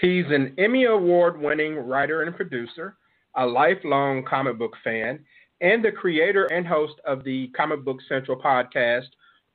He's 0.00 0.24
an 0.28 0.54
Emmy 0.58 0.84
Award 0.84 1.40
winning 1.40 1.76
writer 1.76 2.22
and 2.22 2.34
producer, 2.34 2.96
a 3.36 3.46
lifelong 3.46 4.24
comic 4.24 4.58
book 4.58 4.72
fan, 4.82 5.20
and 5.60 5.84
the 5.84 5.92
creator 5.92 6.46
and 6.46 6.66
host 6.66 6.94
of 7.06 7.22
the 7.22 7.46
Comic 7.56 7.84
Book 7.84 7.98
Central 8.08 8.36
podcast, 8.36 9.06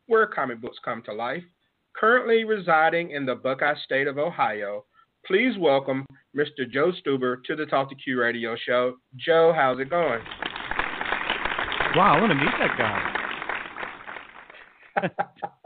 where 0.08 0.26
comic 0.28 0.62
books 0.62 0.78
come 0.84 1.04
to 1.04 1.14
life. 1.14 1.44
Currently 1.94 2.45
residing 2.45 3.12
in 3.12 3.26
the 3.26 3.36
Buckeye 3.36 3.76
State 3.84 4.08
of 4.08 4.17
Ohio, 4.17 4.86
please 5.26 5.58
welcome 5.60 6.06
Mr. 6.34 6.70
Joe 6.72 6.94
Stuber 7.06 7.44
to 7.44 7.58
the 7.58 7.66
Talk 7.66 7.90
to 7.90 7.95
Q 7.95 8.22
radio 8.22 8.56
show. 8.66 8.95
Joe, 9.17 9.52
how's 9.54 9.80
it 9.80 9.90
going? 9.90 10.22
Wow, 11.95 12.16
I 12.16 12.22
want 12.22 12.32
to 12.32 12.36
meet 12.36 12.54
that 12.60 12.78
guy. 12.78 13.16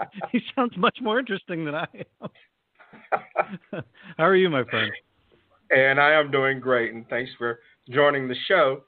he 0.31 0.41
sounds 0.55 0.75
much 0.77 0.97
more 0.99 1.19
interesting 1.19 1.63
than 1.63 1.75
I 1.75 1.85
am. 1.93 2.29
How 4.17 4.25
are 4.25 4.35
you, 4.35 4.49
my 4.49 4.63
friend? 4.63 4.91
And 5.71 5.99
I 5.99 6.13
am 6.13 6.31
doing 6.31 6.59
great, 6.59 6.93
and 6.93 7.07
thanks 7.09 7.31
for 7.37 7.59
joining 7.89 8.27
the 8.27 8.35
show. 8.47 8.81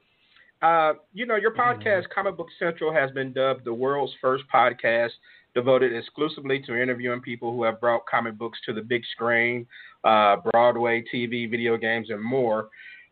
Uh, 0.61 0.93
you 1.13 1.25
know, 1.25 1.35
your 1.35 1.53
podcast. 1.53 2.03
Comic 2.13 2.37
Book 2.37 2.47
Central, 2.59 2.93
has 2.93 3.11
been 3.11 3.33
dubbed 3.33 3.65
the 3.65 3.73
world's 3.73 4.13
first 4.21 4.43
podcast 4.53 5.11
devoted 5.53 5.95
exclusively 5.95 6.61
to 6.61 6.79
interviewing 6.79 7.21
people 7.21 7.51
who 7.51 7.63
have 7.63 7.79
brought 7.79 8.05
comic 8.05 8.37
books 8.37 8.59
to 8.65 8.73
the 8.73 8.81
big 8.81 9.01
screen, 9.13 9.65
uh, 10.03 10.35
Broadway, 10.51 11.03
TV, 11.11 11.49
video 11.49 11.77
games, 11.77 12.09
and 12.09 12.21
more. 12.21 12.67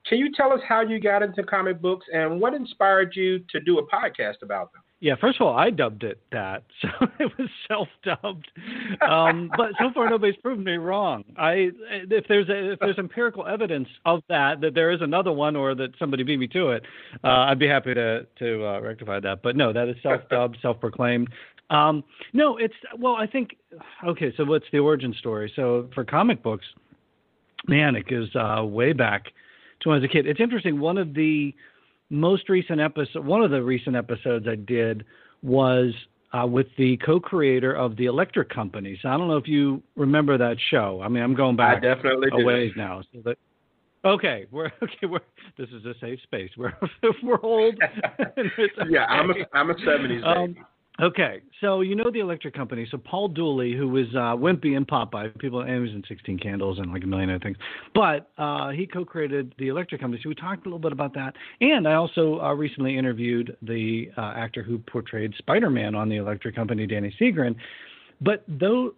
Can 0.05 0.17
you 0.17 0.31
tell 0.33 0.51
us 0.51 0.59
how 0.67 0.81
you 0.81 0.99
got 0.99 1.23
into 1.23 1.41
comic 1.43 1.81
books 1.81 2.05
and 2.13 2.39
what 2.39 2.53
inspired 2.53 3.15
you 3.15 3.39
to 3.49 3.59
do 3.61 3.79
a 3.79 3.87
podcast 3.87 4.41
about 4.43 4.73
them? 4.73 4.82
Yeah, 5.03 5.15
first 5.19 5.41
of 5.41 5.45
all, 5.45 5.57
I 5.57 5.69
dubbed 5.69 6.05
it 6.05 6.17
that, 6.31 6.63
so 6.81 6.87
it 7.19 7.29
was 7.37 7.49
self-dubbed. 7.67 8.49
Um, 9.01 9.51
but 9.57 9.71
so 9.77 9.91
far, 9.93 10.09
nobody's 10.09 10.37
proven 10.37 10.63
me 10.63 10.77
wrong. 10.77 11.25
I 11.37 11.71
if 12.09 12.25
there's 12.29 12.47
a, 12.47 12.71
if 12.71 12.79
there's 12.79 12.97
empirical 12.97 13.45
evidence 13.45 13.89
of 14.05 14.21
that 14.29 14.61
that 14.61 14.75
there 14.75 14.91
is 14.91 15.01
another 15.01 15.33
one 15.33 15.57
or 15.57 15.75
that 15.75 15.89
somebody 15.99 16.23
beat 16.23 16.39
me 16.39 16.47
to 16.47 16.69
it, 16.69 16.83
uh, 17.21 17.49
I'd 17.49 17.59
be 17.59 17.67
happy 17.67 17.93
to 17.93 18.25
to 18.39 18.65
uh, 18.65 18.79
rectify 18.79 19.19
that. 19.19 19.43
But 19.43 19.57
no, 19.57 19.73
that 19.73 19.89
is 19.89 19.97
self-dubbed, 20.01 20.59
self-proclaimed. 20.61 21.27
Um, 21.69 22.05
no, 22.31 22.55
it's 22.55 22.73
well, 22.97 23.17
I 23.17 23.27
think 23.27 23.57
okay. 24.07 24.33
So 24.37 24.45
what's 24.45 24.67
the 24.71 24.79
origin 24.79 25.13
story? 25.19 25.51
So 25.53 25.89
for 25.93 26.05
comic 26.05 26.41
books, 26.41 26.65
man, 27.67 27.97
it 27.97 28.07
goes 28.07 28.33
uh, 28.35 28.63
way 28.63 28.93
back 28.93 29.25
to 29.81 29.89
when 29.89 29.97
I 29.97 29.99
was 29.99 30.09
a 30.09 30.13
kid. 30.13 30.27
It's 30.27 30.39
interesting. 30.39 30.79
One 30.79 30.97
of 30.97 31.13
the 31.13 31.53
most 32.13 32.47
recent 32.47 32.79
episode, 32.79 33.25
one 33.25 33.41
of 33.41 33.51
the 33.51 33.61
recent 33.61 33.95
episodes 33.95 34.45
I 34.47 34.55
did 34.55 35.03
was 35.41 35.93
uh, 36.31 36.45
with 36.47 36.67
the 36.77 36.97
co-creator 36.97 37.73
of 37.73 37.95
the 37.95 38.05
Electric 38.05 38.49
Company. 38.49 38.97
So 39.01 39.09
I 39.09 39.17
don't 39.17 39.27
know 39.27 39.37
if 39.37 39.47
you 39.47 39.81
remember 39.95 40.37
that 40.37 40.57
show. 40.69 41.01
I 41.03 41.07
mean, 41.07 41.23
I'm 41.23 41.35
going 41.35 41.55
back 41.55 41.77
I 41.77 41.79
definitely 41.79 42.29
a 42.31 42.43
ways 42.43 42.71
now. 42.75 43.01
So 43.13 43.19
that, 43.25 43.37
okay, 44.05 44.45
we're 44.51 44.65
okay. 44.83 45.05
We're 45.07 45.19
this 45.57 45.69
is 45.69 45.85
a 45.85 45.93
safe 45.99 46.19
space. 46.23 46.51
We're 46.57 46.73
we're 47.23 47.41
old. 47.41 47.75
yeah, 48.89 49.05
I'm 49.05 49.31
a 49.31 49.33
I'm 49.53 49.69
a 49.69 49.75
'70s 49.75 50.25
um, 50.25 50.53
baby. 50.53 50.65
Okay, 51.01 51.41
so 51.59 51.81
you 51.81 51.95
know 51.95 52.11
the 52.11 52.19
electric 52.19 52.53
company. 52.53 52.87
So 52.91 52.99
Paul 52.99 53.27
Dooley, 53.27 53.73
who 53.75 53.87
was 53.87 54.05
uh, 54.13 54.37
Wimpy 54.37 54.77
and 54.77 54.87
Popeye, 54.87 55.35
people, 55.39 55.61
and 55.61 55.71
he 55.71 55.79
was 55.79 55.89
in 55.89 56.03
16 56.07 56.37
Candles 56.37 56.77
and 56.77 56.93
like 56.93 57.03
a 57.03 57.07
million 57.07 57.31
other 57.31 57.39
things. 57.39 57.57
But 57.95 58.29
uh, 58.37 58.69
he 58.69 58.85
co-created 58.85 59.55
the 59.57 59.69
electric 59.69 60.01
company. 60.01 60.21
So 60.21 60.29
we 60.29 60.35
talked 60.35 60.67
a 60.67 60.69
little 60.69 60.77
bit 60.77 60.91
about 60.91 61.15
that. 61.15 61.33
And 61.61 61.87
I 61.87 61.95
also 61.95 62.39
uh, 62.41 62.53
recently 62.53 62.95
interviewed 62.95 63.57
the 63.63 64.11
uh, 64.17 64.33
actor 64.35 64.61
who 64.61 64.77
portrayed 64.77 65.33
Spider-Man 65.39 65.95
on 65.95 66.09
the 66.09 66.17
electric 66.17 66.55
company, 66.55 66.85
Danny 66.85 67.15
Seagren. 67.19 67.55
But 68.21 68.43
though 68.47 68.93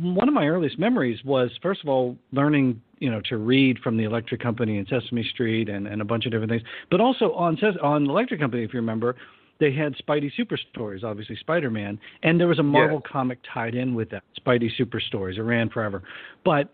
one 0.00 0.28
of 0.28 0.34
my 0.34 0.46
earliest 0.46 0.78
memories 0.78 1.18
was, 1.24 1.50
first 1.62 1.82
of 1.82 1.88
all, 1.88 2.16
learning 2.30 2.80
you 3.00 3.10
know 3.10 3.20
to 3.28 3.38
read 3.38 3.78
from 3.80 3.96
the 3.96 4.04
electric 4.04 4.40
company 4.40 4.78
and 4.78 4.86
Sesame 4.86 5.24
Street 5.32 5.68
and, 5.68 5.88
and 5.88 6.00
a 6.00 6.04
bunch 6.04 6.26
of 6.26 6.32
different 6.32 6.52
things. 6.52 6.62
But 6.92 7.00
also 7.00 7.32
on 7.32 7.58
on 7.82 8.08
electric 8.08 8.38
company, 8.38 8.62
if 8.62 8.72
you 8.72 8.78
remember 8.78 9.16
they 9.60 9.72
had 9.72 9.94
Spidey 9.96 10.30
Super 10.36 10.58
Stories, 10.72 11.04
obviously 11.04 11.36
Spider 11.36 11.70
Man, 11.70 12.00
and 12.22 12.40
there 12.40 12.48
was 12.48 12.58
a 12.58 12.62
Marvel 12.62 13.00
yes. 13.04 13.12
comic 13.12 13.38
tied 13.52 13.74
in 13.74 13.94
with 13.94 14.10
that, 14.10 14.24
Spidey 14.40 14.70
Super 14.76 15.00
Stories. 15.00 15.38
It 15.38 15.42
ran 15.42 15.68
forever, 15.68 16.02
but 16.44 16.70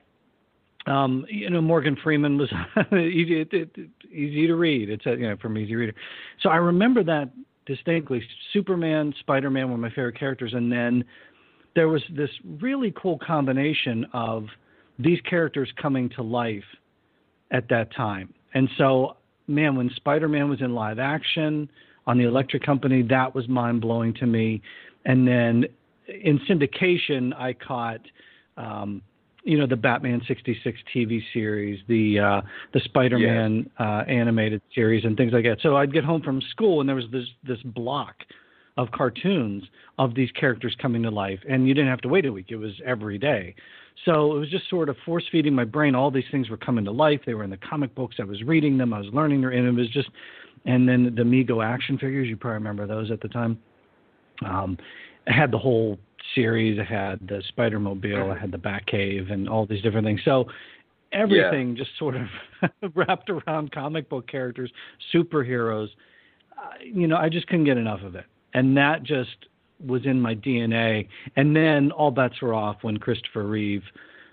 um, 0.87 1.27
you 1.29 1.51
know 1.51 1.61
Morgan 1.61 1.97
Freeman 2.03 2.39
was 2.39 2.49
easy 2.93 3.41
it, 3.41 3.49
it, 3.53 3.77
easy 4.11 4.47
to 4.47 4.55
read. 4.55 4.89
It's 4.89 5.05
a, 5.05 5.11
you 5.11 5.29
know 5.29 5.37
from 5.37 5.59
Easy 5.59 5.75
Reader, 5.75 5.95
so 6.41 6.49
I 6.49 6.57
remember 6.57 7.03
that 7.05 7.31
distinctly. 7.67 8.23
Superman, 8.53 9.13
Spider 9.21 9.51
Man 9.51 9.71
were 9.71 9.77
my 9.77 9.91
favorite 9.91 10.19
characters, 10.19 10.55
and 10.55 10.71
then 10.71 11.05
there 11.75 11.89
was 11.89 12.03
this 12.17 12.31
really 12.61 12.95
cool 12.97 13.19
combination 13.19 14.07
of 14.13 14.47
these 14.99 15.21
characters 15.29 15.69
coming 15.83 16.09
to 16.11 16.23
life 16.23 16.65
at 17.51 17.69
that 17.69 17.95
time, 17.95 18.33
and 18.55 18.69
so 18.79 19.17
man, 19.49 19.75
when 19.75 19.91
Spider 19.97 20.29
Man 20.29 20.49
was 20.49 20.61
in 20.61 20.73
live 20.73 21.01
action 21.01 21.69
on 22.07 22.19
the 22.19 22.25
electric 22.25 22.63
company. 22.63 23.03
That 23.03 23.35
was 23.35 23.49
mind 23.49 23.81
blowing 23.81 24.15
to 24.15 24.27
me. 24.27 24.63
And 25.05 25.27
then 25.27 25.67
in 26.09 26.41
syndication, 26.49 27.35
I 27.35 27.53
caught. 27.53 28.01
Um, 28.57 29.03
you 29.47 29.57
know 29.57 29.67
the 29.67 29.77
Batman 29.77 30.21
'66 30.27 30.79
TV 30.93 31.21
series, 31.33 31.79
the 31.87 32.19
uh, 32.19 32.41
the 32.75 32.81
Spider-Man 32.81 33.71
uh, 33.79 34.03
animated 34.09 34.61
series, 34.75 35.05
and 35.05 35.17
things 35.17 35.33
like 35.33 35.45
that. 35.45 35.59
So 35.63 35.77
I'd 35.77 35.93
get 35.93 36.03
home 36.03 36.21
from 36.21 36.43
school, 36.51 36.81
and 36.81 36.89
there 36.89 36.97
was 36.97 37.05
this 37.13 37.27
this 37.47 37.63
block 37.63 38.17
of 38.77 38.91
cartoons 38.91 39.63
of 39.99 40.15
these 40.17 40.31
characters 40.33 40.77
coming 40.83 41.05
to 41.05 41.11
life, 41.11 41.39
and 41.49 41.69
you 41.69 41.75
didn't 41.75 41.91
have 41.91 42.01
to 42.01 42.09
wait 42.09 42.27
a 42.27 42.33
week; 42.33 42.47
it 42.49 42.57
was 42.57 42.73
every 42.85 43.19
day. 43.19 43.55
So 44.05 44.35
it 44.37 44.41
was 44.41 44.51
just 44.51 44.69
sort 44.69 44.89
of 44.89 44.97
force 45.07 45.25
feeding 45.31 45.55
my 45.55 45.65
brain. 45.65 45.95
All 45.95 46.11
these 46.11 46.25
things 46.33 46.51
were 46.51 46.57
coming 46.57 46.85
to 46.85 46.91
life. 46.91 47.21
They 47.25 47.35
were 47.35 47.45
in 47.45 47.51
the 47.51 47.57
comic 47.57 47.95
books. 47.95 48.17
I 48.19 48.25
was 48.25 48.43
reading 48.43 48.77
them. 48.77 48.93
I 48.93 48.99
was 48.99 49.09
learning 49.13 49.43
them, 49.43 49.53
and 49.53 49.67
it 49.67 49.73
was 49.73 49.89
just 49.91 50.09
and 50.67 50.89
then 50.89 51.15
the 51.15 51.23
Mego 51.23 51.65
action 51.65 51.97
figures. 51.97 52.29
You 52.29 52.37
probably 52.37 52.55
remember 52.55 52.87
those 52.87 53.11
at 53.11 53.21
the 53.21 53.29
time. 53.29 53.59
Um, 54.45 54.77
I 55.29 55.33
had 55.33 55.51
the 55.51 55.59
whole 55.59 55.99
series. 56.35 56.79
I 56.79 56.85
had 56.85 57.21
the 57.27 57.43
Spider 57.49 57.79
Mobile. 57.79 58.33
I 58.33 58.39
had 58.39 58.51
the 58.51 58.59
Batcave, 58.59 59.33
and 59.33 59.49
all 59.49 59.67
these 59.67 59.83
different 59.83 60.07
things. 60.07 60.21
So 60.25 60.47
everything 61.13 61.71
yeah. 61.71 61.85
just 61.85 61.97
sort 61.99 62.17
of 62.17 62.27
wrapped 62.95 63.31
around 63.31 63.73
comic 63.73 64.09
book 64.09 64.27
characters, 64.27 64.71
superheroes. 65.15 65.89
Uh, 66.59 66.71
you 66.83 67.07
know, 67.07 67.17
I 67.17 67.29
just 67.29 67.47
couldn't 67.47 67.65
get 67.65 67.79
enough 67.79 68.03
of 68.03 68.17
it, 68.17 68.27
and 68.55 68.77
that 68.77 69.03
just 69.05 69.47
was 69.87 70.05
in 70.05 70.21
my 70.21 70.35
DNA. 70.35 71.07
And 71.37 71.55
then 71.55 71.93
all 71.93 72.11
bets 72.11 72.41
were 72.43 72.55
off 72.55 72.79
when 72.83 72.97
Christopher 72.97 73.45
Reeve, 73.45 73.83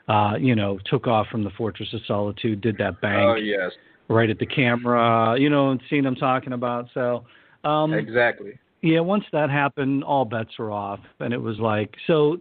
uh, 0.07 0.33
you 0.39 0.55
know, 0.55 0.79
took 0.85 1.05
off 1.05 1.27
from 1.27 1.43
the 1.43 1.49
Fortress 1.51 1.93
of 1.93 1.99
Solitude, 2.07 2.61
did 2.61 2.77
that 2.77 3.01
bank. 3.01 3.21
Oh 3.21 3.35
yes 3.35 3.71
right 4.13 4.29
at 4.29 4.39
the 4.39 4.45
camera, 4.45 5.35
you 5.39 5.49
know, 5.49 5.71
and 5.71 5.81
seeing 5.89 6.03
them 6.03 6.15
talking 6.15 6.53
about. 6.53 6.87
So 6.93 7.25
um, 7.63 7.93
exactly. 7.93 8.59
Yeah, 8.81 8.99
once 8.99 9.23
that 9.31 9.49
happened, 9.49 10.03
all 10.03 10.25
bets 10.25 10.57
were 10.59 10.71
off, 10.71 10.99
and 11.19 11.33
it 11.33 11.41
was 11.41 11.57
like 11.59 11.95
so. 12.07 12.37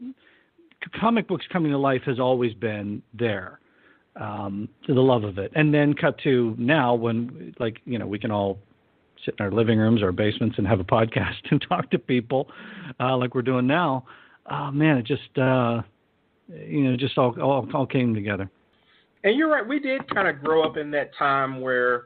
Comic 1.00 1.28
books 1.28 1.44
coming 1.52 1.70
to 1.70 1.78
life 1.78 2.02
has 2.06 2.18
always 2.18 2.52
been 2.54 3.00
there, 3.14 3.60
um, 4.16 4.68
the 4.88 4.94
love 4.94 5.22
of 5.22 5.38
it, 5.38 5.52
and 5.54 5.72
then 5.72 5.94
cut 5.94 6.18
to 6.24 6.56
now 6.58 6.94
when 6.94 7.54
like 7.60 7.78
you 7.84 7.98
know 7.98 8.06
we 8.06 8.18
can 8.18 8.32
all 8.32 8.58
sit 9.24 9.36
in 9.38 9.44
our 9.44 9.52
living 9.52 9.78
rooms 9.78 10.02
or 10.02 10.10
basements 10.10 10.58
and 10.58 10.66
have 10.66 10.80
a 10.80 10.84
podcast 10.84 11.36
and 11.52 11.64
talk 11.68 11.88
to 11.92 11.98
people 11.98 12.48
uh, 12.98 13.16
like 13.16 13.36
we're 13.36 13.42
doing 13.42 13.66
now. 13.66 14.04
Oh 14.50 14.72
man, 14.72 14.98
it 14.98 15.06
just 15.06 15.38
uh, 15.38 15.82
you 16.48 16.82
know 16.82 16.96
just 16.96 17.16
all, 17.16 17.40
all 17.40 17.68
all 17.72 17.86
came 17.86 18.12
together. 18.12 18.50
And 19.24 19.36
you're 19.36 19.50
right. 19.50 19.66
We 19.66 19.78
did 19.78 20.12
kind 20.12 20.28
of 20.28 20.42
grow 20.42 20.62
up 20.64 20.76
in 20.76 20.90
that 20.92 21.14
time 21.16 21.60
where 21.60 22.04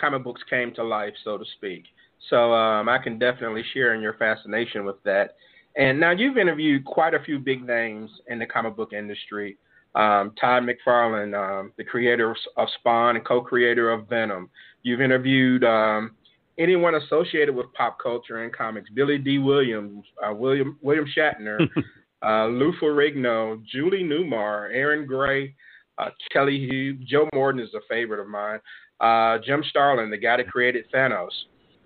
comic 0.00 0.24
books 0.24 0.42
came 0.48 0.74
to 0.74 0.84
life, 0.84 1.12
so 1.22 1.36
to 1.38 1.44
speak. 1.56 1.84
So 2.30 2.52
um, 2.52 2.88
I 2.88 2.98
can 2.98 3.18
definitely 3.18 3.62
share 3.74 3.94
in 3.94 4.00
your 4.00 4.14
fascination 4.14 4.84
with 4.84 5.02
that. 5.04 5.36
And 5.76 5.98
now 5.98 6.12
you've 6.12 6.38
interviewed 6.38 6.84
quite 6.84 7.14
a 7.14 7.22
few 7.22 7.38
big 7.38 7.66
names 7.66 8.10
in 8.28 8.38
the 8.38 8.46
comic 8.46 8.76
book 8.76 8.92
industry. 8.92 9.58
Um, 9.94 10.32
Todd 10.40 10.64
McFarlane, 10.64 11.34
um, 11.34 11.72
the 11.76 11.84
creator 11.84 12.34
of 12.56 12.68
Spawn 12.80 13.16
and 13.16 13.24
co-creator 13.24 13.90
of 13.90 14.08
Venom. 14.08 14.48
You've 14.82 15.00
interviewed 15.00 15.64
um, 15.64 16.12
anyone 16.58 16.96
associated 16.96 17.54
with 17.54 17.72
pop 17.74 17.98
culture 18.02 18.42
and 18.42 18.52
comics: 18.52 18.90
Billy 18.90 19.18
Dee 19.18 19.38
Williams, 19.38 20.04
uh, 20.24 20.34
William 20.34 20.78
William 20.82 21.06
Shatner, 21.16 21.68
uh, 22.26 22.46
Lou 22.46 22.72
Ferrigno, 22.80 23.62
Julie 23.64 24.02
Newmar, 24.02 24.74
Erin 24.74 25.06
Gray, 25.06 25.54
uh, 25.98 26.10
Kelly 26.32 26.68
Hu, 26.68 26.94
Joe 27.04 27.28
Morton 27.34 27.60
is 27.60 27.70
a 27.74 27.80
favorite 27.88 28.20
of 28.20 28.28
mine, 28.28 28.60
uh, 29.00 29.38
Jim 29.44 29.62
Starlin, 29.70 30.10
the 30.10 30.16
guy 30.16 30.36
that 30.36 30.48
created 30.48 30.84
Thanos. 30.92 31.30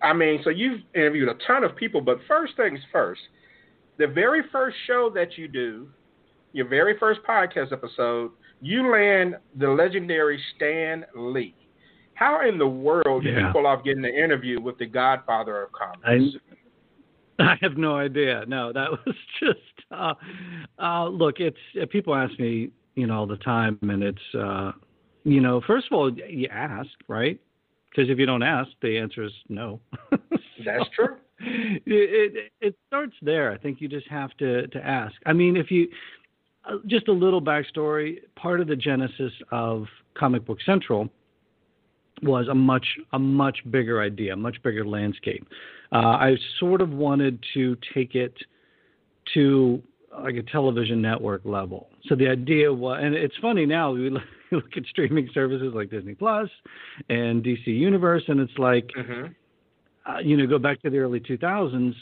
I 0.03 0.13
mean, 0.13 0.41
so 0.45 0.51
you've 0.51 0.81
interviewed 0.95 1.29
a 1.29 1.35
ton 1.47 1.65
of 1.65 1.75
people, 1.77 2.01
but 2.01 2.19
first 2.29 2.57
things 2.57 2.79
first, 2.93 3.21
the 3.99 4.07
very 4.07 4.43
first 4.53 4.77
show 4.87 5.11
that 5.15 5.37
you 5.37 5.49
do, 5.49 5.89
your 6.53 6.69
very 6.69 6.97
first 6.99 7.21
podcast 7.29 7.73
episode, 7.73 8.31
you 8.61 8.91
land 8.91 9.37
the 9.57 9.69
legendary 9.69 10.41
Stan 10.57 11.05
Lee. 11.17 11.55
How 12.15 12.47
in 12.49 12.59
the 12.59 12.67
world 12.67 13.23
did 13.23 13.37
you 13.37 13.47
pull 13.53 13.67
off 13.67 13.85
getting 13.85 14.05
an 14.05 14.15
interview 14.15 14.61
with 14.61 14.77
the 14.79 14.87
Godfather 14.87 15.63
of 15.63 15.71
comics? 15.73 16.37
I, 17.39 17.43
I 17.53 17.59
have 17.61 17.77
no 17.77 17.97
idea. 17.97 18.45
No, 18.49 18.73
that 18.73 18.91
was 19.07 19.15
just. 19.39 19.59
Uh, 19.91 20.15
uh, 20.81 21.09
look, 21.09 21.39
it's 21.39 21.57
uh, 21.81 21.87
people 21.87 22.15
ask 22.15 22.37
me, 22.41 22.71
you 22.99 23.07
know, 23.07 23.21
all 23.21 23.27
the 23.27 23.37
time, 23.37 23.79
and 23.83 24.03
it's, 24.03 24.35
uh, 24.35 24.73
you 25.25 25.41
know, 25.41 25.61
first 25.67 25.87
of 25.91 25.97
all, 25.97 26.11
you 26.13 26.49
ask, 26.51 26.91
right? 27.07 27.41
Because 27.91 28.11
if 28.11 28.19
you 28.19 28.27
don't 28.27 28.43
ask, 28.43 28.71
the 28.83 28.99
answer 28.99 29.23
is 29.23 29.33
no. 29.49 29.81
so 30.11 30.19
That's 30.65 30.85
true. 30.95 31.17
It, 31.41 31.83
it, 31.87 32.53
it 32.61 32.75
starts 32.89 33.15
there. 33.23 33.53
I 33.53 33.59
think 33.59 33.81
you 33.81 33.89
just 33.89 34.09
have 34.09 34.37
to 34.39 34.67
to 34.67 34.85
ask. 34.85 35.15
I 35.25 35.33
mean, 35.33 35.57
if 35.57 35.71
you 35.71 35.89
uh, 36.69 36.79
just 36.87 37.09
a 37.09 37.13
little 37.13 37.41
backstory. 37.41 38.19
Part 38.37 38.61
of 38.61 38.67
the 38.67 38.77
genesis 38.77 39.33
of 39.51 39.87
Comic 40.15 40.45
Book 40.45 40.59
Central 40.67 41.09
was 42.23 42.49
a 42.49 42.55
much 42.55 42.87
a 43.13 43.19
much 43.19 43.59
bigger 43.71 44.03
idea, 44.03 44.33
a 44.33 44.37
much 44.37 44.61
bigger 44.63 44.85
landscape. 44.85 45.47
Uh, 45.93 45.97
I 45.99 46.37
sort 46.59 46.81
of 46.81 46.91
wanted 46.91 47.43
to 47.55 47.77
take 47.95 48.15
it 48.15 48.35
to 49.35 49.83
like 50.23 50.37
a 50.37 50.43
television 50.43 51.01
network 51.03 51.43
level. 51.45 51.89
So 52.07 52.15
the 52.15 52.29
idea 52.29 52.73
was, 52.73 53.01
and 53.03 53.15
it's 53.15 53.37
funny 53.41 53.67
now 53.67 53.93
we 53.93 54.11
look, 54.11 54.23
look 54.53 54.77
at 54.77 54.85
streaming 54.87 55.29
services 55.35 55.73
like 55.75 55.91
Disney 55.91 56.15
Plus 56.15 56.49
and 57.09 57.43
DC 57.45 57.67
Universe, 57.67 58.23
and 58.29 58.41
it's 58.41 58.57
like, 58.59 58.89
mm-hmm. 58.97 59.27
uh, 60.11 60.19
you 60.21 60.37
know, 60.37 60.47
go 60.47 60.59
back 60.59 60.83
to 60.83 60.91
the 60.91 60.99
early 60.99 61.21
2000s. 61.21 61.95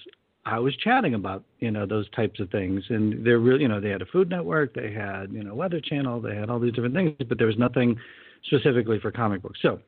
I 0.45 0.61
was 0.61 0.77
chatting 0.77 1.15
about 1.15 1.43
you 1.59 1.73
know 1.73 1.87
those 1.87 2.09
types 2.11 2.39
of 2.39 2.51
things, 2.51 2.85
and 2.89 3.27
they're 3.27 3.41
really 3.41 3.63
you 3.63 3.69
know 3.69 3.81
they 3.81 3.91
had 3.91 4.03
a 4.03 4.07
Food 4.07 4.31
Network, 4.31 4.75
they 4.75 4.93
had 4.93 5.33
you 5.33 5.43
know 5.43 5.55
Weather 5.55 5.81
Channel, 5.81 6.21
they 6.21 6.37
had 6.37 6.51
all 6.51 6.61
these 6.61 6.73
different 6.73 6.95
things, 6.95 7.17
but 7.29 7.37
there 7.37 7.49
was 7.49 7.59
nothing 7.59 7.97
specifically 8.45 9.01
for 9.01 9.11
comic 9.11 9.43
books. 9.43 9.59
So 9.61 9.81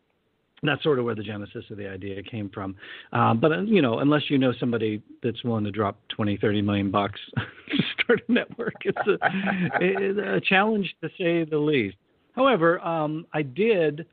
that's 0.63 0.83
sort 0.83 0.99
of 0.99 1.05
where 1.05 1.15
the 1.15 1.23
genesis 1.23 1.65
of 1.71 1.77
the 1.77 1.89
idea 1.89 2.23
came 2.23 2.51
from. 2.51 2.75
Um, 3.13 3.41
but 3.41 3.53
uh, 3.53 3.61
you 3.63 3.83
know, 3.83 3.99
unless 4.01 4.23
you 4.29 4.39
know 4.39 4.53
somebody 4.59 5.03
that's 5.23 5.43
willing 5.45 5.65
to 5.65 5.71
drop 5.71 5.99
20, 6.09 6.37
30 6.37 6.63
million 6.63 6.91
bucks 6.91 7.21
to 7.37 7.77
start 8.03 8.23
a 8.29 8.33
network, 8.33 8.75
it's 8.83 8.99
a, 9.07 9.19
it's 9.81 10.19
a 10.19 10.41
challenge 10.49 10.95
to 11.03 11.09
say 11.19 11.45
the 11.45 11.59
least. 11.59 11.97
However, 12.35 12.81
um, 12.81 13.27
I 13.33 13.43
did 13.43 14.07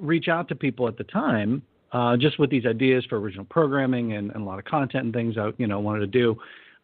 reach 0.00 0.28
out 0.28 0.48
to 0.48 0.54
people 0.54 0.88
at 0.88 0.96
the 0.96 1.04
time 1.04 1.62
uh, 1.92 2.16
just 2.16 2.38
with 2.38 2.50
these 2.50 2.66
ideas 2.66 3.04
for 3.08 3.18
original 3.18 3.44
programming 3.44 4.12
and, 4.12 4.30
and, 4.30 4.42
a 4.42 4.44
lot 4.44 4.58
of 4.58 4.64
content 4.64 5.04
and 5.04 5.12
things 5.12 5.36
I 5.36 5.50
you 5.58 5.66
know 5.66 5.80
wanted 5.80 6.00
to 6.00 6.06
do. 6.06 6.36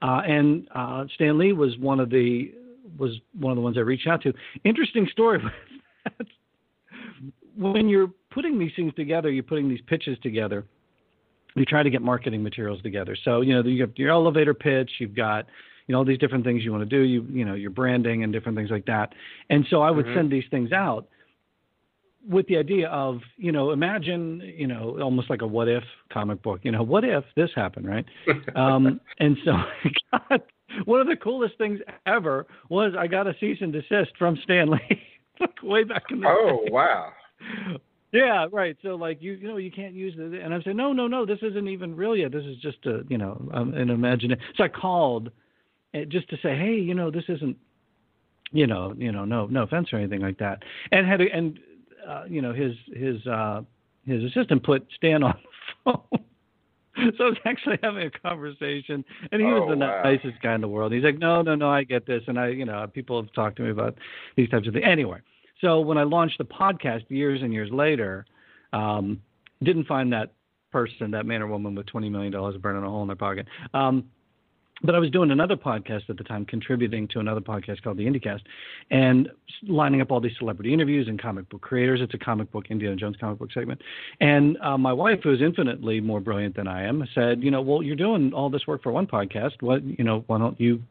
Uh, 0.03 0.23
and 0.27 0.69
uh, 0.75 1.05
Stan 1.15 1.39
Lee 1.39 1.53
was 1.53 1.77
one 1.79 2.01
of 2.01 2.11
the 2.11 2.53
was 2.99 3.13
one 3.39 3.53
of 3.53 3.57
the 3.57 3.63
ones 3.63 3.77
I 3.77 3.81
reached 3.81 4.07
out 4.07 4.23
to. 4.23 4.33
Interesting 4.65 5.09
story. 5.11 5.41
when 7.57 7.89
you're 7.89 8.11
putting 8.37 8.59
these 8.59 8.73
things 8.77 8.93
together, 8.95 9.31
you're 9.31 9.43
putting 9.43 9.67
these 9.67 9.81
pitches 9.87 10.19
together. 10.23 10.67
You 11.55 11.65
try 11.65 11.83
to 11.83 11.89
get 11.89 12.03
marketing 12.03 12.43
materials 12.43 12.83
together. 12.83 13.17
So 13.25 13.41
you 13.41 13.55
know 13.55 13.67
you 13.67 13.81
have 13.81 13.93
your 13.97 14.11
elevator 14.11 14.53
pitch. 14.53 14.91
You've 14.99 15.17
got 15.17 15.47
you 15.87 15.93
know 15.93 15.99
all 15.99 16.05
these 16.05 16.19
different 16.19 16.45
things 16.45 16.63
you 16.63 16.71
want 16.71 16.89
to 16.89 16.97
do. 16.99 17.03
You 17.03 17.27
you 17.31 17.47
know 17.47 17.55
your 17.55 17.71
branding 17.71 18.23
and 18.25 18.33
different 18.35 18.59
things 18.59 18.71
like 18.71 18.85
that. 18.85 19.15
And 19.49 19.65
so 19.71 19.81
I 19.81 19.91
would 19.91 20.05
mm-hmm. 20.05 20.19
send 20.19 20.31
these 20.31 20.45
things 20.51 20.71
out 20.71 21.09
with 22.29 22.47
the 22.49 22.59
idea 22.59 22.89
of 22.89 23.21
you 23.39 23.53
know 23.53 23.71
imagine 23.71 24.43
you 24.55 24.67
know 24.67 24.99
almost 25.01 25.31
like 25.31 25.41
a 25.41 25.47
what 25.47 25.67
if 25.67 25.85
comic 26.13 26.43
book. 26.43 26.61
You 26.63 26.73
know 26.73 26.83
what 26.83 27.05
if 27.05 27.25
this 27.37 27.49
happened, 27.57 27.89
right? 27.89 28.05
um, 28.55 29.01
and 29.19 29.39
so 29.47 29.53
I 29.53 30.19
got, 30.29 30.43
one 30.85 31.01
of 31.01 31.07
the 31.07 31.17
coolest 31.17 31.57
things 31.57 31.81
ever 32.05 32.47
was 32.69 32.93
I 32.99 33.07
got 33.07 33.27
a 33.27 33.35
cease 33.41 33.59
and 33.63 33.73
desist 33.73 34.13
from 34.19 34.37
Stan 34.45 34.69
Lee 34.71 35.01
way 35.63 35.85
back 35.85 36.03
in 36.11 36.21
the 36.21 36.29
oh, 36.29 36.65
day. 36.65 36.69
Oh 36.69 36.71
wow! 36.71 37.13
Yeah, 38.17 38.47
right. 38.51 38.77
So 38.83 38.91
like 38.95 39.21
you, 39.21 39.33
you 39.33 39.49
know, 39.49 39.57
you 39.57 39.71
can't 39.71 39.95
use 39.95 40.15
it. 40.17 40.43
And 40.43 40.55
I 40.55 40.63
said, 40.63 40.77
no, 40.77 40.93
no, 40.93 41.07
no, 41.07 41.27
this 41.27 41.39
isn't 41.43 41.69
even 41.69 41.95
real 41.95 42.17
yet. 42.17 42.33
This 42.33 42.45
is 42.45 42.57
just 42.59 42.85
a, 42.87 43.03
you 43.09 43.19
know, 43.19 43.41
um, 43.53 43.75
an 43.75 43.91
imagination. 43.91 44.43
So 44.57 44.65
I 44.65 44.69
called 44.69 45.31
eh, 45.95 46.05
just 46.09 46.29
to 46.31 46.37
say, 46.37 46.57
hey, 46.57 46.75
you 46.75 46.95
know, 46.95 47.11
this 47.11 47.25
isn't, 47.29 47.57
you 48.53 48.67
know, 48.67 48.95
you 48.97 49.13
know, 49.13 49.25
no, 49.25 49.47
no 49.47 49.63
offense 49.65 49.93
or 49.93 49.99
anything 49.99 50.21
like 50.21 50.39
that. 50.39 50.63
And 50.93 51.07
had, 51.07 51.21
and, 51.21 51.59
uh, 52.09 52.25
you 52.29 52.41
know, 52.41 52.53
his 52.53 52.75
his 52.95 53.27
uh, 53.27 53.63
his 54.07 54.23
assistant 54.25 54.63
put 54.63 54.87
Stan 54.97 55.23
on 55.23 55.35
the 55.85 55.93
phone. 55.93 57.15
so 57.19 57.25
I 57.25 57.29
was 57.29 57.39
actually 57.45 57.79
having 57.83 58.07
a 58.07 58.11
conversation, 58.11 59.05
and 59.31 59.41
he 59.41 59.47
oh, 59.47 59.61
was 59.61 59.71
the 59.71 59.77
wow. 59.77 60.03
nicest 60.03 60.41
guy 60.43 60.55
in 60.55 60.61
the 60.61 60.69
world. 60.69 60.93
He's 60.93 61.03
like, 61.03 61.19
no, 61.19 61.43
no, 61.43 61.55
no, 61.55 61.69
I 61.69 61.85
get 61.85 62.07
this, 62.07 62.23
and 62.27 62.39
I, 62.39 62.49
you 62.49 62.65
know, 62.65 62.87
people 62.87 63.21
have 63.21 63.33
talked 63.33 63.57
to 63.57 63.63
me 63.63 63.71
about 63.71 63.99
these 64.37 64.49
types 64.49 64.67
of 64.67 64.75
things. 64.75 64.87
Anyway, 64.87 65.21
so 65.61 65.81
when 65.81 65.99
I 65.99 66.03
launched 66.03 66.39
the 66.39 66.45
podcast 66.45 67.09
years 67.09 67.43
and 67.43 67.53
years 67.53 67.71
later, 67.73 68.27
um, 68.73 69.21
didn't 69.63 69.87
find 69.87 70.13
that 70.13 70.33
person, 70.71 71.11
that 71.13 71.27
man 71.27 71.43
or 71.43 71.47
woman 71.47 71.75
with 71.75 71.87
$20 71.87 72.11
million 72.11 72.33
burning 72.61 72.83
a 72.83 72.91
hole 72.91 73.03
in 73.03 73.09
their 73.09 73.17
pocket. 73.17 73.47
Um, 73.73 74.05
but 74.83 74.95
I 74.95 74.99
was 74.99 75.11
doing 75.11 75.31
another 75.31 75.57
podcast 75.57 76.11
at 76.11 76.19
the 76.19 76.25
time, 76.25 76.45
contributing 76.45 77.09
to 77.09 77.21
another 77.21 77.41
podcast 77.41 77.83
called 77.83 77.97
the 77.97 78.05
IndyCast, 78.05 78.43
and 78.91 79.31
lining 79.67 80.03
up 80.03 80.11
all 80.11 80.21
these 80.21 80.37
celebrity 80.39 80.75
interviews 80.75 81.09
and 81.09 81.21
comic 81.21 81.49
book 81.49 81.63
creators. 81.63 82.01
It's 82.03 82.13
a 82.13 82.19
comic 82.19 82.53
book 82.53 82.67
Indiana 82.69 82.95
Jones 82.95 83.17
comic 83.19 83.39
book 83.39 83.51
segment. 83.53 83.81
And 84.21 84.59
uh, 84.63 84.77
my 84.77 84.93
wife, 84.93 85.21
who 85.23 85.33
is 85.33 85.41
infinitely 85.41 86.01
more 86.01 86.21
brilliant 86.21 86.57
than 86.57 86.69
I 86.69 86.85
am, 86.85 87.09
said, 87.15 87.43
"You 87.43 87.51
know, 87.51 87.63
well, 87.63 87.83
you're 87.83 87.97
doing 87.97 88.35
all 88.35 88.51
this 88.51 88.67
work 88.67 88.83
for 88.83 88.93
one 88.93 89.07
podcast. 89.07 89.53
What, 89.61 89.83
you 89.83 90.05
know, 90.05 90.25
why 90.27 90.37
don't 90.37 90.61
you 90.61 90.83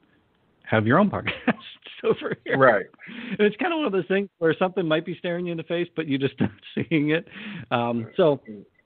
have 0.63 0.87
your 0.87 0.97
own 0.97 1.11
podcast 1.11 1.35
over 2.05 2.35
here. 2.45 2.57
Right. 2.57 2.85
And 3.07 3.39
it's 3.39 3.55
kind 3.57 3.73
of 3.73 3.77
one 3.77 3.85
of 3.87 3.91
those 3.91 4.07
things 4.07 4.29
where 4.37 4.55
something 4.57 4.87
might 4.87 5.05
be 5.05 5.17
staring 5.17 5.45
you 5.45 5.51
in 5.51 5.57
the 5.57 5.63
face, 5.63 5.87
but 5.95 6.07
you 6.07 6.17
just 6.17 6.33
not 6.39 6.51
seeing 6.73 7.11
it. 7.11 7.27
Um, 7.71 8.09
so 8.15 8.41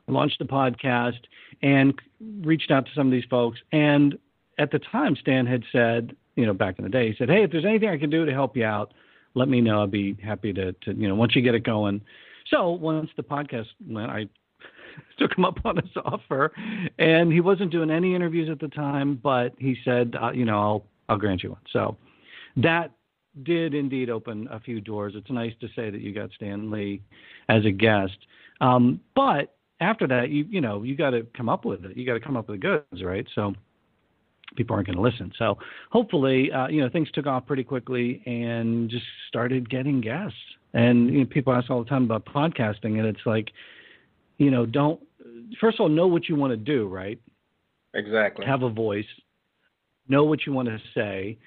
I 0.07 0.11
launched 0.11 0.41
a 0.41 0.45
podcast 0.45 1.19
and 1.61 1.93
reached 2.41 2.71
out 2.71 2.85
to 2.85 2.91
some 2.95 3.07
of 3.07 3.11
these 3.11 3.25
folks. 3.29 3.59
And 3.71 4.17
at 4.57 4.71
the 4.71 4.79
time, 4.79 5.15
Stan 5.15 5.45
had 5.45 5.63
said, 5.71 6.15
you 6.35 6.45
know, 6.45 6.53
back 6.53 6.79
in 6.79 6.83
the 6.83 6.89
day, 6.89 7.09
he 7.09 7.15
said, 7.17 7.29
hey, 7.29 7.43
if 7.43 7.51
there's 7.51 7.65
anything 7.65 7.89
I 7.89 7.97
can 7.97 8.09
do 8.09 8.25
to 8.25 8.31
help 8.31 8.55
you 8.55 8.65
out, 8.65 8.93
let 9.35 9.47
me 9.47 9.61
know. 9.61 9.83
I'd 9.83 9.91
be 9.91 10.17
happy 10.23 10.53
to, 10.53 10.73
to 10.73 10.93
you 10.93 11.07
know, 11.07 11.15
once 11.15 11.35
you 11.35 11.41
get 11.41 11.55
it 11.55 11.63
going. 11.63 12.01
So 12.49 12.71
once 12.71 13.09
the 13.15 13.23
podcast 13.23 13.67
went, 13.87 14.09
I 14.09 14.27
took 15.19 15.37
him 15.37 15.45
up 15.45 15.59
on 15.65 15.77
his 15.77 15.91
offer, 16.03 16.51
and 16.97 17.31
he 17.31 17.41
wasn't 17.41 17.71
doing 17.71 17.91
any 17.91 18.15
interviews 18.15 18.49
at 18.49 18.59
the 18.59 18.67
time, 18.69 19.19
but 19.21 19.53
he 19.59 19.75
said, 19.85 20.15
uh, 20.21 20.31
you 20.31 20.45
know, 20.45 20.59
I'll 20.59 20.85
I'll 21.09 21.17
grant 21.17 21.43
you 21.43 21.51
one. 21.51 21.61
So 21.71 21.97
that 22.57 22.91
did 23.43 23.73
indeed 23.73 24.09
open 24.09 24.47
a 24.51 24.59
few 24.59 24.81
doors. 24.81 25.13
It's 25.15 25.29
nice 25.29 25.53
to 25.61 25.67
say 25.75 25.89
that 25.89 26.01
you 26.01 26.13
got 26.13 26.31
Stan 26.35 26.71
Lee 26.71 27.01
as 27.47 27.65
a 27.65 27.71
guest. 27.71 28.17
Um, 28.61 28.99
but 29.15 29.55
after 29.79 30.07
that, 30.07 30.29
you 30.29 30.45
you 30.49 30.61
know 30.61 30.83
you 30.83 30.95
got 30.95 31.11
to 31.11 31.25
come 31.35 31.49
up 31.49 31.65
with 31.65 31.85
it. 31.85 31.95
You 31.95 32.05
got 32.05 32.13
to 32.13 32.19
come 32.19 32.35
up 32.35 32.49
with 32.49 32.59
the 32.59 32.67
goods, 32.67 33.03
right? 33.03 33.25
So 33.35 33.53
people 34.55 34.75
aren't 34.75 34.87
going 34.87 34.97
to 34.97 35.01
listen. 35.01 35.31
So 35.37 35.57
hopefully, 35.91 36.51
uh, 36.51 36.67
you 36.67 36.81
know, 36.81 36.89
things 36.89 37.09
took 37.11 37.27
off 37.27 37.45
pretty 37.45 37.63
quickly 37.63 38.21
and 38.25 38.89
just 38.89 39.05
started 39.27 39.69
getting 39.69 40.01
guests. 40.01 40.37
And 40.73 41.11
you 41.11 41.19
know, 41.19 41.25
people 41.25 41.53
ask 41.53 41.69
all 41.69 41.83
the 41.83 41.89
time 41.89 42.03
about 42.03 42.25
podcasting, 42.25 42.99
and 42.99 43.05
it's 43.05 43.25
like, 43.25 43.51
you 44.37 44.51
know, 44.51 44.65
don't 44.65 44.99
first 45.59 45.75
of 45.75 45.81
all 45.81 45.89
know 45.89 46.07
what 46.07 46.27
you 46.27 46.35
want 46.35 46.51
to 46.51 46.57
do, 46.57 46.87
right? 46.87 47.19
Exactly. 47.93 48.45
Have 48.45 48.63
a 48.63 48.69
voice 48.69 49.05
know 50.09 50.23
what 50.23 50.45
you 50.45 50.51
want 50.51 50.67
to 50.67 50.79
say, 50.93 51.37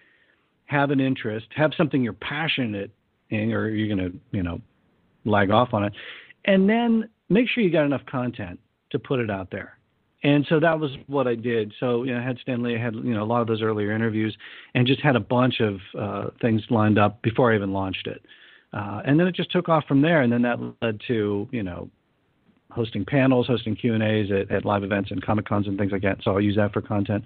have 0.73 0.91
an 0.91 1.01
interest, 1.01 1.47
have 1.55 1.73
something 1.77 2.03
you're 2.03 2.13
passionate 2.15 2.91
in, 3.31 3.53
or 3.53 3.69
you're 3.69 3.95
going 3.95 4.11
to, 4.11 4.19
you 4.33 4.43
know, 4.43 4.61
lag 5.25 5.51
off 5.51 5.73
on 5.73 5.85
it, 5.85 5.93
and 6.47 6.69
then 6.69 7.09
make 7.29 7.49
sure 7.49 7.63
you 7.63 7.71
got 7.71 7.85
enough 7.85 8.05
content 8.07 8.59
to 8.91 8.99
put 8.99 9.21
it 9.21 9.31
out 9.31 9.51
there. 9.51 9.79
And 10.25 10.47
so 10.49 10.61
that 10.61 10.79
was 10.79 10.93
what 11.07 11.27
I 11.27 11.35
did. 11.35 11.73
So 11.81 12.05
you 12.05 12.15
know, 12.15 12.21
I 12.21 12.23
had 12.23 12.39
Stan 12.39 12.63
Lee, 12.63 12.77
I 12.77 12.79
had 12.83 12.95
you 12.95 13.15
know 13.15 13.23
a 13.23 13.27
lot 13.27 13.41
of 13.41 13.49
those 13.49 13.63
earlier 13.63 13.93
interviews, 13.93 14.37
and 14.75 14.87
just 14.87 15.01
had 15.01 15.17
a 15.17 15.21
bunch 15.21 15.61
of 15.61 15.79
uh, 15.99 16.31
things 16.41 16.63
lined 16.71 16.99
up 16.99 17.21
before 17.23 17.53
I 17.53 17.57
even 17.57 17.73
launched 17.73 18.07
it. 18.07 18.23
Uh, 18.73 19.03
and 19.05 19.19
then 19.19 19.27
it 19.27 19.35
just 19.35 19.51
took 19.51 19.69
off 19.69 19.85
from 19.87 20.01
there, 20.01 20.23
and 20.23 20.33
then 20.33 20.43
that 20.43 20.59
led 20.81 21.01
to 21.09 21.49
you 21.51 21.63
know 21.63 21.91
hosting 22.71 23.05
panels, 23.05 23.47
hosting 23.49 23.75
Q 23.75 23.95
and 23.95 24.03
A's 24.03 24.31
at, 24.31 24.51
at, 24.51 24.65
live 24.65 24.83
events 24.83 25.11
and 25.11 25.23
comic 25.23 25.47
cons 25.47 25.67
and 25.67 25.77
things 25.77 25.93
like 25.93 26.03
that. 26.03 26.19
So 26.23 26.31
I'll 26.31 26.41
use 26.41 26.57
that 26.57 26.73
for 26.73 26.81
content. 26.81 27.25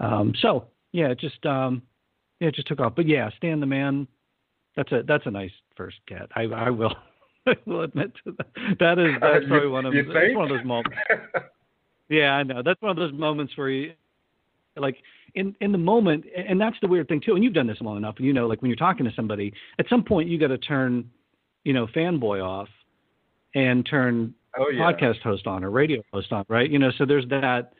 Um, 0.00 0.34
so 0.40 0.66
yeah, 0.92 1.14
just 1.14 1.46
um, 1.46 1.80
yeah, 2.42 2.48
it 2.48 2.54
just 2.54 2.68
took 2.68 2.80
off. 2.80 2.94
But 2.94 3.06
yeah, 3.06 3.30
Stan 3.36 3.60
the 3.60 3.66
Man, 3.66 4.06
that's 4.76 4.90
a 4.92 5.02
that's 5.06 5.26
a 5.26 5.30
nice 5.30 5.52
first 5.76 5.96
get. 6.06 6.28
I 6.34 6.42
I 6.42 6.70
will 6.70 6.94
I 7.46 7.54
will 7.66 7.82
admit 7.82 8.12
to 8.24 8.34
that. 8.38 8.78
That 8.78 8.98
is 8.98 9.14
that's 9.20 9.46
probably 9.46 9.68
one 9.68 9.86
of 9.86 9.94
that's 9.94 10.34
one 10.34 10.50
of 10.50 10.56
those 10.56 10.64
moments. 10.64 10.96
yeah, 12.08 12.32
I 12.34 12.42
know. 12.42 12.62
That's 12.62 12.80
one 12.82 12.90
of 12.90 12.96
those 12.96 13.12
moments 13.12 13.56
where 13.56 13.68
you 13.68 13.92
like 14.76 14.96
in 15.34 15.54
in 15.60 15.72
the 15.72 15.78
moment 15.78 16.24
and 16.36 16.60
that's 16.60 16.76
the 16.80 16.88
weird 16.88 17.06
thing 17.08 17.20
too 17.20 17.34
and 17.34 17.44
you've 17.44 17.52
done 17.52 17.66
this 17.66 17.80
long 17.82 17.98
enough 17.98 18.14
and 18.16 18.26
you 18.26 18.32
know 18.32 18.46
like 18.46 18.60
when 18.62 18.70
you're 18.70 18.76
talking 18.76 19.04
to 19.04 19.12
somebody 19.14 19.52
at 19.78 19.86
some 19.88 20.02
point 20.02 20.28
you 20.28 20.38
got 20.38 20.48
to 20.48 20.56
turn 20.56 21.10
you 21.64 21.74
know 21.74 21.86
fanboy 21.88 22.42
off 22.42 22.68
and 23.54 23.86
turn 23.86 24.34
oh, 24.58 24.68
yeah. 24.70 24.80
podcast 24.80 25.20
host 25.20 25.46
on 25.46 25.64
or 25.64 25.70
radio 25.70 26.02
host 26.12 26.32
on, 26.32 26.44
right? 26.48 26.70
You 26.70 26.78
know, 26.78 26.90
so 26.96 27.04
there's 27.06 27.26
that. 27.28 27.72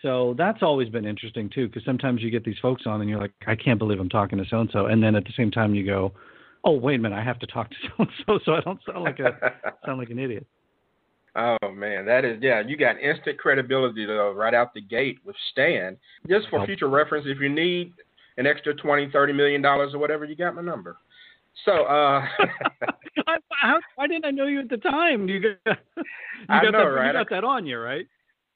So 0.00 0.34
that's 0.38 0.62
always 0.62 0.88
been 0.88 1.04
interesting 1.04 1.50
too, 1.52 1.66
because 1.66 1.84
sometimes 1.84 2.22
you 2.22 2.30
get 2.30 2.44
these 2.44 2.58
folks 2.62 2.82
on 2.86 3.00
and 3.00 3.10
you're 3.10 3.20
like, 3.20 3.32
I 3.46 3.56
can't 3.56 3.78
believe 3.78 3.98
I'm 3.98 4.08
talking 4.08 4.38
to 4.38 4.44
so 4.48 4.60
and 4.60 4.70
so, 4.72 4.86
and 4.86 5.02
then 5.02 5.14
at 5.16 5.24
the 5.24 5.32
same 5.36 5.50
time 5.50 5.74
you 5.74 5.84
go, 5.84 6.12
Oh, 6.64 6.72
wait 6.72 6.94
a 6.94 6.98
minute, 6.98 7.18
I 7.18 7.24
have 7.24 7.40
to 7.40 7.46
talk 7.46 7.70
to 7.70 7.76
so 7.82 7.94
and 7.98 8.08
so, 8.26 8.38
so 8.44 8.52
I 8.54 8.60
don't 8.60 8.80
sound 8.86 9.02
like 9.02 9.18
a 9.18 9.52
sound 9.86 9.98
like 9.98 10.10
an 10.10 10.18
idiot. 10.18 10.46
Oh 11.34 11.70
man, 11.72 12.04
that 12.06 12.24
is 12.24 12.38
yeah. 12.42 12.62
You 12.66 12.76
got 12.76 13.00
instant 13.00 13.38
credibility 13.38 14.04
though 14.04 14.32
right 14.32 14.52
out 14.52 14.74
the 14.74 14.82
gate 14.82 15.18
with 15.24 15.34
Stan. 15.50 15.96
Just 16.28 16.48
for 16.50 16.64
future 16.66 16.88
reference, 16.88 17.26
if 17.26 17.40
you 17.40 17.48
need 17.48 17.94
an 18.36 18.46
extra 18.46 18.74
twenty, 18.74 19.10
thirty 19.10 19.32
million 19.32 19.62
dollars 19.62 19.94
or 19.94 19.98
whatever, 19.98 20.26
you 20.26 20.36
got 20.36 20.54
my 20.54 20.62
number. 20.62 20.98
So, 21.64 21.84
uh, 21.84 22.20
I, 23.26 23.36
how, 23.50 23.80
why 23.96 24.06
didn't 24.08 24.26
I 24.26 24.30
know 24.30 24.46
you 24.46 24.60
at 24.60 24.68
the 24.68 24.76
time? 24.76 25.26
You 25.26 25.40
got, 25.40 25.78
you 25.96 26.04
got 26.48 26.64
know, 26.64 26.72
that, 26.72 26.84
right? 26.84 27.06
You 27.08 27.12
got 27.12 27.30
that 27.30 27.44
on 27.44 27.66
you, 27.66 27.78
right? 27.78 28.06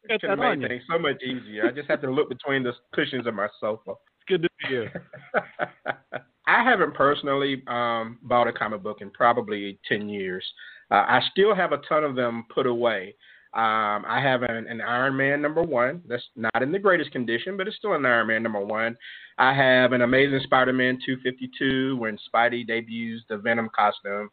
You 0.09 0.19
got 0.19 0.29
that 0.29 0.39
on 0.39 0.61
things 0.61 0.83
so 0.91 0.99
much 0.99 1.23
easier. 1.23 1.69
I 1.69 1.73
just 1.73 1.89
have 1.89 2.01
to 2.03 2.11
look 2.11 2.29
between 2.29 2.63
the 2.63 2.73
cushions 2.95 3.27
of 3.27 3.35
my 3.35 3.49
sofa. 3.61 3.91
It's 3.91 4.27
good 4.29 4.43
to 4.43 4.49
see 4.63 4.75
you. 4.75 4.89
I 6.49 6.63
haven't 6.63 6.95
personally 6.95 7.63
um, 7.67 8.19
bought 8.23 8.47
a 8.47 8.53
comic 8.53 8.83
book 8.83 8.99
in 9.01 9.11
probably 9.11 9.79
ten 9.89 10.09
years. 10.09 10.45
Uh, 10.91 11.05
I 11.09 11.21
still 11.33 11.55
have 11.55 11.73
a 11.73 11.79
ton 11.89 12.05
of 12.05 12.15
them 12.15 12.45
put 12.55 12.67
away. 12.67 13.15
Um, 13.55 14.05
I 14.07 14.21
have 14.23 14.43
an, 14.43 14.67
an, 14.69 14.83
Iron 14.83 15.17
Man 15.17 15.41
number 15.41 15.63
one. 15.63 16.03
That's 16.07 16.23
not 16.37 16.63
in 16.63 16.73
the 16.73 16.79
greatest 16.79 17.11
condition, 17.11 17.57
but 17.57 17.67
it's 17.67 17.79
still 17.79 17.95
an 17.95 18.05
Iron 18.05 18.27
Man 18.27 18.43
number 18.43 18.61
one. 18.61 18.97
I 19.39 19.55
have 19.55 19.93
an 19.93 20.03
Amazing 20.03 20.41
Spider-Man 20.45 20.99
252 21.07 21.97
when 21.97 22.19
Spidey 22.29 22.67
debuts 22.67 23.23
the 23.31 23.39
Venom 23.39 23.71
costume. 23.75 24.29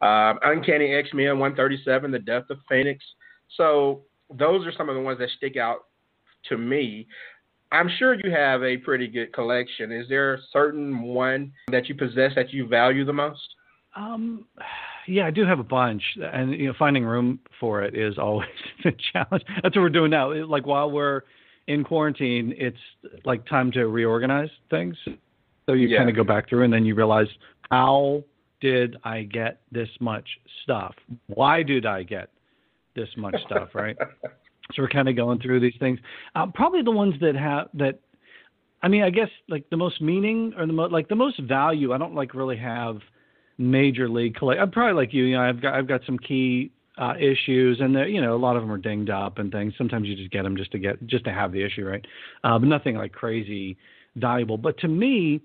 Um, 0.00 0.38
Uncanny 0.42 0.94
X-Men 0.94 1.38
137, 1.38 2.10
The 2.10 2.18
Death 2.18 2.50
of 2.50 2.58
Phoenix. 2.68 3.04
So 3.56 4.02
those 4.34 4.66
are 4.66 4.72
some 4.76 4.88
of 4.88 4.94
the 4.94 5.00
ones 5.00 5.18
that 5.18 5.28
stick 5.36 5.56
out 5.56 5.86
to 6.48 6.58
me. 6.58 7.06
I'm 7.72 7.90
sure 7.98 8.14
you 8.14 8.30
have 8.30 8.62
a 8.62 8.76
pretty 8.76 9.08
good 9.08 9.32
collection. 9.32 9.90
Is 9.90 10.08
there 10.08 10.34
a 10.34 10.38
certain 10.52 11.02
one 11.02 11.52
that 11.70 11.88
you 11.88 11.94
possess 11.94 12.32
that 12.36 12.52
you 12.52 12.66
value 12.66 13.04
the 13.04 13.12
most? 13.12 13.54
Um, 13.96 14.44
yeah, 15.08 15.26
I 15.26 15.30
do 15.30 15.44
have 15.44 15.58
a 15.58 15.64
bunch, 15.64 16.02
and 16.16 16.52
you 16.52 16.66
know, 16.66 16.74
finding 16.78 17.04
room 17.04 17.40
for 17.58 17.82
it 17.82 17.96
is 17.96 18.18
always 18.18 18.48
a 18.84 18.92
challenge. 19.12 19.44
That's 19.62 19.74
what 19.76 19.82
we're 19.82 19.88
doing 19.90 20.10
now. 20.10 20.32
Like 20.44 20.66
while 20.66 20.90
we're 20.90 21.22
in 21.66 21.82
quarantine, 21.82 22.54
it's 22.56 22.78
like 23.24 23.46
time 23.46 23.72
to 23.72 23.86
reorganize 23.86 24.50
things. 24.70 24.96
So 25.66 25.72
you 25.72 25.88
yeah. 25.88 25.98
kind 25.98 26.10
of 26.10 26.16
go 26.16 26.24
back 26.24 26.48
through, 26.48 26.64
and 26.64 26.72
then 26.72 26.84
you 26.84 26.94
realize 26.94 27.26
how 27.70 28.22
did 28.60 28.96
I 29.02 29.22
get 29.22 29.60
this 29.72 29.88
much 30.00 30.28
stuff? 30.62 30.94
Why 31.26 31.62
did 31.62 31.84
I 31.84 32.04
get 32.04 32.30
this 32.96 33.08
much 33.16 33.36
stuff? 33.46 33.68
Right. 33.74 33.96
so 34.74 34.82
we're 34.82 34.88
kind 34.88 35.08
of 35.08 35.16
going 35.16 35.38
through 35.38 35.60
these 35.60 35.76
things. 35.78 36.00
Uh, 36.34 36.46
probably 36.52 36.82
the 36.82 36.90
ones 36.90 37.14
that 37.20 37.36
have 37.36 37.68
that. 37.74 38.00
I 38.82 38.88
mean, 38.88 39.02
I 39.02 39.10
guess 39.10 39.28
like 39.48 39.68
the 39.70 39.76
most 39.76 40.00
meaning 40.00 40.52
or 40.56 40.66
the 40.66 40.72
most 40.72 40.92
like 40.92 41.08
the 41.08 41.14
most 41.14 41.40
value. 41.40 41.92
I 41.92 41.98
don't 41.98 42.14
like 42.14 42.34
really 42.34 42.56
have 42.56 42.98
major 43.58 44.08
league 44.08 44.34
collect. 44.34 44.60
I'm 44.60 44.70
probably 44.70 45.00
like 45.00 45.14
you. 45.14 45.24
You 45.24 45.36
know, 45.36 45.42
I've 45.42 45.62
got 45.62 45.74
I've 45.74 45.88
got 45.88 46.00
some 46.04 46.18
key 46.18 46.72
uh, 46.98 47.14
issues, 47.18 47.80
and 47.80 47.94
you 48.12 48.20
know, 48.20 48.34
a 48.34 48.38
lot 48.38 48.56
of 48.56 48.62
them 48.62 48.72
are 48.72 48.78
dinged 48.78 49.10
up 49.10 49.38
and 49.38 49.52
things. 49.52 49.74
Sometimes 49.78 50.08
you 50.08 50.16
just 50.16 50.30
get 50.30 50.42
them 50.42 50.56
just 50.56 50.72
to 50.72 50.78
get 50.78 51.04
just 51.06 51.24
to 51.24 51.32
have 51.32 51.52
the 51.52 51.62
issue, 51.62 51.86
right? 51.86 52.04
Uh, 52.44 52.58
but 52.58 52.68
nothing 52.68 52.96
like 52.96 53.12
crazy 53.12 53.76
valuable. 54.16 54.56
But 54.56 54.78
to 54.78 54.88
me, 54.88 55.40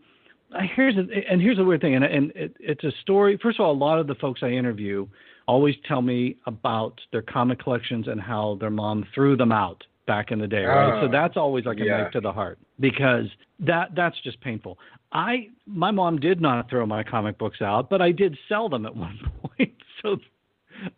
here's 0.75 0.96
a, 0.96 1.05
and 1.29 1.41
here's 1.41 1.60
a 1.60 1.63
weird 1.63 1.81
thing, 1.81 1.96
and, 1.96 2.03
and 2.03 2.31
it, 2.36 2.55
it's 2.60 2.84
a 2.84 2.91
story. 3.01 3.39
First 3.41 3.60
of 3.60 3.65
all, 3.65 3.72
a 3.72 3.74
lot 3.74 4.00
of 4.00 4.08
the 4.08 4.15
folks 4.15 4.41
I 4.43 4.50
interview 4.50 5.08
always 5.48 5.75
tell 5.88 6.01
me 6.01 6.38
about 6.46 7.00
their 7.12 7.22
comic 7.22 7.60
collections 7.60 8.08
and 8.08 8.22
how 8.22 8.58
their 8.60 8.70
mom 8.70 9.05
threw 9.13 9.36
them 9.36 9.51
out 9.51 9.84
back 10.08 10.31
in 10.31 10.39
the 10.39 10.48
day, 10.48 10.63
right? 10.63 11.00
Uh, 11.00 11.05
so 11.05 11.12
that's 11.12 11.38
always 11.38 11.65
like 11.65 11.79
a 11.79 11.86
yeah. 11.86 12.03
knife 12.03 12.12
to 12.13 12.22
the 12.22 12.31
heart 12.31 12.60
because 12.79 13.25
that 13.60 13.89
that's 13.96 14.15
just 14.24 14.39
painful. 14.41 14.77
I 15.12 15.50
my 15.65 15.91
mom 15.91 16.20
did 16.20 16.41
not 16.41 16.70
throw 16.70 16.86
my 16.86 17.03
comic 17.03 17.38
books 17.38 17.62
out, 17.62 17.89
but 17.89 18.01
I 18.01 18.12
did 18.12 18.38
sell 18.48 18.70
them 18.70 18.86
at 18.86 18.96
one 19.08 19.20
point. 19.43 19.74
So 20.01 20.17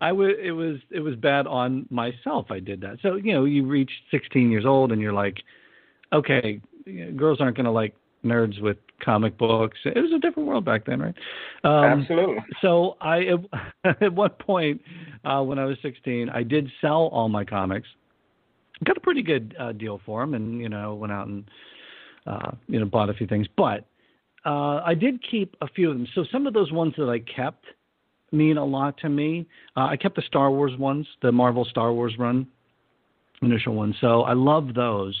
I 0.00 0.08
w- 0.08 0.36
it 0.36 0.52
was 0.52 0.78
it 0.90 1.00
was 1.00 1.16
bad 1.16 1.46
on 1.46 1.86
myself. 1.90 2.46
I 2.50 2.60
did 2.60 2.80
that. 2.82 2.98
So 3.02 3.16
you 3.16 3.32
know, 3.32 3.44
you 3.44 3.66
reach 3.66 3.90
16 4.10 4.50
years 4.50 4.64
old 4.64 4.92
and 4.92 5.00
you're 5.00 5.12
like, 5.12 5.36
okay, 6.12 6.60
girls 7.16 7.40
aren't 7.40 7.56
going 7.56 7.66
to 7.66 7.72
like 7.72 7.94
nerds 8.24 8.60
with 8.60 8.78
comic 9.04 9.36
books. 9.36 9.78
It 9.84 10.00
was 10.00 10.12
a 10.14 10.18
different 10.18 10.48
world 10.48 10.64
back 10.64 10.84
then, 10.86 11.00
right? 11.00 11.14
Um, 11.64 12.00
Absolutely. 12.00 12.38
So 12.62 12.96
I 13.00 13.30
at 13.84 14.12
one 14.12 14.30
point 14.30 14.80
uh, 15.24 15.42
when 15.42 15.58
I 15.58 15.64
was 15.64 15.76
16, 15.82 16.30
I 16.30 16.42
did 16.42 16.70
sell 16.80 17.08
all 17.12 17.28
my 17.28 17.44
comics. 17.44 17.88
Got 18.84 18.96
a 18.96 19.00
pretty 19.00 19.22
good 19.22 19.54
uh, 19.58 19.72
deal 19.72 20.00
for 20.04 20.20
them, 20.20 20.34
and 20.34 20.60
you 20.60 20.68
know 20.68 20.94
went 20.94 21.12
out 21.12 21.28
and 21.28 21.44
uh, 22.26 22.50
you 22.66 22.80
know 22.80 22.86
bought 22.86 23.10
a 23.10 23.14
few 23.14 23.26
things, 23.26 23.46
but 23.56 23.86
uh, 24.44 24.82
I 24.84 24.94
did 24.94 25.20
keep 25.30 25.56
a 25.60 25.68
few 25.68 25.90
of 25.90 25.96
them. 25.96 26.06
So 26.14 26.24
some 26.30 26.46
of 26.46 26.52
those 26.52 26.70
ones 26.72 26.94
that 26.98 27.08
I 27.08 27.18
kept 27.20 27.64
mean 28.32 28.56
a 28.58 28.64
lot 28.64 28.98
to 28.98 29.08
me. 29.08 29.46
Uh, 29.76 29.86
I 29.86 29.96
kept 29.96 30.16
the 30.16 30.22
Star 30.22 30.50
Wars 30.50 30.76
ones, 30.78 31.06
the 31.22 31.32
Marvel 31.32 31.64
Star 31.64 31.92
Wars 31.92 32.14
run, 32.18 32.46
initial 33.42 33.74
ones. 33.74 33.94
So 34.00 34.22
I 34.22 34.32
love 34.34 34.74
those 34.74 35.16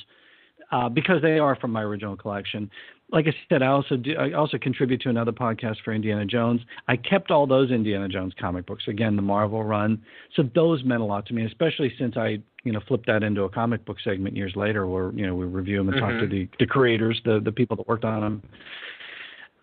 uh, 0.72 0.88
because 0.88 1.22
they 1.22 1.38
are 1.38 1.56
from 1.56 1.70
my 1.70 1.82
original 1.82 2.16
collection. 2.16 2.70
Like 3.14 3.28
I 3.28 3.34
said, 3.48 3.62
I 3.62 3.68
also 3.68 3.96
do, 3.96 4.16
I 4.16 4.32
also 4.32 4.58
contribute 4.58 5.00
to 5.02 5.08
another 5.08 5.30
podcast 5.30 5.76
for 5.84 5.92
Indiana 5.94 6.26
Jones. 6.26 6.60
I 6.88 6.96
kept 6.96 7.30
all 7.30 7.46
those 7.46 7.70
Indiana 7.70 8.08
Jones 8.08 8.34
comic 8.40 8.66
books 8.66 8.82
again, 8.88 9.14
the 9.14 9.22
Marvel 9.22 9.62
run. 9.62 10.02
So 10.34 10.42
those 10.52 10.82
meant 10.82 11.00
a 11.00 11.04
lot 11.04 11.24
to 11.26 11.34
me, 11.34 11.46
especially 11.46 11.94
since 11.96 12.16
I 12.16 12.38
you 12.64 12.72
know 12.72 12.80
flipped 12.88 13.06
that 13.06 13.22
into 13.22 13.42
a 13.42 13.48
comic 13.48 13.84
book 13.84 13.98
segment 14.02 14.36
years 14.36 14.54
later, 14.56 14.88
where 14.88 15.12
you 15.12 15.28
know 15.28 15.36
we 15.36 15.46
review 15.46 15.78
them 15.78 15.90
and 15.90 15.96
mm-hmm. 15.96 16.10
talk 16.10 16.20
to 16.22 16.26
the 16.26 16.48
the 16.58 16.66
creators, 16.66 17.20
the 17.24 17.40
the 17.44 17.52
people 17.52 17.76
that 17.76 17.86
worked 17.86 18.04
on 18.04 18.20
them. 18.20 18.42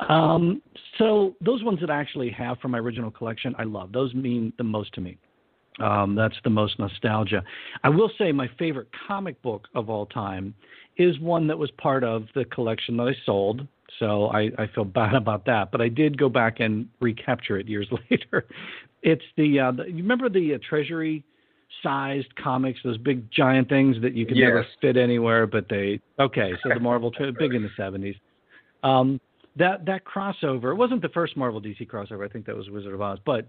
Um, 0.10 0.62
so 0.98 1.36
those 1.42 1.62
ones 1.62 1.82
that 1.82 1.90
I 1.90 2.00
actually 2.00 2.30
have 2.32 2.58
from 2.60 2.72
my 2.72 2.80
original 2.80 3.12
collection, 3.12 3.54
I 3.60 3.66
love. 3.66 3.92
Those 3.92 4.14
mean 4.14 4.54
the 4.58 4.64
most 4.64 4.94
to 4.94 5.02
me. 5.02 5.18
Um, 5.80 6.16
that's 6.16 6.36
the 6.44 6.50
most 6.50 6.80
nostalgia. 6.80 7.44
I 7.84 7.90
will 7.90 8.12
say 8.18 8.32
my 8.32 8.50
favorite 8.60 8.88
comic 9.08 9.42
book 9.42 9.68
of 9.76 9.90
all 9.90 10.06
time 10.06 10.54
is 10.98 11.20
one 11.20 11.48
that 11.48 11.58
was 11.58 11.72
part 11.72 12.04
of 12.04 12.26
the 12.36 12.46
collection 12.46 12.98
that 12.98 13.08
I 13.08 13.16
sold. 13.26 13.68
So 14.00 14.28
I, 14.28 14.50
I 14.58 14.68
feel 14.74 14.86
bad 14.86 15.14
about 15.16 15.46
that, 15.46 15.72
but 15.72 15.82
I 15.82 15.90
did 15.90 16.18
go 16.18 16.30
back 16.30 16.60
and 16.60 16.88
recapture 17.00 17.58
it 17.58 17.68
years 17.68 17.88
later. 18.10 18.46
It's 19.04 19.24
the, 19.38 19.60
uh, 19.60 19.72
the 19.72 19.86
you 19.86 19.98
remember 19.98 20.30
the 20.30 20.56
uh, 20.56 20.58
Treasury 20.68 21.24
sized 21.82 22.36
comics, 22.36 22.80
those 22.84 22.98
big 22.98 23.30
giant 23.32 23.70
things 23.70 23.96
that 24.02 24.14
you 24.14 24.26
could 24.26 24.38
yes. 24.38 24.48
never 24.48 24.66
fit 24.82 24.98
anywhere, 24.98 25.48
but 25.48 25.68
they 25.70 26.00
okay. 26.20 26.52
So 26.62 26.70
the 26.70 26.80
Marvel 26.80 27.12
big 27.40 27.54
in 27.54 27.64
the 27.64 27.70
seventies. 27.76 28.16
Um, 28.84 29.20
that 29.58 29.86
that 29.86 30.04
crossover 30.06 30.72
it 30.72 30.76
wasn't 30.76 31.02
the 31.02 31.10
first 31.10 31.36
Marvel 31.36 31.62
DC 31.62 31.88
crossover. 31.88 32.28
I 32.28 32.32
think 32.32 32.46
that 32.46 32.56
was 32.56 32.70
Wizard 32.70 32.94
of 32.94 33.02
Oz, 33.02 33.20
but 33.26 33.48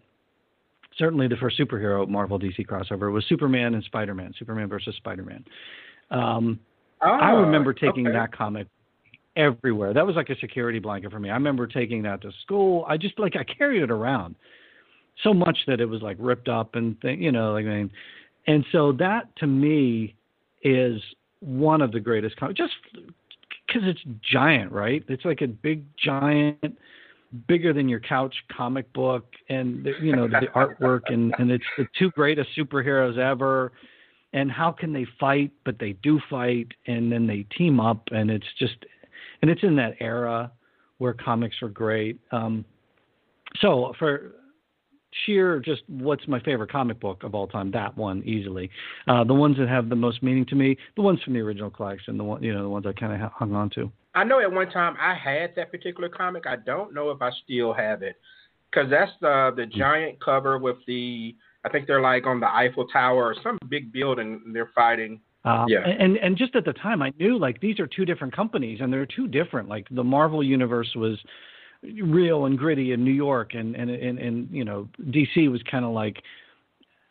certainly 0.97 1.29
the 1.29 1.37
first 1.37 1.59
superhero 1.59 2.09
Marvel 2.09 2.39
DC 2.39 2.67
crossover 2.67 3.13
was 3.13 3.25
Superman 3.29 3.75
and 3.75 3.85
Spider 3.85 4.15
Man, 4.15 4.33
Superman 4.39 4.69
versus 4.69 4.95
Spider 4.97 5.25
Man. 5.25 5.45
Um, 6.11 6.61
oh, 7.05 7.11
I 7.11 7.31
remember 7.31 7.73
taking 7.73 8.07
okay. 8.07 8.17
that 8.17 8.33
comic 8.33 8.67
everywhere. 9.37 9.95
That 9.95 10.07
was 10.07 10.17
like 10.17 10.31
a 10.31 10.37
security 10.39 10.79
blanket 10.79 11.11
for 11.11 11.21
me. 11.21 11.31
I 11.31 11.35
remember 11.35 11.67
taking 11.67 12.03
that 12.03 12.21
to 12.23 12.31
school. 12.43 12.85
I 12.89 12.97
just 12.97 13.19
like 13.19 13.37
I 13.37 13.45
carried 13.45 13.83
it 13.83 13.91
around 13.91 14.37
so 15.23 15.35
much 15.35 15.59
that 15.67 15.81
it 15.81 15.87
was 15.87 16.03
like 16.03 16.17
ripped 16.19 16.49
up 16.49 16.75
and 16.75 17.01
thing, 17.01 17.23
you 17.23 17.33
know, 17.33 17.53
like 17.53 17.67
I 17.67 17.69
mean, 17.69 17.91
and 18.47 18.65
so 18.73 18.93
that 18.93 19.35
to 19.37 19.47
me 19.47 20.15
is 20.63 21.01
one 21.41 21.81
of 21.81 21.93
the 21.93 22.01
greatest 22.01 22.37
comics. 22.37 22.59
Just 22.59 22.73
because 23.67 23.83
it's 23.85 24.01
giant, 24.31 24.73
right? 24.73 25.05
It's 25.09 25.25
like 25.25 25.43
a 25.43 25.47
big 25.47 25.85
giant, 25.97 26.77
bigger 27.47 27.73
than 27.73 27.89
your 27.89 28.01
couch 28.01 28.35
comic 28.55 28.93
book, 28.93 29.27
and 29.49 29.85
the, 29.85 29.93
you 30.01 30.15
know 30.15 30.29
the 30.29 30.47
artwork, 30.55 31.03
and 31.07 31.35
and 31.39 31.51
it's 31.51 31.65
the 31.79 31.87
two 31.99 32.11
greatest 32.11 32.51
superheroes 32.57 33.19
ever. 33.19 33.73
And 34.33 34.51
how 34.51 34.73
can 34.73 34.93
they 34.93 35.07
fight? 35.21 35.53
But 35.65 35.79
they 35.79 35.93
do 36.03 36.21
fight, 36.31 36.69
and 36.87 37.13
then 37.13 37.27
they 37.27 37.45
team 37.57 37.81
up, 37.81 38.03
and 38.13 38.31
it's 38.31 38.47
just, 38.59 38.77
and 39.43 39.51
it's 39.51 39.63
in 39.63 39.77
that 39.77 39.95
era 40.01 40.51
where 40.99 41.13
comics 41.13 41.57
are 41.63 41.69
great. 41.69 42.19
Um, 42.31 42.65
so 43.61 43.93
for 43.99 44.33
sheer 45.27 45.61
just 45.61 45.83
what's 45.89 46.27
my 46.27 46.41
favorite 46.41 46.71
comic 46.71 46.99
book 47.01 47.23
of 47.23 47.35
all 47.35 47.47
time, 47.47 47.71
that 47.73 47.97
one 47.97 48.23
easily. 48.25 48.71
Uh, 49.07 49.25
the 49.25 49.35
ones 49.35 49.57
that 49.59 49.69
have 49.69 49.89
the 49.89 49.97
most 49.97 50.23
meaning 50.23 50.47
to 50.47 50.55
me, 50.55 50.77
the 50.97 51.03
ones 51.03 51.21
from 51.23 51.35
the 51.35 51.41
original 51.41 51.71
collection, 51.71 52.17
the 52.17 52.25
one 52.25 52.43
you 52.43 52.53
know 52.55 52.63
the 52.63 52.69
ones 52.69 52.87
I 52.87 52.93
kind 52.93 53.13
of 53.21 53.33
hung 53.33 53.55
on 53.55 53.71
to. 53.71 53.91
I 54.15 54.25
know 54.25 54.41
at 54.41 54.51
one 54.51 54.71
time 54.71 54.97
I 55.01 55.15
had 55.15 55.55
that 55.57 55.71
particular 55.71 56.09
comic. 56.09 56.47
I 56.47 56.57
don't 56.57 56.95
know 56.95 57.11
if 57.11 57.23
I 57.23 57.31
still 57.45 57.73
have 57.73 58.03
it 58.03 58.17
because 58.71 58.91
that's 58.91 59.13
the 59.21 59.53
the 59.57 59.67
giant 59.67 60.21
cover 60.21 60.59
with 60.59 60.77
the 60.87 61.35
I 61.65 61.69
think 61.69 61.87
they're 61.87 62.01
like 62.01 62.27
on 62.27 62.41
the 62.41 62.53
Eiffel 62.53 62.87
Tower 62.89 63.27
or 63.27 63.37
some 63.43 63.59
big 63.69 63.93
building. 63.93 64.41
And 64.45 64.55
They're 64.55 64.71
fighting. 64.75 65.21
Uh, 65.45 65.65
yeah. 65.69 65.87
And 65.87 66.17
and 66.19 66.37
just 66.37 66.55
at 66.55 66.65
the 66.65 66.73
time, 66.73 67.03
I 67.03 67.13
knew 67.19 67.39
like 67.39 67.61
these 67.61 67.81
are 67.81 67.87
two 67.87 68.05
different 68.05 68.35
companies, 68.35 68.81
and 68.81 68.93
they're 68.93 69.07
two 69.07 69.27
different. 69.27 69.69
Like 69.69 69.87
the 69.91 70.05
Marvel 70.05 70.43
universe 70.43 70.91
was 70.95 71.19
real 71.83 72.47
and 72.47 72.57
gritty 72.57 72.93
in 72.93 73.05
New 73.05 73.13
York, 73.13 73.55
and 73.55 73.75
and 73.75 73.91
and, 73.91 74.19
and 74.19 74.49
you 74.51 74.65
know 74.65 74.89
DC 75.01 75.51
was 75.51 75.61
kind 75.69 75.85
of 75.85 75.93
like 75.93 76.23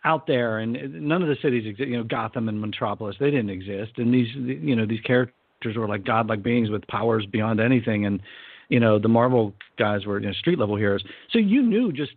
out 0.05 0.27
there, 0.27 0.59
and 0.59 0.77
none 1.01 1.21
of 1.21 1.27
the 1.27 1.35
cities 1.41 1.65
exist. 1.65 1.89
You 1.89 1.97
know, 1.97 2.03
Gotham 2.03 2.47
and 2.47 2.59
Metropolis, 2.59 3.17
they 3.19 3.31
didn't 3.31 3.49
exist, 3.49 3.93
and 3.97 4.13
these 4.13 4.33
you 4.35 4.75
know 4.75 4.85
these 4.85 5.01
characters 5.01 5.75
were 5.75 5.87
like 5.87 6.05
godlike 6.05 6.41
beings 6.41 6.69
with 6.69 6.87
powers 6.87 7.25
beyond 7.25 7.59
anything, 7.59 8.05
and 8.05 8.21
you 8.69 8.79
know 8.79 8.97
the 8.97 9.09
Marvel 9.09 9.53
guys 9.77 10.05
were 10.05 10.19
you 10.19 10.27
know, 10.27 10.33
street 10.33 10.57
level 10.57 10.77
heroes. 10.77 11.03
So 11.31 11.39
you 11.39 11.61
knew 11.61 11.91
just 11.91 12.13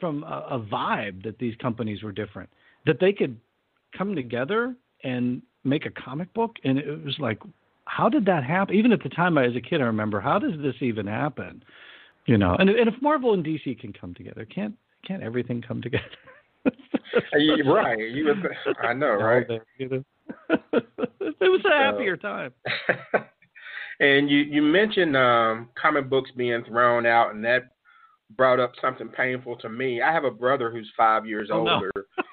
from 0.00 0.22
a, 0.24 0.46
a 0.50 0.60
vibe 0.60 1.22
that 1.24 1.38
these 1.38 1.54
companies 1.56 2.02
were 2.02 2.12
different, 2.12 2.48
that 2.86 3.00
they 3.00 3.12
could 3.12 3.36
come 3.96 4.14
together 4.14 4.74
and 5.04 5.42
make 5.64 5.86
a 5.86 5.90
comic 5.90 6.32
book, 6.34 6.56
and 6.64 6.78
it 6.78 7.04
was 7.04 7.16
like, 7.18 7.38
how 7.84 8.08
did 8.08 8.26
that 8.26 8.44
happen? 8.44 8.74
Even 8.74 8.92
at 8.92 9.02
the 9.02 9.08
time, 9.08 9.38
I, 9.38 9.46
as 9.46 9.56
a 9.56 9.60
kid, 9.60 9.80
I 9.80 9.84
remember, 9.84 10.20
how 10.20 10.38
does 10.38 10.52
this 10.60 10.74
even 10.80 11.06
happen? 11.06 11.62
You 12.26 12.36
know, 12.36 12.54
and 12.58 12.68
and 12.68 12.88
if 12.88 12.94
Marvel 13.00 13.32
and 13.32 13.44
DC 13.44 13.80
can 13.80 13.92
come 13.92 14.14
together, 14.14 14.44
can't 14.44 14.74
can't 15.06 15.22
everything 15.22 15.62
come 15.66 15.80
together? 15.80 16.04
right. 17.64 17.98
You 17.98 18.34
I 18.82 18.92
know, 18.92 19.14
right? 19.14 19.46
it 19.78 20.04
was 21.40 21.60
a 21.64 21.70
happier 21.70 22.18
time. 22.18 22.52
and 24.00 24.28
you 24.28 24.38
you 24.40 24.60
mentioned 24.60 25.16
um, 25.16 25.70
comic 25.80 26.10
books 26.10 26.30
being 26.36 26.62
thrown 26.64 27.06
out, 27.06 27.34
and 27.34 27.42
that 27.46 27.72
brought 28.36 28.60
up 28.60 28.72
something 28.80 29.08
painful 29.08 29.56
to 29.56 29.68
me. 29.68 30.02
I 30.02 30.12
have 30.12 30.24
a 30.24 30.30
brother 30.30 30.70
who's 30.70 30.90
five 30.96 31.26
years 31.26 31.48
oh, 31.52 31.68
older. 31.68 31.90
No. 31.94 32.24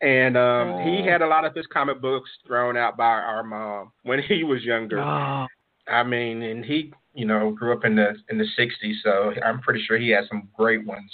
and 0.00 0.36
um, 0.36 0.68
oh. 0.68 0.84
he 0.84 1.06
had 1.06 1.22
a 1.22 1.26
lot 1.26 1.44
of 1.44 1.54
his 1.54 1.66
comic 1.72 2.00
books 2.00 2.30
thrown 2.46 2.76
out 2.76 2.96
by 2.96 3.04
our 3.04 3.42
mom 3.42 3.92
when 4.02 4.20
he 4.22 4.44
was 4.44 4.62
younger. 4.62 5.00
Oh. 5.00 5.46
I 5.88 6.02
mean, 6.04 6.42
and 6.42 6.64
he 6.64 6.92
you 7.14 7.26
know, 7.26 7.50
grew 7.50 7.72
up 7.72 7.84
in 7.84 7.96
the 7.96 8.14
in 8.30 8.38
the 8.38 8.46
'60s, 8.58 8.94
so 9.02 9.32
I'm 9.44 9.60
pretty 9.60 9.84
sure 9.86 9.98
he 9.98 10.10
had 10.10 10.24
some 10.28 10.48
great 10.56 10.84
ones 10.86 11.10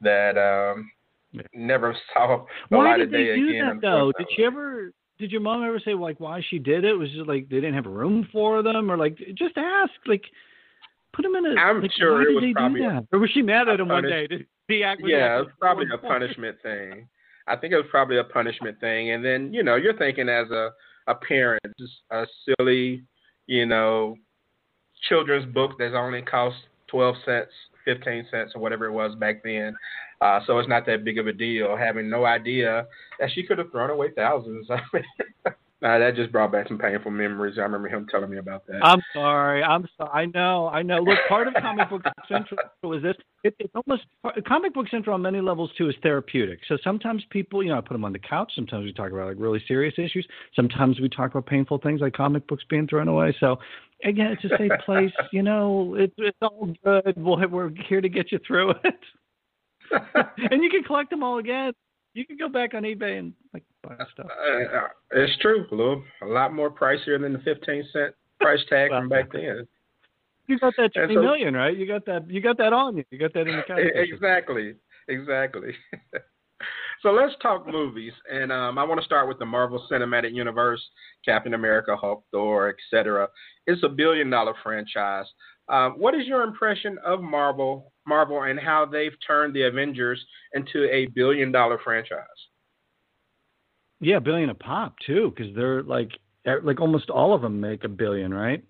that 0.00 0.36
um, 0.38 0.90
never 1.54 1.96
saw 2.14 2.44
the 2.70 2.76
why 2.76 2.92
light 2.92 3.00
of 3.00 3.10
day 3.10 3.36
do 3.36 3.48
again. 3.48 3.66
That, 3.66 3.80
though, 3.82 4.12
did 4.16 4.26
she 4.34 4.44
ever? 4.44 4.92
Did 5.18 5.32
your 5.32 5.40
mom 5.40 5.64
ever 5.64 5.80
say 5.80 5.94
like 5.94 6.20
why 6.20 6.42
she 6.48 6.58
did 6.58 6.84
it? 6.84 6.94
Was 6.94 7.08
it 7.14 7.26
like 7.26 7.48
they 7.48 7.56
didn't 7.56 7.74
have 7.74 7.86
room 7.86 8.28
for 8.32 8.62
them, 8.62 8.90
or 8.90 8.96
like 8.96 9.18
just 9.34 9.56
ask 9.56 9.92
like 10.06 10.24
put 11.16 11.22
them 11.22 11.34
in 11.34 11.46
a? 11.46 11.60
I'm 11.60 11.80
like, 11.82 11.90
sure 11.92 12.22
it 12.22 12.34
was 12.34 12.44
probably 12.54 12.80
do 12.80 13.06
or 13.12 13.18
was 13.18 13.30
she 13.32 13.42
mad 13.42 13.68
at 13.68 13.80
him 13.80 13.88
punish- 13.88 14.02
one 14.02 14.10
day? 14.10 14.26
Did 14.26 14.46
he 14.68 14.84
act? 14.84 15.02
Yeah, 15.04 15.40
it's 15.40 15.50
probably 15.58 15.86
a 15.92 15.98
punishment 15.98 16.58
thing. 16.62 17.08
I 17.48 17.56
think 17.56 17.72
it 17.72 17.76
was 17.76 17.86
probably 17.90 18.18
a 18.18 18.24
punishment 18.24 18.78
thing, 18.80 19.12
and 19.12 19.24
then 19.24 19.52
you 19.52 19.62
know 19.62 19.76
you're 19.76 19.96
thinking 19.96 20.28
as 20.28 20.50
a 20.50 20.70
a 21.06 21.14
parent, 21.14 21.62
just 21.78 21.92
a 22.10 22.24
silly, 22.44 23.04
you 23.46 23.66
know, 23.66 24.16
children's 25.08 25.52
book 25.52 25.72
that 25.78 25.94
only 25.94 26.22
cost 26.22 26.56
12 26.88 27.16
cents, 27.24 27.50
15 27.84 28.26
cents, 28.30 28.52
or 28.54 28.60
whatever 28.60 28.86
it 28.86 28.92
was 28.92 29.14
back 29.16 29.42
then. 29.44 29.76
Uh, 30.20 30.40
so 30.46 30.58
it's 30.58 30.68
not 30.68 30.86
that 30.86 31.04
big 31.04 31.18
of 31.18 31.26
a 31.26 31.32
deal. 31.32 31.76
Having 31.76 32.10
no 32.10 32.24
idea 32.24 32.86
that 33.20 33.30
she 33.32 33.42
could 33.44 33.58
have 33.58 33.70
thrown 33.70 33.90
away 33.90 34.10
thousands. 34.16 34.66
I 34.70 34.80
mean, 34.92 35.04
uh, 35.86 35.98
that 36.00 36.16
just 36.16 36.32
brought 36.32 36.50
back 36.50 36.66
some 36.66 36.78
painful 36.78 37.12
memories. 37.12 37.58
I 37.58 37.62
remember 37.62 37.88
him 37.88 38.08
telling 38.10 38.28
me 38.28 38.38
about 38.38 38.66
that. 38.66 38.80
I'm 38.82 39.00
sorry. 39.12 39.62
I'm 39.62 39.86
sorry. 39.96 40.10
I 40.12 40.26
know. 40.26 40.66
I 40.66 40.82
know. 40.82 40.98
Look, 40.98 41.18
part 41.28 41.46
of 41.46 41.54
Comic 41.54 41.88
Book 41.88 42.02
Central 42.28 42.58
is 42.92 43.02
this. 43.04 43.14
It, 43.44 43.54
it's 43.60 43.72
almost 43.74 44.02
Comic 44.48 44.74
Book 44.74 44.86
Central 44.90 45.14
on 45.14 45.22
many 45.22 45.40
levels 45.40 45.70
too 45.78 45.88
is 45.88 45.94
therapeutic. 46.02 46.58
So 46.66 46.76
sometimes 46.82 47.22
people, 47.30 47.62
you 47.62 47.68
know, 47.68 47.78
I 47.78 47.82
put 47.82 47.92
them 47.92 48.04
on 48.04 48.12
the 48.12 48.18
couch. 48.18 48.50
Sometimes 48.56 48.84
we 48.84 48.92
talk 48.92 49.12
about 49.12 49.28
like 49.28 49.36
really 49.38 49.62
serious 49.68 49.94
issues. 49.96 50.26
Sometimes 50.56 50.98
we 50.98 51.08
talk 51.08 51.30
about 51.30 51.46
painful 51.46 51.78
things 51.78 52.00
like 52.00 52.14
comic 52.14 52.48
books 52.48 52.64
being 52.68 52.88
thrown 52.88 53.06
away. 53.06 53.36
So 53.38 53.56
again, 54.04 54.32
it's 54.32 54.52
a 54.52 54.56
safe 54.58 54.72
place. 54.84 55.12
You 55.30 55.44
know, 55.44 55.94
it, 55.94 56.12
it's 56.18 56.38
all 56.42 56.74
good. 56.84 57.14
We'll, 57.16 57.48
we're 57.48 57.70
here 57.88 58.00
to 58.00 58.08
get 58.08 58.32
you 58.32 58.40
through 58.44 58.70
it. 58.82 59.00
and 60.50 60.64
you 60.64 60.70
can 60.70 60.82
collect 60.82 61.10
them 61.10 61.22
all 61.22 61.38
again. 61.38 61.72
You 62.14 62.26
can 62.26 62.38
go 62.38 62.48
back 62.48 62.74
on 62.74 62.82
eBay 62.82 63.18
and 63.18 63.34
like 63.52 63.62
buy 63.88 64.04
stuff. 64.12 64.26
Uh, 64.26 64.76
uh, 64.76 64.88
it's 65.12 65.36
true, 65.40 65.66
a 65.70 65.74
little, 65.74 66.02
a 66.22 66.26
lot 66.26 66.52
more 66.52 66.70
pricier 66.70 67.20
than 67.20 67.32
the 67.32 67.38
fifteen 67.40 67.84
cent 67.92 68.14
price 68.40 68.60
tag 68.68 68.90
well, 68.90 69.00
from 69.00 69.08
back 69.08 69.32
then. 69.32 69.66
You 70.46 70.58
got 70.58 70.74
that 70.76 70.94
twenty 70.94 71.14
so, 71.14 71.22
million, 71.22 71.54
right? 71.54 71.76
You 71.76 71.86
got 71.86 72.04
that. 72.06 72.30
You 72.30 72.40
got 72.40 72.58
that 72.58 72.72
on 72.72 72.96
you. 72.96 73.04
You 73.10 73.18
got 73.18 73.32
that 73.34 73.46
in 73.46 73.56
the 73.56 73.62
calculator. 73.66 74.02
Exactly. 74.02 74.74
Exactly. 75.08 75.72
so 77.02 77.10
let's 77.10 77.34
talk 77.40 77.66
movies, 77.66 78.12
and 78.30 78.50
um, 78.50 78.78
I 78.78 78.84
want 78.84 79.00
to 79.00 79.04
start 79.04 79.28
with 79.28 79.38
the 79.38 79.46
Marvel 79.46 79.86
Cinematic 79.90 80.34
Universe, 80.34 80.82
Captain 81.24 81.54
America, 81.54 81.96
Hulk, 81.96 82.24
Thor, 82.32 82.74
etc. 82.74 83.28
It's 83.66 83.82
a 83.84 83.88
billion-dollar 83.88 84.54
franchise. 84.62 85.26
Um, 85.68 85.94
what 85.98 86.14
is 86.14 86.26
your 86.26 86.42
impression 86.42 86.98
of 87.04 87.20
Marvel, 87.20 87.92
Marvel, 88.06 88.42
and 88.42 88.58
how 88.58 88.86
they've 88.86 89.14
turned 89.26 89.54
the 89.54 89.62
Avengers 89.62 90.24
into 90.54 90.84
a 90.92 91.06
billion-dollar 91.06 91.80
franchise? 91.84 92.20
Yeah, 94.00 94.16
a 94.16 94.20
billion 94.20 94.50
a 94.50 94.54
pop 94.54 94.94
too, 95.04 95.32
because 95.34 95.54
they're 95.54 95.82
like 95.82 96.10
like 96.62 96.80
almost 96.80 97.10
all 97.10 97.34
of 97.34 97.42
them 97.42 97.60
make 97.60 97.84
a 97.84 97.88
billion, 97.88 98.32
right? 98.32 98.62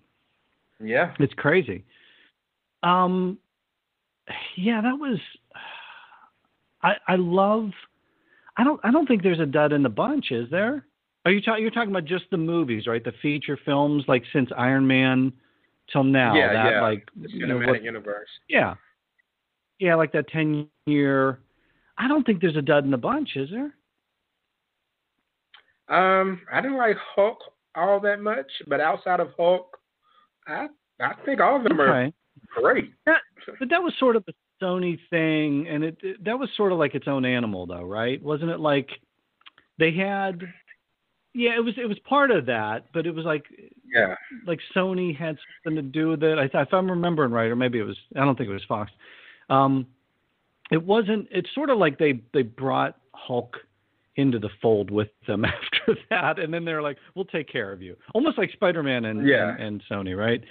Yeah, 0.83 1.13
it's 1.19 1.33
crazy. 1.33 1.83
Um, 2.83 3.37
yeah, 4.55 4.81
that 4.81 4.97
was. 4.97 5.19
I 6.81 6.93
I 7.07 7.15
love. 7.15 7.71
I 8.55 8.63
don't 8.63 8.79
I 8.83 8.91
don't 8.91 9.05
think 9.07 9.23
there's 9.23 9.39
a 9.39 9.45
dud 9.45 9.73
in 9.73 9.83
the 9.83 9.89
bunch, 9.89 10.31
is 10.31 10.49
there? 10.49 10.85
Are 11.25 11.31
you 11.31 11.41
talking? 11.41 11.61
You're 11.61 11.71
talking 11.71 11.89
about 11.89 12.05
just 12.05 12.25
the 12.31 12.37
movies, 12.37 12.87
right? 12.87 13.03
The 13.03 13.13
feature 13.21 13.59
films, 13.65 14.05
like 14.07 14.23
since 14.31 14.49
Iron 14.57 14.87
Man 14.87 15.33
till 15.91 16.03
now. 16.03 16.35
Yeah, 16.35 16.53
that, 16.53 16.71
yeah. 16.71 16.81
Like 16.81 17.07
the 17.15 17.27
cinematic 17.27 17.47
know, 17.47 17.67
what, 17.67 17.83
universe. 17.83 18.29
Yeah, 18.47 18.75
yeah, 19.79 19.95
like 19.95 20.11
that 20.13 20.29
ten 20.29 20.67
year. 20.85 21.39
I 21.97 22.07
don't 22.07 22.25
think 22.25 22.41
there's 22.41 22.55
a 22.55 22.61
dud 22.61 22.85
in 22.85 22.91
the 22.91 22.97
bunch, 22.97 23.35
is 23.35 23.49
there? 23.49 23.73
Um, 25.89 26.41
I 26.51 26.61
didn't 26.61 26.77
like 26.77 26.97
Hulk 27.15 27.39
all 27.75 27.99
that 28.01 28.19
much, 28.21 28.47
but 28.67 28.81
outside 28.81 29.19
of 29.19 29.29
Hulk, 29.37 29.77
I 30.47 30.67
I 30.99 31.13
think 31.25 31.39
all 31.39 31.57
of 31.57 31.63
them 31.63 31.79
okay. 31.79 31.89
are 31.89 32.61
great. 32.61 32.91
That, 33.05 33.21
but 33.59 33.69
that 33.69 33.81
was 33.81 33.93
sort 33.99 34.15
of 34.15 34.23
a 34.27 34.33
Sony 34.63 34.97
thing, 35.09 35.67
and 35.67 35.83
it, 35.83 35.97
it 36.01 36.23
that 36.25 36.37
was 36.37 36.49
sort 36.57 36.71
of 36.71 36.79
like 36.79 36.95
its 36.95 37.07
own 37.07 37.25
animal, 37.25 37.65
though, 37.65 37.83
right? 37.83 38.21
Wasn't 38.21 38.49
it 38.49 38.59
like 38.59 38.89
they 39.77 39.91
had? 39.91 40.41
Yeah, 41.33 41.55
it 41.55 41.63
was 41.63 41.75
it 41.77 41.87
was 41.87 41.99
part 41.99 42.31
of 42.31 42.47
that, 42.47 42.85
but 42.93 43.05
it 43.05 43.13
was 43.13 43.25
like 43.25 43.45
yeah, 43.85 44.15
like 44.45 44.59
Sony 44.75 45.15
had 45.15 45.37
something 45.63 45.83
to 45.83 45.87
do 45.87 46.09
with 46.09 46.23
it. 46.23 46.39
I 46.39 46.47
thought 46.47 46.67
if 46.67 46.73
I'm 46.73 46.89
remembering 46.89 47.31
right, 47.31 47.51
or 47.51 47.55
maybe 47.55 47.79
it 47.79 47.83
was 47.83 47.97
I 48.15 48.25
don't 48.25 48.35
think 48.35 48.49
it 48.49 48.53
was 48.53 48.65
Fox. 48.67 48.91
Um, 49.49 49.85
it 50.71 50.83
wasn't. 50.83 51.27
It's 51.31 51.49
sort 51.53 51.69
of 51.69 51.77
like 51.77 51.99
they 51.99 52.21
they 52.33 52.41
brought 52.41 52.97
Hulk 53.13 53.57
into 54.17 54.39
the 54.39 54.49
fold 54.61 54.91
with 54.91 55.09
them 55.25 55.45
after 55.45 55.95
that, 56.09 56.39
and 56.39 56.53
then 56.53 56.65
they're 56.65 56.81
like, 56.81 56.97
"We'll 57.15 57.25
take 57.25 57.49
care 57.49 57.71
of 57.71 57.81
you," 57.81 57.95
almost 58.13 58.37
like 58.37 58.51
Spider-Man 58.51 59.05
and 59.05 59.25
yeah. 59.25 59.51
and, 59.51 59.61
and 59.61 59.83
Sony, 59.89 60.17
right? 60.17 60.43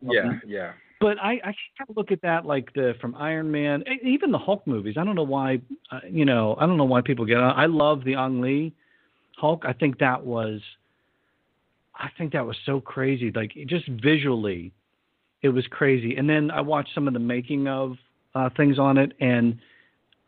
Yeah, 0.00 0.28
um, 0.28 0.42
yeah. 0.46 0.72
But 1.00 1.18
I, 1.18 1.32
I 1.32 1.42
kind 1.42 1.88
of 1.88 1.96
look 1.96 2.12
at 2.12 2.22
that 2.22 2.46
like 2.46 2.72
the 2.72 2.94
from 3.00 3.14
Iron 3.16 3.50
Man, 3.50 3.84
even 4.02 4.30
the 4.30 4.38
Hulk 4.38 4.66
movies. 4.66 4.96
I 4.98 5.04
don't 5.04 5.16
know 5.16 5.22
why, 5.22 5.60
uh, 5.90 6.00
you 6.08 6.24
know, 6.24 6.56
I 6.58 6.66
don't 6.66 6.76
know 6.76 6.84
why 6.84 7.00
people 7.00 7.26
get. 7.26 7.38
On. 7.38 7.58
I 7.58 7.66
love 7.66 8.04
the 8.04 8.14
Ang 8.14 8.40
Lee 8.40 8.72
Hulk. 9.36 9.64
I 9.66 9.72
think 9.72 9.98
that 9.98 10.24
was, 10.24 10.60
I 11.94 12.08
think 12.16 12.32
that 12.32 12.46
was 12.46 12.56
so 12.64 12.80
crazy. 12.80 13.30
Like 13.34 13.52
just 13.66 13.86
visually, 13.86 14.72
it 15.42 15.48
was 15.50 15.66
crazy. 15.66 16.16
And 16.16 16.28
then 16.28 16.50
I 16.50 16.62
watched 16.62 16.94
some 16.94 17.06
of 17.06 17.12
the 17.12 17.20
making 17.20 17.68
of 17.68 17.96
uh, 18.34 18.48
things 18.56 18.78
on 18.78 18.96
it, 18.96 19.12
and 19.20 19.58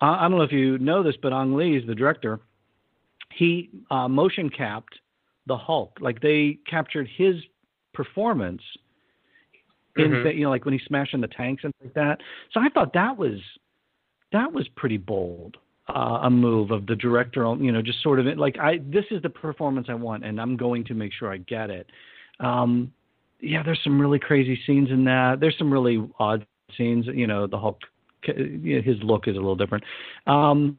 I, 0.00 0.26
I 0.26 0.28
don't 0.28 0.32
know 0.38 0.42
if 0.42 0.52
you 0.52 0.78
know 0.78 1.02
this, 1.02 1.16
but 1.22 1.32
Ang 1.32 1.54
Lee 1.54 1.76
is 1.76 1.86
the 1.86 1.94
director 1.94 2.40
he 3.36 3.70
uh, 3.90 4.08
motion 4.08 4.48
capped 4.50 4.98
the 5.46 5.56
Hulk. 5.56 5.98
Like 6.00 6.20
they 6.20 6.58
captured 6.68 7.08
his 7.16 7.36
performance 7.94 8.62
in 9.96 10.10
mm-hmm. 10.10 10.38
you 10.38 10.44
know 10.44 10.50
like 10.50 10.64
when 10.64 10.74
he's 10.74 10.86
smashing 10.86 11.20
the 11.20 11.28
tanks 11.28 11.64
and 11.64 11.72
like 11.82 11.94
that. 11.94 12.18
So 12.52 12.60
I 12.60 12.68
thought 12.68 12.92
that 12.94 13.16
was 13.16 13.38
that 14.32 14.52
was 14.52 14.66
pretty 14.76 14.96
bold. 14.96 15.56
Uh, 15.88 16.18
a 16.22 16.30
move 16.30 16.72
of 16.72 16.84
the 16.86 16.96
director, 16.96 17.44
you 17.60 17.70
know, 17.70 17.80
just 17.80 18.02
sort 18.02 18.18
of 18.18 18.26
like 18.38 18.58
I 18.58 18.78
this 18.78 19.04
is 19.12 19.22
the 19.22 19.30
performance 19.30 19.86
I 19.88 19.94
want, 19.94 20.24
and 20.24 20.40
I'm 20.40 20.56
going 20.56 20.84
to 20.86 20.94
make 20.94 21.12
sure 21.12 21.32
I 21.32 21.36
get 21.36 21.70
it. 21.70 21.86
Um, 22.40 22.92
yeah, 23.40 23.62
there's 23.62 23.78
some 23.84 24.00
really 24.00 24.18
crazy 24.18 24.58
scenes 24.66 24.90
in 24.90 25.04
that. 25.04 25.38
There's 25.38 25.56
some 25.58 25.72
really 25.72 26.04
odd 26.18 26.44
scenes. 26.76 27.06
You 27.06 27.28
know, 27.28 27.46
the 27.46 27.58
Hulk 27.58 27.78
his 28.24 28.96
look 29.02 29.28
is 29.28 29.36
a 29.36 29.38
little 29.38 29.54
different. 29.54 29.84
Um, 30.26 30.78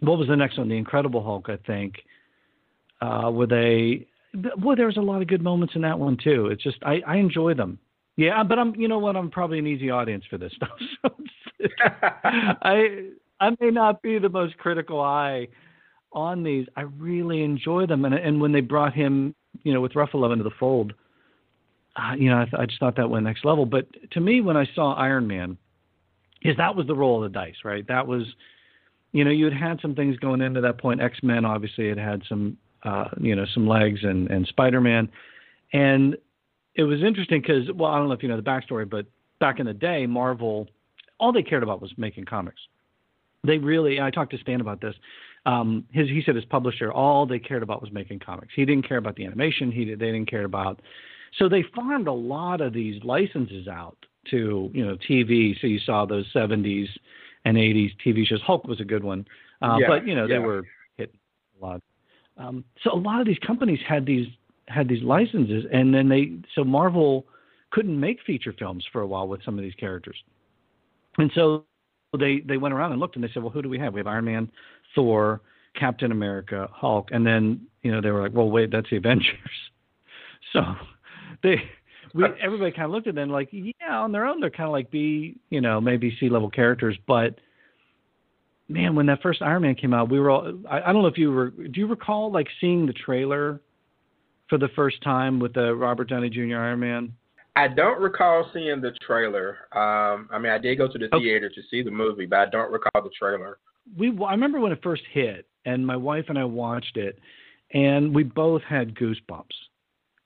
what 0.00 0.18
was 0.18 0.28
the 0.28 0.36
next 0.36 0.58
one? 0.58 0.68
The 0.68 0.76
Incredible 0.76 1.22
Hulk, 1.22 1.48
I 1.48 1.56
think. 1.66 1.94
Uh, 3.00 3.30
where 3.30 3.46
they, 3.46 4.06
well, 4.58 4.76
there's 4.76 4.98
a 4.98 5.00
lot 5.00 5.22
of 5.22 5.28
good 5.28 5.42
moments 5.42 5.74
in 5.74 5.82
that 5.82 5.98
one 5.98 6.18
too. 6.22 6.48
It's 6.48 6.62
just 6.62 6.76
I, 6.82 7.00
I 7.06 7.16
enjoy 7.16 7.54
them. 7.54 7.78
Yeah, 8.16 8.42
but 8.42 8.58
I'm, 8.58 8.74
you 8.74 8.88
know 8.88 8.98
what? 8.98 9.16
I'm 9.16 9.30
probably 9.30 9.58
an 9.58 9.66
easy 9.66 9.88
audience 9.90 10.24
for 10.28 10.38
this 10.38 10.52
stuff. 10.56 10.70
So 11.62 11.68
I, 12.62 13.08
I 13.38 13.50
may 13.60 13.70
not 13.70 14.00
be 14.00 14.18
the 14.18 14.30
most 14.30 14.56
critical 14.56 14.98
eye 14.98 15.48
on 16.12 16.42
these. 16.42 16.66
I 16.74 16.82
really 16.82 17.42
enjoy 17.42 17.84
them, 17.84 18.06
and 18.06 18.14
and 18.14 18.40
when 18.40 18.50
they 18.52 18.62
brought 18.62 18.94
him, 18.94 19.34
you 19.62 19.74
know, 19.74 19.82
with 19.82 19.92
Ruffalo 19.92 20.32
into 20.32 20.44
the 20.44 20.50
fold, 20.58 20.94
uh, 21.96 22.14
you 22.16 22.30
know, 22.30 22.40
I, 22.40 22.44
th- 22.44 22.54
I 22.58 22.66
just 22.66 22.78
thought 22.80 22.96
that 22.96 23.10
went 23.10 23.24
next 23.24 23.44
level. 23.44 23.66
But 23.66 23.86
to 24.12 24.20
me, 24.20 24.40
when 24.40 24.56
I 24.56 24.66
saw 24.74 24.94
Iron 24.94 25.26
Man, 25.26 25.56
is 26.42 26.56
that 26.56 26.74
was 26.74 26.86
the 26.86 26.94
roll 26.94 27.22
of 27.22 27.30
the 27.30 27.38
dice, 27.38 27.56
right? 27.64 27.86
That 27.88 28.06
was, 28.06 28.22
you 29.12 29.24
know, 29.24 29.30
you 29.30 29.44
had 29.44 29.54
had 29.54 29.80
some 29.80 29.94
things 29.94 30.16
going 30.18 30.40
into 30.40 30.60
that 30.60 30.78
point. 30.78 31.00
X 31.00 31.18
Men 31.22 31.44
obviously 31.44 31.88
had 31.88 31.98
had 31.98 32.22
some, 32.28 32.56
uh, 32.84 33.06
you 33.20 33.34
know, 33.34 33.44
some 33.54 33.66
legs, 33.66 34.00
and 34.02 34.30
and 34.30 34.46
Spider 34.46 34.80
Man, 34.80 35.08
and 35.72 36.16
it 36.74 36.84
was 36.84 37.02
interesting 37.02 37.40
because, 37.40 37.70
well, 37.74 37.90
I 37.90 37.98
don't 37.98 38.08
know 38.08 38.14
if 38.14 38.22
you 38.22 38.28
know 38.28 38.36
the 38.36 38.42
backstory, 38.42 38.88
but 38.88 39.06
back 39.40 39.58
in 39.58 39.66
the 39.66 39.74
day, 39.74 40.06
Marvel, 40.06 40.68
all 41.18 41.32
they 41.32 41.42
cared 41.42 41.62
about 41.62 41.82
was 41.82 41.92
making 41.96 42.24
comics. 42.24 42.60
They 43.44 43.58
really, 43.58 44.00
I 44.00 44.10
talked 44.10 44.32
to 44.32 44.38
Stan 44.38 44.60
about 44.60 44.80
this. 44.80 44.94
Um, 45.46 45.86
his, 45.90 46.08
he 46.08 46.22
said 46.24 46.36
his 46.36 46.44
publisher, 46.44 46.92
all 46.92 47.26
they 47.26 47.38
cared 47.38 47.62
about 47.62 47.80
was 47.80 47.90
making 47.90 48.18
comics. 48.18 48.52
He 48.54 48.66
didn't 48.66 48.86
care 48.86 48.98
about 48.98 49.16
the 49.16 49.24
animation. 49.24 49.72
He 49.72 49.86
they 49.86 50.12
didn't 50.12 50.30
care 50.30 50.44
about 50.44 50.80
so 51.38 51.48
they 51.48 51.64
farmed 51.74 52.08
a 52.08 52.12
lot 52.12 52.60
of 52.60 52.72
these 52.72 53.02
licenses 53.04 53.68
out 53.68 53.96
to 54.30 54.70
you 54.72 54.84
know 54.84 54.96
TV. 55.08 55.58
So 55.60 55.66
you 55.66 55.78
saw 55.78 56.04
those 56.04 56.26
70s 56.34 56.88
and 57.44 57.56
80s 57.56 57.92
TV 58.04 58.26
shows. 58.26 58.40
Hulk 58.42 58.66
was 58.66 58.80
a 58.80 58.84
good 58.84 59.04
one, 59.04 59.26
uh, 59.62 59.76
yeah, 59.80 59.86
but 59.88 60.06
you 60.06 60.14
know 60.14 60.26
yeah. 60.26 60.34
they 60.34 60.38
were 60.38 60.62
hit 60.96 61.14
a 61.60 61.64
lot. 61.64 61.82
Um, 62.36 62.64
so 62.82 62.92
a 62.92 62.96
lot 62.98 63.20
of 63.20 63.26
these 63.26 63.38
companies 63.46 63.80
had 63.86 64.06
these 64.06 64.26
had 64.68 64.88
these 64.88 65.02
licenses, 65.02 65.64
and 65.72 65.94
then 65.94 66.08
they 66.08 66.32
so 66.54 66.64
Marvel 66.64 67.26
couldn't 67.70 67.98
make 67.98 68.18
feature 68.26 68.54
films 68.58 68.84
for 68.92 69.02
a 69.02 69.06
while 69.06 69.28
with 69.28 69.42
some 69.44 69.58
of 69.58 69.62
these 69.62 69.74
characters, 69.74 70.16
and 71.18 71.30
so 71.34 71.64
they 72.18 72.40
they 72.40 72.56
went 72.56 72.74
around 72.74 72.92
and 72.92 73.00
looked 73.00 73.16
and 73.16 73.24
they 73.24 73.30
said, 73.32 73.42
well, 73.42 73.52
who 73.52 73.62
do 73.62 73.68
we 73.68 73.78
have? 73.78 73.94
We 73.94 74.00
have 74.00 74.06
Iron 74.06 74.24
Man, 74.24 74.50
Thor, 74.94 75.40
Captain 75.74 76.12
America, 76.12 76.68
Hulk, 76.72 77.08
and 77.12 77.26
then 77.26 77.66
you 77.82 77.92
know 77.92 78.00
they 78.00 78.10
were 78.10 78.22
like, 78.22 78.32
well, 78.34 78.50
wait, 78.50 78.70
that's 78.70 78.90
the 78.90 78.96
Avengers. 78.96 79.34
So 80.54 80.62
they 81.44 81.62
we 82.14 82.24
everybody 82.42 82.70
kind 82.70 82.84
of 82.86 82.90
looked 82.90 83.06
at 83.06 83.14
them 83.14 83.30
like 83.30 83.48
yeah 83.52 83.98
on 83.98 84.12
their 84.12 84.26
own 84.26 84.40
they're 84.40 84.50
kind 84.50 84.66
of 84.66 84.72
like 84.72 84.90
b 84.90 85.36
you 85.50 85.60
know 85.60 85.80
maybe 85.80 86.16
c 86.20 86.28
level 86.28 86.50
characters 86.50 86.96
but 87.06 87.36
man 88.68 88.94
when 88.94 89.06
that 89.06 89.20
first 89.22 89.42
iron 89.42 89.62
man 89.62 89.74
came 89.74 89.94
out 89.94 90.10
we 90.10 90.20
were 90.20 90.30
all 90.30 90.52
I, 90.68 90.80
I 90.80 90.92
don't 90.92 91.02
know 91.02 91.08
if 91.08 91.18
you 91.18 91.32
were 91.32 91.50
do 91.50 91.80
you 91.80 91.86
recall 91.86 92.32
like 92.32 92.48
seeing 92.60 92.86
the 92.86 92.92
trailer 92.92 93.60
for 94.48 94.58
the 94.58 94.68
first 94.74 95.02
time 95.02 95.38
with 95.38 95.54
the 95.54 95.74
robert 95.74 96.08
downey 96.08 96.30
jr 96.30 96.56
iron 96.56 96.80
man 96.80 97.12
I 97.56 97.66
don't 97.66 98.00
recall 98.00 98.48
seeing 98.54 98.80
the 98.80 98.92
trailer. 99.04 99.58
Um, 99.72 100.28
I 100.32 100.38
mean, 100.38 100.52
I 100.52 100.56
did 100.56 100.76
go 100.78 100.86
to 100.86 100.96
the 100.96 101.12
Okay. 101.12 101.24
theater 101.24 101.48
to 101.48 101.60
see 101.68 101.82
the 101.82 101.90
movie, 101.90 102.24
but 102.24 102.38
I 102.38 102.46
don't 102.46 102.70
recall 102.70 103.02
the 103.02 103.10
trailer. 103.10 103.58
we 103.98 104.16
I 104.24 104.30
remember 104.30 104.60
when 104.60 104.70
it 104.70 104.78
first 104.84 105.02
hit, 105.12 105.46
and 105.64 105.84
my 105.84 105.96
wife 105.96 106.26
and 106.28 106.38
I 106.38 106.44
watched 106.44 106.96
it, 106.96 107.18
and 107.74 108.14
we 108.14 108.22
both 108.22 108.62
had 108.62 108.94
goosebumps 108.94 109.50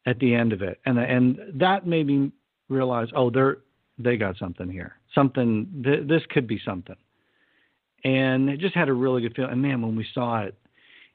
at 0.06 0.18
the 0.18 0.34
end 0.34 0.52
of 0.52 0.62
it, 0.62 0.80
and 0.86 0.98
and 0.98 1.38
that 1.54 1.86
made 1.86 2.06
me 2.06 2.32
realize, 2.68 3.08
oh, 3.14 3.30
they're 3.30 3.58
they 3.98 4.16
got 4.16 4.36
something 4.38 4.68
here, 4.68 4.96
something. 5.14 5.82
Th- 5.84 6.06
this 6.06 6.22
could 6.30 6.46
be 6.46 6.60
something, 6.64 6.96
and 8.04 8.48
it 8.48 8.60
just 8.60 8.74
had 8.74 8.88
a 8.88 8.92
really 8.92 9.22
good 9.22 9.34
feel. 9.34 9.46
And 9.46 9.60
man, 9.62 9.82
when 9.82 9.96
we 9.96 10.06
saw 10.14 10.42
it, 10.42 10.56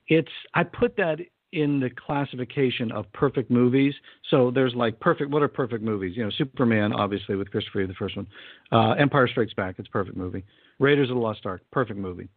it's 0.07 0.31
I 0.53 0.63
put 0.63 0.95
that 0.97 1.19
in 1.51 1.79
the 1.79 1.89
classification 1.89 2.91
of 2.91 3.11
perfect 3.13 3.49
movies. 3.49 3.93
So 4.29 4.51
there's 4.51 4.73
like 4.75 4.99
perfect. 4.99 5.31
What 5.31 5.41
are 5.41 5.47
perfect 5.47 5.83
movies? 5.83 6.15
You 6.15 6.25
know, 6.25 6.31
Superman, 6.37 6.93
obviously 6.93 7.35
with 7.35 7.49
Christopher 7.51 7.85
the 7.87 7.93
first 7.93 8.15
one. 8.15 8.27
Uh, 8.71 8.91
Empire 8.91 9.27
Strikes 9.27 9.53
Back, 9.53 9.75
it's 9.77 9.87
a 9.87 9.91
perfect 9.91 10.17
movie. 10.17 10.43
Raiders 10.79 11.09
of 11.09 11.15
the 11.15 11.21
Lost 11.21 11.45
Ark, 11.45 11.61
perfect 11.71 11.99
movie. 11.99 12.29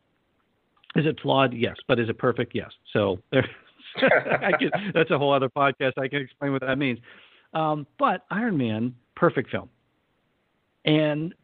Is 0.96 1.06
it 1.06 1.18
flawed? 1.20 1.54
Yes, 1.54 1.76
but 1.88 1.98
is 1.98 2.08
it 2.08 2.18
perfect? 2.18 2.52
Yes. 2.54 2.70
So 2.92 3.18
there, 3.32 3.48
can, 4.58 4.70
that's 4.94 5.10
a 5.10 5.18
whole 5.18 5.32
other 5.32 5.48
podcast. 5.48 5.92
I 5.98 6.08
can 6.08 6.20
explain 6.20 6.52
what 6.52 6.62
that 6.62 6.78
means. 6.78 6.98
Um, 7.54 7.86
but 7.98 8.24
Iron 8.30 8.56
Man, 8.56 8.94
perfect 9.14 9.50
film. 9.50 9.68
And 10.84 11.34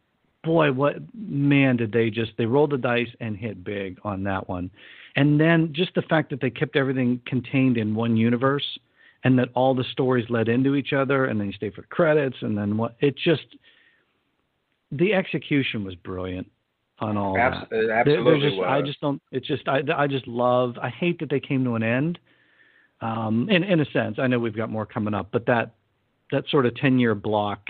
boy, 0.43 0.71
what 0.71 0.95
man 1.13 1.77
did 1.77 1.91
they 1.91 2.09
just 2.09 2.31
they 2.37 2.45
rolled 2.45 2.71
the 2.71 2.77
dice 2.77 3.09
and 3.19 3.37
hit 3.37 3.63
big 3.63 3.97
on 4.03 4.23
that 4.23 4.47
one. 4.49 4.69
And 5.15 5.39
then 5.39 5.73
just 5.73 5.93
the 5.95 6.01
fact 6.03 6.29
that 6.29 6.41
they 6.41 6.49
kept 6.49 6.75
everything 6.75 7.21
contained 7.25 7.77
in 7.77 7.95
one 7.95 8.15
universe 8.15 8.65
and 9.23 9.37
that 9.37 9.49
all 9.53 9.75
the 9.75 9.83
stories 9.91 10.29
led 10.29 10.47
into 10.47 10.75
each 10.75 10.93
other 10.93 11.25
and 11.25 11.39
then 11.39 11.47
you 11.47 11.53
stay 11.53 11.69
for 11.69 11.83
credits 11.83 12.37
and 12.41 12.57
then 12.57 12.77
what 12.77 12.95
it 12.99 13.15
just 13.17 13.43
the 14.91 15.13
execution 15.13 15.83
was 15.83 15.95
brilliant 15.95 16.49
on 16.99 17.17
all 17.17 17.33
that. 17.33 17.67
absolutely 17.91 18.49
just. 18.49 18.61
I 18.61 18.81
just 18.81 19.01
don't. 19.01 19.21
It's 19.31 19.47
just 19.47 19.67
I. 19.67 19.81
I 19.95 20.07
just 20.07 20.27
love. 20.27 20.77
I 20.81 20.89
hate 20.89 21.19
that 21.19 21.29
they 21.29 21.39
came 21.39 21.63
to 21.63 21.75
an 21.75 21.83
end. 21.83 22.19
Um, 23.01 23.47
in 23.49 23.63
in 23.63 23.79
a 23.79 23.85
sense, 23.91 24.17
I 24.19 24.27
know 24.27 24.39
we've 24.39 24.55
got 24.55 24.69
more 24.69 24.85
coming 24.85 25.13
up, 25.13 25.29
but 25.31 25.45
that 25.45 25.75
that 26.31 26.43
sort 26.49 26.65
of 26.65 26.75
ten 26.75 26.99
year 26.99 27.15
block 27.15 27.69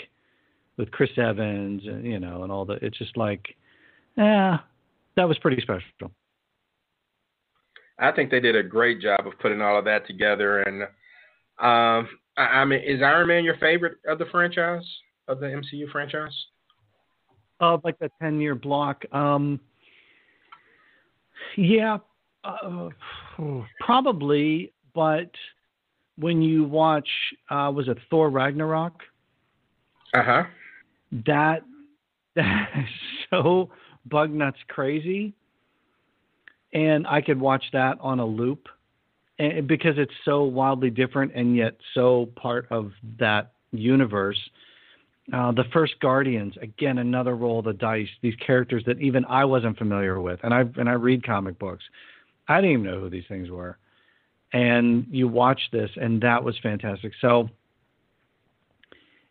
with 0.78 0.92
Chris 0.92 1.12
Evans 1.18 1.84
and 1.86 2.06
you 2.06 2.20
know 2.20 2.44
and 2.44 2.52
all 2.52 2.66
the. 2.66 2.74
It's 2.82 2.98
just 2.98 3.16
like, 3.18 3.56
yeah, 4.18 4.60
that 5.16 5.28
was 5.28 5.38
pretty 5.40 5.62
special. 5.62 6.12
I 8.00 8.12
think 8.12 8.32
they 8.32 8.40
did 8.40 8.56
a 8.56 8.64
great 8.64 9.02
job 9.02 9.28
of 9.28 9.38
putting 9.40 9.62
all 9.62 9.78
of 9.78 9.86
that 9.86 10.08
together. 10.08 10.62
And 10.62 10.84
um, 11.60 12.08
I, 12.38 12.62
I 12.62 12.66
mean, 12.66 12.80
is 12.80 13.02
Iron 13.02 13.28
Man 13.28 13.44
your 13.44 13.58
favorite 13.58 13.98
of 14.08 14.18
the 14.20 14.26
franchise 14.32 14.86
of 15.28 15.40
the 15.40 15.48
MCU 15.48 15.92
franchise? 15.92 16.34
Uh, 17.60 17.78
like 17.84 18.00
the 18.00 18.10
ten 18.22 18.40
year 18.40 18.56
block. 18.56 19.04
Um, 19.14 19.60
yeah, 21.58 21.98
uh, 22.44 22.90
probably. 23.80 24.72
But 24.94 25.32
when 26.18 26.42
you 26.42 26.64
watch, 26.66 27.08
uh, 27.50 27.72
was 27.74 27.88
it 27.88 27.98
Thor 28.10 28.30
Ragnarok? 28.30 29.02
Uh 30.14 30.24
huh. 30.24 30.44
that 31.26 31.64
that 32.36 32.70
is 32.78 32.90
so 33.30 33.70
bug 34.06 34.32
nuts 34.32 34.58
crazy. 34.68 35.34
And 36.74 37.08
i 37.08 37.22
could 37.22 37.40
watch 37.40 37.64
that 37.74 37.98
on 38.00 38.20
a 38.20 38.26
loop 38.26 38.68
and 39.40 39.68
because 39.68 39.98
it's 39.98 40.14
so 40.26 40.44
wildly 40.44 40.90
different 40.90 41.32
and 41.34 41.56
yet 41.56 41.76
so 41.94 42.30
part 42.36 42.68
of 42.70 42.92
that 43.20 43.54
universe. 43.72 44.40
Uh, 45.32 45.52
the 45.52 45.64
first 45.74 45.94
guardians 46.00 46.56
again 46.62 46.98
another 46.98 47.36
roll 47.36 47.60
of 47.60 47.66
the 47.66 47.74
dice 47.74 48.08
these 48.22 48.36
characters 48.46 48.84
that 48.86 49.00
even 49.00 49.26
i 49.26 49.46
wasn't 49.46 49.78
familiar 49.78 50.20
with. 50.20 50.40
And 50.44 50.54
i 50.54 50.62
and 50.78 50.90
i 50.90 50.94
read 50.94 51.24
comic 51.24 51.58
books. 51.60 51.84
I 52.48 52.62
didn't 52.62 52.72
even 52.72 52.86
know 52.86 53.00
who 53.00 53.10
these 53.10 53.28
things 53.28 53.50
were 53.50 53.78
and 54.54 55.06
you 55.10 55.28
watch 55.28 55.62
this 55.72 55.90
and 55.96 56.22
that 56.22 56.44
was 56.44 56.58
fantastic 56.62 57.12
so 57.22 57.50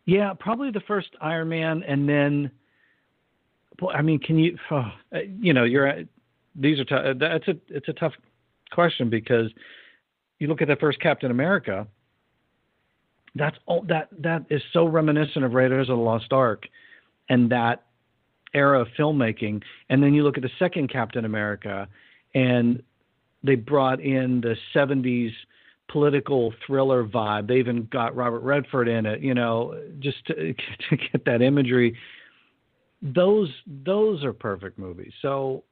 yeah, 0.09 0.33
probably 0.33 0.71
the 0.71 0.81
first 0.81 1.09
Iron 1.21 1.49
Man, 1.49 1.83
and 1.87 2.09
then, 2.09 2.49
I 3.93 4.01
mean, 4.01 4.17
can 4.17 4.39
you, 4.39 4.57
oh, 4.71 4.91
you 5.39 5.53
know, 5.53 5.65
you're, 5.65 6.01
these 6.55 6.79
are 6.79 6.85
tough. 6.85 7.17
That's 7.19 7.47
a, 7.47 7.55
it's 7.67 7.87
a 7.89 7.93
tough 7.93 8.13
question 8.71 9.11
because 9.11 9.51
you 10.39 10.47
look 10.47 10.63
at 10.63 10.67
the 10.67 10.77
first 10.77 10.99
Captain 10.99 11.29
America. 11.29 11.85
That's 13.35 13.55
all 13.67 13.83
that 13.83 14.09
that 14.17 14.45
is 14.49 14.63
so 14.73 14.87
reminiscent 14.87 15.45
of 15.45 15.53
Raiders 15.53 15.89
of 15.89 15.97
the 15.97 16.03
Lost 16.03 16.33
Ark, 16.33 16.63
and 17.29 17.51
that 17.51 17.83
era 18.55 18.81
of 18.81 18.87
filmmaking. 18.97 19.61
And 19.89 20.01
then 20.01 20.15
you 20.15 20.23
look 20.23 20.37
at 20.37 20.43
the 20.43 20.49
second 20.57 20.91
Captain 20.91 21.23
America, 21.23 21.87
and 22.33 22.81
they 23.43 23.55
brought 23.55 23.99
in 23.99 24.41
the 24.41 24.55
'70s 24.75 25.31
political 25.89 26.53
thriller 26.65 27.03
vibe. 27.03 27.47
They 27.47 27.57
even 27.57 27.87
got 27.91 28.15
Robert 28.15 28.41
Redford 28.41 28.87
in 28.87 29.05
it, 29.05 29.21
you 29.21 29.33
know, 29.33 29.79
just 29.99 30.25
to, 30.27 30.35
to 30.89 30.97
get 30.97 31.25
that 31.25 31.41
imagery. 31.41 31.97
Those 33.01 33.49
those 33.85 34.23
are 34.23 34.33
perfect 34.33 34.77
movies. 34.77 35.11
So, 35.21 35.63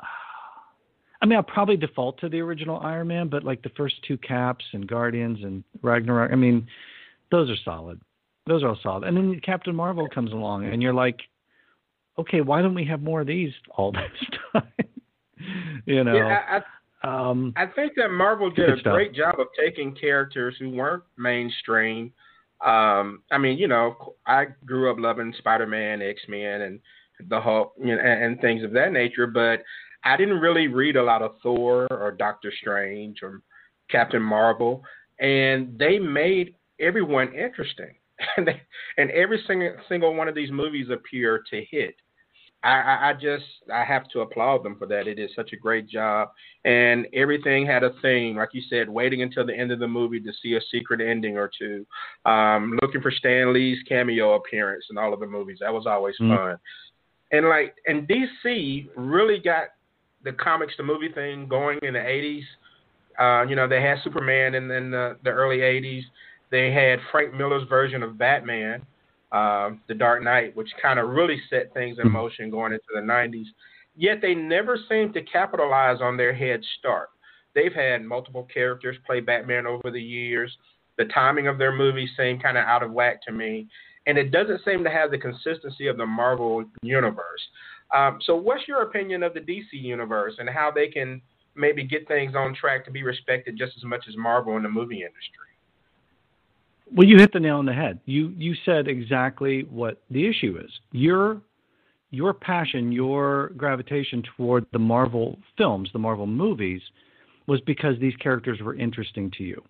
I 1.22 1.26
mean, 1.26 1.36
I'll 1.36 1.42
probably 1.42 1.76
default 1.76 2.18
to 2.20 2.28
the 2.28 2.40
original 2.40 2.80
Iron 2.80 3.08
Man, 3.08 3.28
but 3.28 3.44
like 3.44 3.62
the 3.62 3.70
first 3.70 3.96
two 4.06 4.18
Caps 4.18 4.64
and 4.72 4.86
Guardians 4.86 5.38
and 5.42 5.64
Ragnarok, 5.82 6.32
I 6.32 6.36
mean, 6.36 6.66
those 7.30 7.50
are 7.50 7.56
solid. 7.64 8.00
Those 8.46 8.62
are 8.62 8.68
all 8.68 8.78
solid. 8.82 9.04
And 9.04 9.16
then 9.16 9.40
Captain 9.42 9.74
Marvel 9.74 10.06
comes 10.08 10.32
along, 10.32 10.66
and 10.66 10.82
you're 10.82 10.92
like, 10.92 11.18
okay, 12.18 12.42
why 12.42 12.60
don't 12.60 12.74
we 12.74 12.84
have 12.84 13.02
more 13.02 13.22
of 13.22 13.26
these 13.26 13.52
all 13.76 13.92
this 13.92 14.38
time? 14.52 14.72
you 15.86 16.04
know. 16.04 16.14
Yeah, 16.14 16.60
um, 17.04 17.52
I 17.56 17.66
think 17.66 17.92
that 17.96 18.10
Marvel 18.10 18.50
did 18.50 18.70
a 18.70 18.78
stuff. 18.80 18.94
great 18.94 19.14
job 19.14 19.38
of 19.38 19.48
taking 19.58 19.94
characters 19.94 20.56
who 20.58 20.70
weren't 20.70 21.02
mainstream. 21.18 22.12
Um, 22.64 23.22
I 23.30 23.38
mean, 23.38 23.58
you 23.58 23.68
know, 23.68 24.14
I 24.26 24.46
grew 24.64 24.90
up 24.90 24.96
loving 24.98 25.34
Spider 25.38 25.66
Man, 25.66 26.00
X 26.00 26.20
Men, 26.28 26.62
and 26.62 26.80
the 27.28 27.40
Hulk, 27.40 27.74
you 27.78 27.94
know, 27.94 28.00
and, 28.00 28.24
and 28.24 28.40
things 28.40 28.64
of 28.64 28.72
that 28.72 28.92
nature. 28.92 29.26
But 29.26 29.62
I 30.04 30.16
didn't 30.16 30.40
really 30.40 30.68
read 30.68 30.96
a 30.96 31.02
lot 31.02 31.20
of 31.20 31.36
Thor 31.42 31.86
or 31.90 32.12
Doctor 32.12 32.52
Strange 32.58 33.18
or 33.22 33.42
Captain 33.90 34.22
Marvel, 34.22 34.82
and 35.20 35.78
they 35.78 35.98
made 35.98 36.54
everyone 36.80 37.34
interesting. 37.34 37.94
and, 38.36 38.46
they, 38.46 38.62
and 38.96 39.10
every 39.10 39.42
single 39.46 39.74
single 39.88 40.14
one 40.14 40.28
of 40.28 40.34
these 40.34 40.50
movies 40.50 40.86
appear 40.90 41.42
to 41.50 41.64
hit. 41.70 41.96
I, 42.64 43.10
I 43.10 43.12
just 43.12 43.44
I 43.72 43.84
have 43.84 44.08
to 44.08 44.20
applaud 44.20 44.64
them 44.64 44.76
for 44.78 44.86
that. 44.86 45.06
It 45.06 45.18
is 45.18 45.30
such 45.36 45.52
a 45.52 45.56
great 45.56 45.86
job, 45.86 46.30
and 46.64 47.06
everything 47.12 47.66
had 47.66 47.82
a 47.82 47.90
theme, 48.00 48.36
like 48.36 48.48
you 48.52 48.62
said, 48.70 48.88
waiting 48.88 49.20
until 49.20 49.46
the 49.46 49.54
end 49.54 49.70
of 49.70 49.78
the 49.78 49.86
movie 49.86 50.20
to 50.20 50.32
see 50.42 50.54
a 50.54 50.60
secret 50.70 51.02
ending 51.02 51.36
or 51.36 51.50
two, 51.58 51.86
um, 52.24 52.78
looking 52.80 53.02
for 53.02 53.10
Stan 53.10 53.52
Lee's 53.52 53.78
cameo 53.86 54.34
appearance 54.34 54.86
in 54.90 54.96
all 54.96 55.12
of 55.12 55.20
the 55.20 55.26
movies. 55.26 55.58
That 55.60 55.74
was 55.74 55.84
always 55.86 56.14
mm-hmm. 56.18 56.34
fun, 56.34 56.58
and 57.32 57.48
like 57.48 57.74
and 57.86 58.08
DC 58.08 58.88
really 58.96 59.40
got 59.40 59.64
the 60.24 60.32
comics 60.32 60.74
to 60.76 60.82
movie 60.82 61.12
thing 61.12 61.46
going 61.46 61.78
in 61.82 61.92
the 61.92 62.00
'80s. 62.00 62.44
Uh, 63.20 63.46
you 63.46 63.56
know, 63.56 63.68
they 63.68 63.82
had 63.82 63.98
Superman 64.02 64.54
in, 64.54 64.70
in 64.70 64.90
the, 64.90 65.18
the 65.22 65.30
early 65.30 65.58
'80s. 65.58 66.02
They 66.50 66.72
had 66.72 66.98
Frank 67.12 67.34
Miller's 67.34 67.68
version 67.68 68.02
of 68.02 68.16
Batman 68.16 68.86
uh, 69.34 69.70
The 69.88 69.94
Dark 69.94 70.22
Knight, 70.22 70.56
which 70.56 70.70
kind 70.80 71.00
of 71.00 71.10
really 71.10 71.40
set 71.50 71.74
things 71.74 71.98
in 71.98 72.06
hmm. 72.06 72.12
motion 72.12 72.50
going 72.50 72.72
into 72.72 72.84
the 72.94 73.00
90s. 73.00 73.46
Yet 73.96 74.20
they 74.22 74.34
never 74.34 74.78
seem 74.88 75.12
to 75.12 75.22
capitalize 75.22 75.98
on 76.00 76.16
their 76.16 76.32
head 76.32 76.60
start. 76.78 77.10
They've 77.54 77.72
had 77.72 78.04
multiple 78.04 78.48
characters 78.52 78.96
play 79.06 79.20
Batman 79.20 79.66
over 79.66 79.90
the 79.90 80.02
years. 80.02 80.56
The 80.98 81.06
timing 81.06 81.48
of 81.48 81.58
their 81.58 81.72
movies 81.72 82.10
seem 82.16 82.38
kind 82.38 82.56
of 82.56 82.64
out 82.64 82.82
of 82.82 82.92
whack 82.92 83.22
to 83.26 83.32
me, 83.32 83.68
and 84.06 84.18
it 84.18 84.30
doesn't 84.30 84.60
seem 84.64 84.84
to 84.84 84.90
have 84.90 85.10
the 85.10 85.18
consistency 85.18 85.88
of 85.88 85.96
the 85.96 86.06
Marvel 86.06 86.64
universe. 86.82 87.42
Um, 87.94 88.18
so, 88.24 88.34
what's 88.36 88.66
your 88.66 88.82
opinion 88.82 89.22
of 89.22 89.34
the 89.34 89.40
DC 89.40 89.72
universe 89.72 90.34
and 90.38 90.48
how 90.48 90.70
they 90.72 90.88
can 90.88 91.20
maybe 91.54 91.84
get 91.84 92.08
things 92.08 92.34
on 92.34 92.54
track 92.54 92.84
to 92.84 92.90
be 92.90 93.02
respected 93.02 93.56
just 93.56 93.76
as 93.76 93.84
much 93.84 94.04
as 94.08 94.16
Marvel 94.16 94.56
in 94.56 94.62
the 94.62 94.68
movie 94.68 95.02
industry? 95.02 95.53
Well, 96.92 97.06
you 97.06 97.16
hit 97.18 97.32
the 97.32 97.40
nail 97.40 97.56
on 97.56 97.66
the 97.66 97.72
head. 97.72 98.00
You 98.04 98.32
you 98.36 98.54
said 98.64 98.88
exactly 98.88 99.62
what 99.70 100.02
the 100.10 100.26
issue 100.26 100.58
is. 100.62 100.70
Your 100.92 101.40
your 102.10 102.32
passion, 102.32 102.92
your 102.92 103.48
gravitation 103.56 104.22
toward 104.36 104.66
the 104.72 104.78
Marvel 104.78 105.38
films, 105.58 105.90
the 105.92 105.98
Marvel 105.98 106.26
movies, 106.26 106.80
was 107.46 107.60
because 107.62 107.98
these 107.98 108.14
characters 108.16 108.60
were 108.60 108.74
interesting 108.74 109.30
to 109.32 109.42
you. 109.42 109.62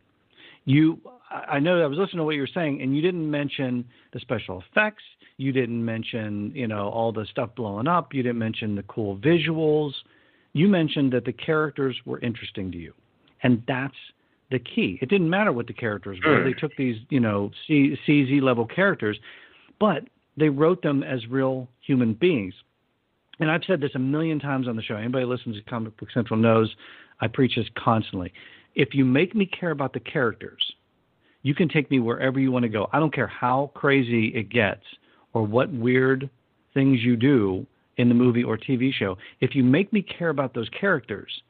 You, 0.67 1.01
I 1.31 1.59
know 1.59 1.83
I 1.83 1.87
was 1.87 1.99
listening 1.99 2.19
to 2.19 2.25
what 2.25 2.35
you 2.35 2.43
were 2.43 2.49
saying, 2.55 2.83
and 2.83 2.95
you 2.95 3.03
didn't 3.03 3.29
mention 3.29 3.85
the 4.13 4.21
special 4.21 4.63
effects. 4.71 5.03
You 5.37 5.53
didn't 5.53 5.85
mention, 5.85 6.53
you 6.55 6.69
know, 6.69 6.89
all 6.89 7.13
the 7.13 7.27
stuff 7.31 7.51
blowing 7.57 7.89
up. 7.89 8.15
You 8.15 8.23
didn't 8.23 8.39
mention 8.39 8.75
the 8.75 8.85
cool 8.85 9.17
visuals. 9.19 9.93
You 10.53 10.69
mentioned 10.69 11.13
that 11.13 11.25
the 11.25 11.33
characters 11.33 11.97
were 12.05 12.21
interesting 12.21 12.71
to 12.73 12.79
you, 12.79 12.93
and 13.43 13.63
that's 13.67 13.95
the 14.55 14.61
key. 14.61 15.01
It 15.03 15.09
didn't 15.09 15.29
matter 15.29 15.53
what 15.53 15.67
the 15.67 15.73
characters 15.73 16.17
were. 16.25 16.39
Mm. 16.39 16.45
They 16.45 16.61
took 16.61 16.71
these, 16.77 16.97
you 17.11 17.19
know, 17.19 17.51
C, 17.67 17.97
CZ 18.07 18.41
level 18.41 18.65
characters, 18.65 19.19
but 19.81 20.05
they 20.37 20.49
wrote 20.49 20.81
them 20.81 21.03
as 21.03 21.27
real 21.27 21.69
human 21.81 22.15
beings. 22.15 22.55
And 23.41 23.51
I've 23.51 23.63
said 23.67 23.81
this 23.81 23.91
a 23.97 23.99
million 23.99 24.39
times 24.39 24.69
on 24.69 24.77
the 24.77 24.83
show. 24.83 24.95
Anybody 24.95 25.25
who 25.25 25.31
listens 25.31 25.57
to 25.57 25.63
Comic 25.65 25.97
Book 25.97 26.09
Central 26.15 26.39
knows 26.39 26.73
I 27.21 27.27
preach 27.27 27.57
this 27.57 27.67
constantly. 27.77 28.33
If 28.77 28.95
you 28.95 29.05
make 29.05 29.35
me 29.35 29.45
care 29.45 29.73
about 29.73 29.93
the 29.93 29.99
characters, 29.99 30.63
you 31.43 31.53
can 31.53 31.69
take 31.69 31.91
me 31.91 31.99
wherever 31.99 32.39
you 32.39 32.53
want 32.53 32.63
to 32.63 32.69
go. 32.69 32.89
I 32.93 33.01
don't 33.01 33.13
care 33.13 33.27
how 33.27 33.73
crazy 33.75 34.29
it 34.29 34.51
gets 34.51 34.85
or 35.33 35.43
what 35.43 35.73
weird 35.73 36.31
things 36.75 37.01
you 37.03 37.17
do 37.17 37.67
in 37.97 38.09
the 38.09 38.15
movie 38.15 38.45
or 38.45 38.57
TV 38.57 38.93
show. 38.93 39.19
If 39.41 39.57
you 39.57 39.65
make 39.65 39.93
me 39.93 40.01
care 40.01 40.29
about 40.29 40.55
those 40.55 40.69
characters, 40.69 41.43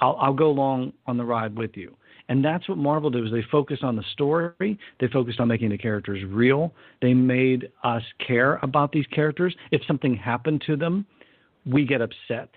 I'll, 0.00 0.16
I'll 0.18 0.32
go 0.32 0.48
along 0.48 0.94
on 1.06 1.18
the 1.18 1.24
ride 1.24 1.54
with 1.54 1.76
you. 1.76 1.94
And 2.30 2.44
that's 2.44 2.68
what 2.68 2.78
Marvel 2.78 3.10
did 3.10 3.24
was 3.24 3.32
they 3.32 3.42
focused 3.50 3.82
on 3.82 3.96
the 3.96 4.04
story, 4.12 4.78
they 5.00 5.08
focused 5.08 5.40
on 5.40 5.48
making 5.48 5.70
the 5.70 5.76
characters 5.76 6.24
real. 6.24 6.72
They 7.02 7.12
made 7.12 7.70
us 7.82 8.04
care 8.24 8.60
about 8.62 8.92
these 8.92 9.06
characters. 9.08 9.54
If 9.72 9.82
something 9.84 10.14
happened 10.14 10.62
to 10.66 10.76
them, 10.76 11.04
we 11.66 11.84
get 11.84 12.00
upset. 12.00 12.50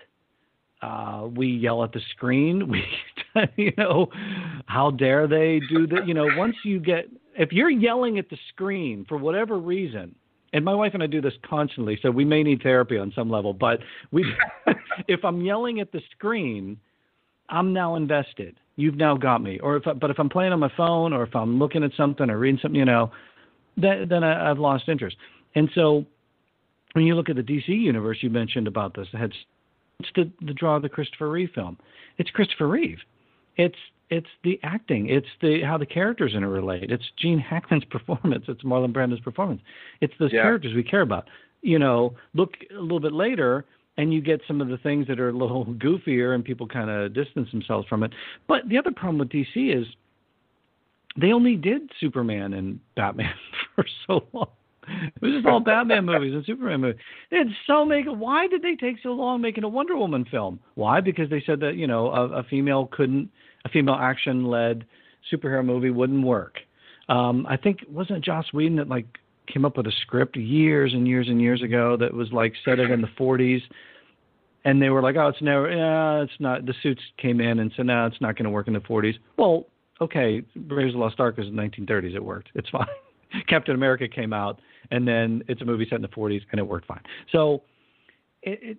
Uh, 0.80 1.26
we 1.34 1.48
yell 1.48 1.82
at 1.82 1.92
the 1.92 2.00
screen. 2.12 2.70
We, 3.36 3.64
you 3.64 3.72
know, 3.76 4.06
how 4.66 4.92
dare 4.92 5.26
they 5.26 5.60
do 5.68 5.88
that? 5.88 6.06
You 6.06 6.14
know, 6.14 6.28
once 6.36 6.54
you 6.64 6.78
get, 6.78 7.06
if 7.36 7.50
you're 7.50 7.68
yelling 7.68 8.16
at 8.20 8.30
the 8.30 8.38
screen 8.50 9.04
for 9.08 9.18
whatever 9.18 9.58
reason, 9.58 10.14
and 10.52 10.64
my 10.64 10.72
wife 10.72 10.94
and 10.94 11.02
I 11.02 11.08
do 11.08 11.20
this 11.20 11.32
constantly, 11.44 11.98
so 12.00 12.12
we 12.12 12.24
may 12.24 12.44
need 12.44 12.62
therapy 12.62 12.96
on 12.96 13.12
some 13.12 13.28
level. 13.28 13.52
But 13.52 13.80
we, 14.12 14.24
if 15.08 15.24
I'm 15.24 15.40
yelling 15.40 15.80
at 15.80 15.90
the 15.90 16.00
screen, 16.12 16.78
I'm 17.48 17.72
now 17.72 17.96
invested 17.96 18.54
you've 18.76 18.96
now 18.96 19.16
got 19.16 19.42
me. 19.42 19.58
Or 19.60 19.76
if 19.76 19.86
I, 19.86 19.92
but 19.92 20.10
if 20.10 20.18
I'm 20.18 20.28
playing 20.28 20.52
on 20.52 20.60
my 20.60 20.72
phone 20.76 21.12
or 21.12 21.22
if 21.22 21.34
I'm 21.34 21.58
looking 21.58 21.84
at 21.84 21.92
something 21.96 22.28
or 22.30 22.38
reading 22.38 22.58
something, 22.60 22.78
you 22.78 22.84
know, 22.84 23.10
then 23.76 24.06
then 24.08 24.24
I, 24.24 24.50
I've 24.50 24.58
lost 24.58 24.88
interest. 24.88 25.16
And 25.54 25.70
so 25.74 26.04
when 26.92 27.04
you 27.04 27.14
look 27.14 27.28
at 27.28 27.36
the 27.36 27.42
DC 27.42 27.68
universe, 27.68 28.18
you 28.20 28.30
mentioned 28.30 28.66
about 28.66 28.94
this. 28.94 29.08
It's 29.12 29.34
the 30.14 30.30
the 30.44 30.54
draw 30.54 30.76
of 30.76 30.82
the 30.82 30.88
Christopher 30.88 31.30
Reeve 31.30 31.50
film. 31.54 31.78
It's 32.18 32.30
Christopher 32.30 32.68
Reeve. 32.68 32.98
It's 33.56 33.78
it's 34.10 34.28
the 34.42 34.60
acting. 34.62 35.08
It's 35.08 35.26
the 35.40 35.62
how 35.62 35.78
the 35.78 35.86
characters 35.86 36.34
interrelate. 36.34 36.90
It's 36.90 37.04
Gene 37.20 37.38
Hackman's 37.38 37.84
performance. 37.90 38.44
It's 38.48 38.62
Marlon 38.62 38.92
Brando's 38.92 39.20
performance. 39.20 39.60
It's 40.00 40.14
those 40.18 40.32
yeah. 40.32 40.42
characters 40.42 40.74
we 40.74 40.82
care 40.82 41.02
about. 41.02 41.28
You 41.62 41.78
know, 41.78 42.14
look 42.34 42.54
a 42.76 42.80
little 42.80 43.00
bit 43.00 43.12
later 43.12 43.64
and 43.96 44.12
you 44.12 44.20
get 44.20 44.40
some 44.46 44.60
of 44.60 44.68
the 44.68 44.78
things 44.78 45.06
that 45.06 45.20
are 45.20 45.28
a 45.28 45.36
little 45.36 45.64
goofier 45.78 46.34
and 46.34 46.44
people 46.44 46.66
kind 46.66 46.90
of 46.90 47.14
distance 47.14 47.48
themselves 47.50 47.86
from 47.88 48.02
it. 48.02 48.12
But 48.48 48.68
the 48.68 48.78
other 48.78 48.90
problem 48.90 49.18
with 49.18 49.28
DC 49.28 49.76
is 49.76 49.86
they 51.20 51.32
only 51.32 51.56
did 51.56 51.90
Superman 52.00 52.54
and 52.54 52.80
Batman 52.96 53.34
for 53.74 53.84
so 54.06 54.24
long. 54.32 54.48
It 54.86 55.22
was 55.22 55.32
just 55.32 55.46
all 55.46 55.60
Batman 55.60 56.04
movies 56.06 56.34
and 56.34 56.44
Superman 56.44 56.80
movies. 56.80 57.00
They 57.30 57.38
had 57.38 57.48
so 57.66 57.84
many. 57.84 58.06
Why 58.06 58.46
did 58.46 58.62
they 58.62 58.74
take 58.74 58.96
so 59.02 59.10
long 59.10 59.40
making 59.40 59.64
a 59.64 59.68
Wonder 59.68 59.96
Woman 59.96 60.26
film? 60.30 60.60
Why? 60.74 61.00
Because 61.00 61.30
they 61.30 61.42
said 61.46 61.60
that 61.60 61.76
you 61.76 61.86
know 61.86 62.08
a, 62.08 62.40
a 62.40 62.42
female 62.44 62.88
couldn't, 62.92 63.30
a 63.64 63.68
female 63.70 63.94
action-led 63.94 64.84
superhero 65.32 65.64
movie 65.64 65.90
wouldn't 65.90 66.24
work. 66.24 66.58
Um, 67.08 67.46
I 67.48 67.56
think 67.56 67.80
wasn't 67.88 68.18
it 68.18 68.24
Joss 68.24 68.52
Whedon 68.52 68.76
that 68.76 68.88
like 68.88 69.06
came 69.46 69.64
up 69.64 69.76
with 69.76 69.86
a 69.86 69.92
script 70.02 70.36
years 70.36 70.92
and 70.92 71.06
years 71.06 71.28
and 71.28 71.40
years 71.40 71.62
ago 71.62 71.96
that 71.96 72.12
was 72.12 72.32
like 72.32 72.54
set 72.64 72.78
it 72.78 72.90
in 72.90 73.00
the 73.00 73.08
40s 73.18 73.60
and 74.64 74.80
they 74.80 74.88
were 74.88 75.02
like 75.02 75.16
oh 75.16 75.28
it's 75.28 75.42
never 75.42 75.70
yeah 75.70 76.22
it's 76.22 76.32
not 76.40 76.64
the 76.66 76.74
suits 76.82 77.02
came 77.18 77.40
in 77.40 77.58
and 77.58 77.72
said 77.76 77.86
no 77.86 78.06
it's 78.06 78.20
not 78.20 78.36
going 78.36 78.44
to 78.44 78.50
work 78.50 78.68
in 78.68 78.74
the 78.74 78.80
40s 78.80 79.14
well 79.36 79.66
okay 80.00 80.42
Raiders 80.56 80.94
of 80.94 80.98
the 80.98 80.98
Lost 80.98 81.20
Ark 81.20 81.36
was 81.36 81.46
in 81.46 81.56
the 81.56 81.62
1930s 81.62 82.14
it 82.14 82.24
worked 82.24 82.48
it's 82.54 82.68
fine. 82.72 82.86
Captain 83.48 83.74
America 83.74 84.08
came 84.08 84.32
out 84.32 84.60
and 84.90 85.06
then 85.06 85.42
it's 85.48 85.62
a 85.62 85.64
movie 85.64 85.86
set 85.88 85.96
in 85.96 86.02
the 86.02 86.08
40s 86.08 86.42
and 86.52 86.58
it 86.58 86.66
worked 86.66 86.86
fine. 86.86 87.00
So 87.32 87.62
it, 88.42 88.58
it 88.62 88.78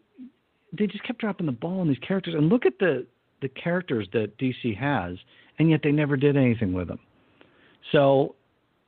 they 0.78 0.88
just 0.88 1.04
kept 1.04 1.20
dropping 1.20 1.46
the 1.46 1.52
ball 1.52 1.80
on 1.80 1.88
these 1.88 2.00
characters. 2.00 2.34
And 2.36 2.50
look 2.50 2.66
at 2.66 2.80
the 2.80 3.06
the 3.42 3.50
characters 3.50 4.08
that 4.14 4.38
DC 4.38 4.78
has 4.78 5.18
and 5.60 5.70
yet 5.70 5.82
they 5.84 5.92
never 5.92 6.18
did 6.18 6.38
anything 6.38 6.74
with 6.74 6.88
them. 6.88 7.00
So 7.92 8.36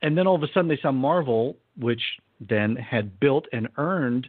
and 0.02 0.16
then 0.16 0.26
all 0.26 0.36
of 0.36 0.42
a 0.42 0.48
sudden 0.48 0.68
they 0.68 0.78
saw 0.80 0.92
Marvel 0.92 1.56
which 1.78 2.02
then 2.40 2.76
had 2.76 3.18
built 3.20 3.46
and 3.52 3.68
earned 3.76 4.28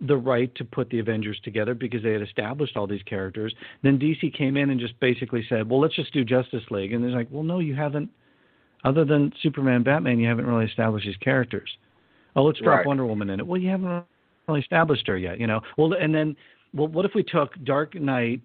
the 0.00 0.16
right 0.16 0.54
to 0.54 0.64
put 0.64 0.90
the 0.90 0.98
Avengers 1.00 1.40
together 1.42 1.74
because 1.74 2.02
they 2.02 2.12
had 2.12 2.22
established 2.22 2.76
all 2.76 2.86
these 2.86 3.02
characters. 3.02 3.54
Then 3.82 3.98
DC 3.98 4.32
came 4.36 4.56
in 4.56 4.70
and 4.70 4.78
just 4.78 4.98
basically 5.00 5.44
said, 5.48 5.68
"Well, 5.68 5.80
let's 5.80 5.96
just 5.96 6.12
do 6.12 6.24
Justice 6.24 6.62
League." 6.70 6.92
And 6.92 7.02
they're 7.02 7.10
like, 7.10 7.28
"Well, 7.30 7.42
no, 7.42 7.58
you 7.58 7.74
haven't. 7.74 8.10
Other 8.84 9.04
than 9.04 9.32
Superman, 9.42 9.82
Batman, 9.82 10.20
you 10.20 10.28
haven't 10.28 10.46
really 10.46 10.66
established 10.66 11.06
these 11.06 11.16
characters. 11.16 11.68
Oh, 12.36 12.44
let's 12.44 12.60
drop 12.60 12.78
right. 12.78 12.86
Wonder 12.86 13.06
Woman 13.06 13.30
in 13.30 13.40
it. 13.40 13.46
Well, 13.46 13.60
you 13.60 13.70
haven't 13.70 14.04
really 14.46 14.60
established 14.60 15.06
her 15.08 15.16
yet, 15.16 15.40
you 15.40 15.48
know. 15.48 15.60
Well, 15.76 15.92
and 15.94 16.14
then, 16.14 16.36
well, 16.72 16.86
what 16.86 17.04
if 17.04 17.14
we 17.14 17.24
took 17.24 17.52
Dark 17.64 17.96
Knight 17.96 18.40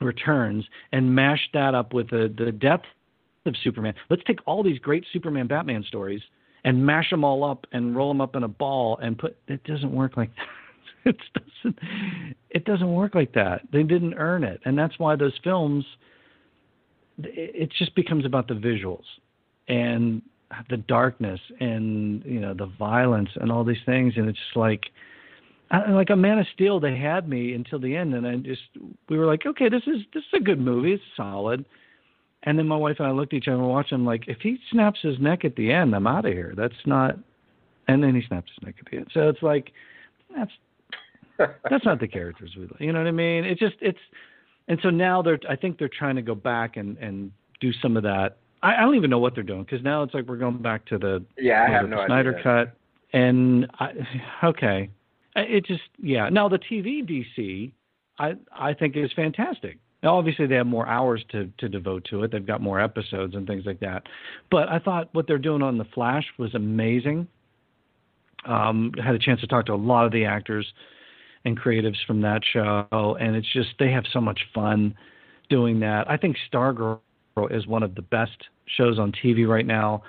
Returns 0.00 0.64
and 0.90 1.14
mashed 1.14 1.50
that 1.52 1.74
up 1.74 1.94
with 1.94 2.10
the 2.10 2.34
the 2.36 2.50
depth 2.50 2.86
of 3.46 3.54
Superman? 3.62 3.94
Let's 4.10 4.24
take 4.24 4.40
all 4.44 4.64
these 4.64 4.80
great 4.80 5.04
Superman, 5.12 5.46
Batman 5.46 5.84
stories." 5.84 6.22
And 6.64 6.84
mash 6.84 7.10
them 7.10 7.24
all 7.24 7.44
up 7.44 7.66
and 7.72 7.94
roll 7.94 8.08
them 8.08 8.20
up 8.20 8.36
in 8.36 8.42
a 8.42 8.48
ball 8.48 8.98
and 9.02 9.18
put 9.18 9.36
it 9.48 9.62
doesn't 9.64 9.92
work 9.92 10.16
like 10.16 10.30
that. 10.36 10.46
it 11.04 11.16
doesn't 11.34 11.78
it 12.50 12.64
doesn't 12.64 12.92
work 12.92 13.14
like 13.14 13.32
that. 13.34 13.60
They 13.72 13.82
didn't 13.82 14.14
earn 14.14 14.44
it. 14.44 14.60
And 14.64 14.78
that's 14.78 14.98
why 14.98 15.16
those 15.16 15.38
films 15.44 15.84
it 17.18 17.70
just 17.78 17.94
becomes 17.94 18.24
about 18.24 18.48
the 18.48 18.54
visuals 18.54 19.04
and 19.68 20.22
the 20.70 20.76
darkness 20.76 21.40
and 21.60 22.24
you 22.24 22.40
know 22.40 22.54
the 22.54 22.70
violence 22.78 23.30
and 23.36 23.50
all 23.50 23.64
these 23.64 23.76
things 23.86 24.14
and 24.16 24.28
it's 24.28 24.38
just 24.38 24.56
like 24.56 24.84
like 25.90 26.10
a 26.10 26.16
Man 26.16 26.38
of 26.38 26.46
Steel 26.54 26.78
they 26.78 26.96
had 26.96 27.28
me 27.28 27.54
until 27.54 27.78
the 27.78 27.96
end 27.96 28.14
and 28.14 28.26
I 28.26 28.36
just 28.36 28.62
we 29.08 29.18
were 29.18 29.26
like 29.26 29.46
okay 29.46 29.68
this 29.68 29.82
is 29.86 30.02
this 30.12 30.22
is 30.22 30.40
a 30.40 30.42
good 30.42 30.60
movie 30.60 30.92
it's 30.92 31.02
solid 31.16 31.64
and 32.44 32.58
then 32.58 32.68
my 32.68 32.76
wife 32.76 32.96
and 32.98 33.08
I 33.08 33.10
looked 33.10 33.32
at 33.32 33.38
each 33.38 33.48
other 33.48 33.56
and 33.56 33.68
watched 33.68 33.92
him 33.92 34.04
like, 34.04 34.24
if 34.28 34.38
he 34.40 34.58
snaps 34.70 35.00
his 35.02 35.18
neck 35.18 35.44
at 35.44 35.56
the 35.56 35.72
end, 35.72 35.94
I'm 35.94 36.06
out 36.06 36.26
of 36.26 36.32
here. 36.32 36.54
That's 36.56 36.74
not. 36.86 37.18
And 37.88 38.02
then 38.02 38.14
he 38.14 38.22
snaps 38.26 38.50
his 38.56 38.64
neck 38.66 38.76
at 38.78 38.90
the 38.90 38.98
end. 38.98 39.10
So 39.12 39.28
it's 39.28 39.42
like, 39.42 39.72
that's 40.34 40.52
That's 41.38 41.84
not 41.84 42.00
the 42.00 42.08
characters 42.08 42.54
we. 42.56 42.62
Like. 42.62 42.80
You 42.80 42.92
know 42.92 43.00
what 43.00 43.08
I 43.08 43.12
mean? 43.12 43.44
It's 43.44 43.60
just 43.60 43.76
it's, 43.80 43.98
and 44.68 44.78
so 44.82 44.90
now 44.90 45.22
they're. 45.22 45.38
I 45.48 45.56
think 45.56 45.78
they're 45.78 45.88
trying 45.88 46.16
to 46.16 46.22
go 46.22 46.34
back 46.34 46.76
and 46.76 46.96
and 46.98 47.32
do 47.60 47.72
some 47.82 47.96
of 47.96 48.02
that. 48.04 48.36
I, 48.62 48.76
I 48.76 48.80
don't 48.80 48.94
even 48.94 49.10
know 49.10 49.18
what 49.18 49.34
they're 49.34 49.42
doing 49.42 49.64
because 49.64 49.82
now 49.82 50.02
it's 50.02 50.14
like 50.14 50.26
we're 50.26 50.36
going 50.36 50.62
back 50.62 50.84
to 50.86 50.98
the 50.98 51.24
yeah. 51.38 51.66
I 51.68 51.72
have 51.72 51.88
no 51.88 52.04
Snyder 52.06 52.38
idea. 52.38 52.42
cut, 52.42 52.76
and 53.12 53.70
I, 53.80 53.92
okay, 54.44 54.90
it 55.36 55.66
just 55.66 55.82
yeah. 56.00 56.28
Now 56.28 56.48
the 56.48 56.58
TV 56.58 57.02
DC, 57.38 57.72
I 58.18 58.34
I 58.52 58.74
think 58.74 58.96
is 58.96 59.12
fantastic. 59.14 59.78
Now, 60.04 60.18
obviously, 60.18 60.46
they 60.46 60.56
have 60.56 60.66
more 60.66 60.86
hours 60.86 61.24
to, 61.30 61.50
to 61.56 61.68
devote 61.68 62.04
to 62.10 62.22
it. 62.24 62.30
They've 62.30 62.46
got 62.46 62.60
more 62.60 62.78
episodes 62.78 63.34
and 63.34 63.46
things 63.46 63.64
like 63.64 63.80
that. 63.80 64.02
But 64.50 64.68
I 64.68 64.78
thought 64.78 65.08
what 65.12 65.26
they're 65.26 65.38
doing 65.38 65.62
on 65.62 65.78
The 65.78 65.86
Flash 65.94 66.26
was 66.38 66.54
amazing. 66.54 67.26
Um, 68.44 68.92
had 69.02 69.14
a 69.14 69.18
chance 69.18 69.40
to 69.40 69.46
talk 69.46 69.64
to 69.66 69.72
a 69.72 69.76
lot 69.76 70.04
of 70.04 70.12
the 70.12 70.26
actors 70.26 70.70
and 71.46 71.58
creatives 71.58 71.96
from 72.06 72.20
that 72.20 72.42
show, 72.52 73.16
and 73.18 73.34
it's 73.34 73.50
just 73.54 73.70
they 73.78 73.90
have 73.92 74.04
so 74.12 74.20
much 74.20 74.38
fun 74.54 74.94
doing 75.48 75.80
that. 75.80 76.08
I 76.10 76.18
think 76.18 76.36
Stargirl 76.52 77.00
is 77.50 77.66
one 77.66 77.82
of 77.82 77.94
the 77.94 78.02
best 78.02 78.36
shows 78.76 78.98
on 78.98 79.10
TV 79.10 79.48
right 79.48 79.66
now. 79.66 80.02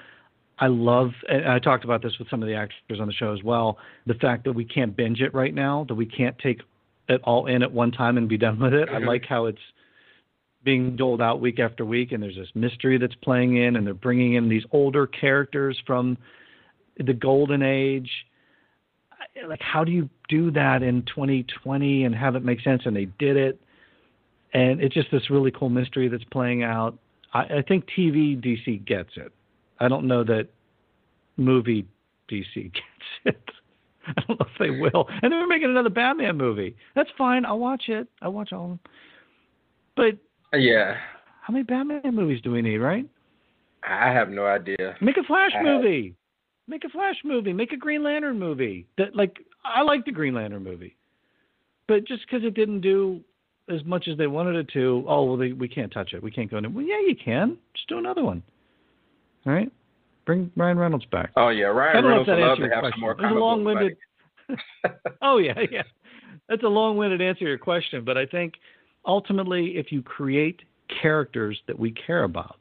I 0.59 0.67
love, 0.67 1.11
and 1.29 1.47
I 1.47 1.59
talked 1.59 1.85
about 1.85 2.01
this 2.03 2.19
with 2.19 2.29
some 2.29 2.41
of 2.43 2.49
the 2.49 2.55
actors 2.55 2.99
on 2.99 3.07
the 3.07 3.13
show 3.13 3.33
as 3.33 3.43
well, 3.43 3.77
the 4.07 4.13
fact 4.15 4.43
that 4.43 4.53
we 4.53 4.65
can't 4.65 4.93
binge 4.93 5.21
it 5.21 5.33
right 5.33 5.53
now, 5.53 5.85
that 5.87 5.95
we 5.95 6.05
can't 6.05 6.37
take 6.39 6.61
it 7.07 7.21
all 7.23 7.45
in 7.47 7.63
at 7.63 7.71
one 7.71 7.91
time 7.91 8.17
and 8.17 8.27
be 8.27 8.37
done 8.37 8.59
with 8.59 8.73
it. 8.73 8.89
I 8.89 8.99
Mhm. 8.99 9.07
like 9.07 9.25
how 9.25 9.45
it's 9.45 9.61
being 10.65 10.95
doled 10.95 11.21
out 11.21 11.39
week 11.39 11.59
after 11.59 11.85
week, 11.85 12.11
and 12.11 12.21
there's 12.21 12.35
this 12.35 12.49
mystery 12.55 12.97
that's 12.97 13.15
playing 13.15 13.57
in, 13.57 13.75
and 13.75 13.85
they're 13.85 13.93
bringing 13.93 14.33
in 14.33 14.49
these 14.49 14.63
older 14.71 15.07
characters 15.07 15.79
from 15.85 16.17
the 16.97 17.13
golden 17.13 17.61
age. 17.61 18.09
Like, 19.47 19.61
how 19.61 19.83
do 19.83 19.91
you 19.91 20.09
do 20.27 20.51
that 20.51 20.81
in 20.81 21.03
2020 21.03 22.03
and 22.03 22.15
have 22.15 22.35
it 22.35 22.43
make 22.43 22.61
sense? 22.61 22.81
And 22.85 22.95
they 22.95 23.05
did 23.19 23.37
it, 23.37 23.61
and 24.53 24.81
it's 24.81 24.93
just 24.93 25.11
this 25.11 25.29
really 25.29 25.51
cool 25.51 25.69
mystery 25.69 26.09
that's 26.09 26.23
playing 26.25 26.63
out. 26.63 26.97
I, 27.33 27.41
I 27.41 27.63
think 27.65 27.85
TV 27.97 28.35
DC 28.43 28.85
gets 28.85 29.11
it. 29.15 29.31
I 29.79 29.87
don't 29.87 30.07
know 30.07 30.23
that 30.23 30.47
movie 31.37 31.85
DC 32.29 32.53
gets 32.55 32.75
it. 33.25 33.49
I 34.07 34.13
don't 34.27 34.39
know 34.39 34.45
if 34.45 34.59
they 34.59 34.69
will. 34.69 35.07
And 35.21 35.31
they're 35.31 35.47
making 35.47 35.69
another 35.69 35.89
Batman 35.89 36.37
movie. 36.37 36.75
That's 36.95 37.09
fine. 37.17 37.45
I'll 37.45 37.59
watch 37.59 37.85
it. 37.87 38.07
I'll 38.21 38.33
watch 38.33 38.53
all 38.53 38.63
of 38.63 38.69
them. 38.69 38.79
But 39.95 40.17
Yeah, 40.55 40.95
how 41.41 41.53
many 41.53 41.63
Batman 41.63 42.01
movies 42.13 42.41
do 42.41 42.51
we 42.51 42.61
need, 42.61 42.77
right? 42.77 43.07
I 43.87 44.11
have 44.11 44.29
no 44.29 44.45
idea. 44.45 44.95
Make 45.01 45.17
a 45.17 45.23
Flash 45.23 45.51
I- 45.57 45.63
movie. 45.63 46.15
Make 46.67 46.83
a 46.83 46.89
Flash 46.89 47.17
movie. 47.23 47.53
Make 47.53 47.71
a 47.71 47.77
Green 47.77 48.01
Lantern 48.03 48.39
movie. 48.39 48.87
That 48.97 49.15
like 49.15 49.37
I 49.63 49.83
like 49.83 50.05
the 50.05 50.11
Green 50.11 50.33
Lantern 50.33 50.63
movie, 50.63 50.95
but 51.87 52.07
just 52.07 52.23
because 52.25 52.43
it 52.43 52.55
didn't 52.55 52.81
do 52.81 53.21
as 53.69 53.83
much 53.85 54.07
as 54.07 54.17
they 54.17 54.27
wanted 54.27 54.55
it 54.55 54.67
to, 54.73 55.03
oh 55.07 55.23
well, 55.23 55.37
they, 55.37 55.51
we 55.51 55.67
can't 55.67 55.91
touch 55.91 56.13
it. 56.13 56.23
We 56.23 56.31
can't 56.31 56.49
go 56.49 56.57
into. 56.57 56.69
Well, 56.69 56.85
yeah, 56.85 56.99
you 56.99 57.15
can. 57.15 57.57
Just 57.75 57.87
do 57.87 57.97
another 57.97 58.23
one. 58.23 58.41
All 59.45 59.53
right. 59.53 59.71
Bring 60.25 60.51
Ryan 60.55 60.79
Reynolds 60.79 61.05
back. 61.11 61.31
Oh 61.35 61.49
yeah, 61.49 61.65
Ryan 61.65 62.03
Reynolds 62.03 62.27
would 62.27 62.39
love 62.39 62.57
to 62.57 62.69
have 62.69 62.83
some 62.91 62.99
more 62.99 63.13
a 63.13 63.33
long-winded. 63.33 63.97
oh 65.21 65.37
yeah, 65.37 65.59
yeah. 65.71 65.83
That's 66.49 66.63
a 66.63 66.67
long-winded 66.67 67.21
answer 67.21 67.39
to 67.39 67.45
your 67.45 67.57
question, 67.57 68.03
but 68.03 68.17
I 68.17 68.25
think 68.25 68.53
ultimately, 69.05 69.77
if 69.77 69.91
you 69.91 70.01
create 70.01 70.61
characters 71.01 71.59
that 71.67 71.77
we 71.77 71.91
care 71.91 72.23
about, 72.23 72.57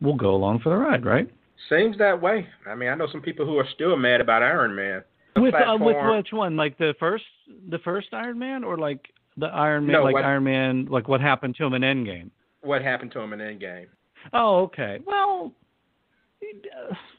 we'll 0.00 0.14
go 0.14 0.34
along 0.34 0.60
for 0.60 0.70
the 0.70 0.76
ride, 0.76 1.04
right? 1.04 1.28
Seems 1.68 1.96
that 1.98 2.20
way. 2.20 2.46
I 2.66 2.74
mean, 2.74 2.88
I 2.88 2.94
know 2.94 3.06
some 3.10 3.22
people 3.22 3.46
who 3.46 3.56
are 3.58 3.66
still 3.74 3.96
mad 3.96 4.20
about 4.20 4.42
Iron 4.42 4.74
Man. 4.74 5.02
With 5.36 5.54
uh, 5.54 5.76
with 5.80 5.96
which 6.10 6.32
one? 6.32 6.56
Like 6.56 6.76
the 6.76 6.94
first, 7.00 7.24
the 7.70 7.78
first 7.78 8.08
Iron 8.12 8.38
Man, 8.38 8.64
or 8.64 8.76
like 8.76 9.00
the 9.36 9.46
Iron 9.46 9.86
Man, 9.86 9.92
No, 9.94 10.04
like 10.04 10.14
what- 10.14 10.24
Iron 10.24 10.44
Man, 10.44 10.86
like 10.90 11.08
what 11.08 11.20
happened 11.20 11.54
to 11.56 11.64
him 11.64 11.74
in 11.74 11.82
Endgame? 11.82 12.30
what 12.60 12.80
happened 12.82 13.10
to 13.12 13.18
him 13.20 13.32
in 13.32 13.40
Endgame? 13.40 13.86
Oh, 14.32 14.62
okay. 14.62 15.00
Well, 15.04 15.52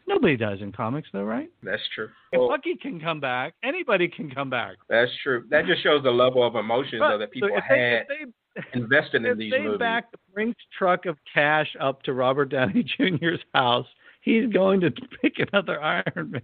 nobody 0.08 0.38
does 0.38 0.62
in 0.62 0.72
comics, 0.72 1.10
though, 1.12 1.24
right? 1.24 1.50
That's 1.62 1.82
true. 1.94 2.10
If 2.32 2.40
Well, 2.40 2.50
Bucky 2.50 2.76
can 2.76 3.00
come 3.00 3.20
back, 3.20 3.54
anybody 3.64 4.08
can 4.08 4.30
come 4.30 4.50
back. 4.50 4.78
that's 4.90 5.12
true. 5.24 5.46
That 5.50 5.66
just 5.66 5.84
shows 5.84 6.04
the 6.04 6.12
level 6.12 6.46
of 6.46 6.56
emotion 6.56 7.00
though 7.00 7.18
that 7.18 7.32
people 7.32 7.50
so 7.52 7.58
if 7.58 7.64
had 7.64 7.78
they, 7.78 7.98
if 8.02 8.08
they, 8.08 8.32
invested 8.74 9.26
in 9.26 9.38
these 9.38 9.52
they 9.52 9.64
movies. 9.64 9.80
back 9.80 10.12
the 10.12 10.18
Brinks 10.34 10.62
truck 10.78 11.06
of 11.06 11.18
cash 11.34 11.76
up 11.80 12.04
to 12.04 12.14
Robert 12.14 12.46
Downey 12.46 12.84
Jr.'s 12.98 13.40
house, 13.54 13.88
he's 14.22 14.52
going 14.52 14.80
to 14.82 14.92
pick 15.22 15.36
another 15.52 15.82
Iron 15.82 16.32
Man. 16.32 16.42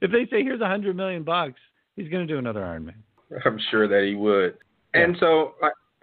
If 0.00 0.10
they 0.10 0.26
say 0.30 0.42
here's 0.42 0.60
a 0.60 0.68
hundred 0.68 0.96
million 0.96 1.22
bucks, 1.22 1.60
he's 1.96 2.08
going 2.08 2.26
to 2.26 2.32
do 2.32 2.38
another 2.38 2.64
Iron 2.64 2.86
Man. 2.86 3.02
I'm 3.44 3.58
sure 3.70 3.88
that 3.88 4.06
he 4.06 4.14
would. 4.14 4.56
And 4.94 5.16
so, 5.20 5.54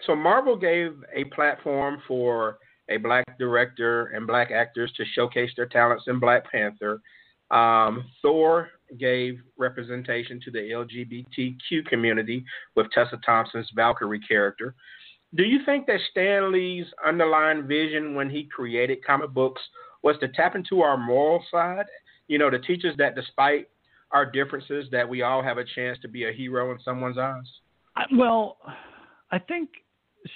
so 0.06 0.16
Marvel 0.16 0.56
gave 0.56 0.94
a 1.14 1.24
platform 1.26 2.02
for 2.08 2.60
a 2.90 2.98
black 2.98 3.26
director 3.40 4.08
and 4.08 4.28
black 4.28 4.52
actors 4.52 4.92
to 4.98 5.04
showcase 5.14 5.50
their 5.56 5.66
talents 5.66 6.06
in 6.08 6.20
Black 6.20 6.50
Panther. 6.52 7.02
Um, 7.52 8.06
Thor 8.22 8.70
gave 9.00 9.40
representation 9.58 10.40
to 10.42 10.52
the 10.52 10.60
LGBTQ 10.60 11.86
community 11.88 12.44
with 12.76 12.88
Tessa 12.92 13.20
Thompson's 13.26 13.70
Valkyrie 13.76 14.20
character. 14.20 14.76
Do 15.36 15.44
you 15.44 15.60
think 15.66 15.86
that 15.88 16.00
Stan 16.12 16.52
Lee's 16.52 16.86
underlying 17.06 17.68
vision 17.68 18.16
when 18.16 18.30
he 18.30 18.46
created 18.46 19.06
comic 19.06 19.32
books 19.32 19.62
was 20.02 20.16
to 20.20 20.30
tap 20.30 20.56
into 20.56 20.82
our 20.82 20.98
moral 20.98 21.44
side? 21.52 21.86
You 22.28 22.38
know, 22.38 22.50
to 22.50 22.60
teach 22.60 22.86
us 22.86 22.96
that 22.98 23.16
despite 23.16 23.68
our 24.12 24.26
differences, 24.26 24.88
that 24.92 25.08
we 25.08 25.24
all 25.24 25.44
have 25.44 25.58
a 25.58 25.66
chance 25.76 25.98
to 26.02 26.08
be 26.08 26.28
a 26.28 26.32
hero 26.32 26.72
in 26.72 26.80
someone's 26.84 27.18
eyes? 27.18 27.44
I, 27.96 28.06
well, 28.14 28.58
I 29.32 29.40
think 29.40 29.70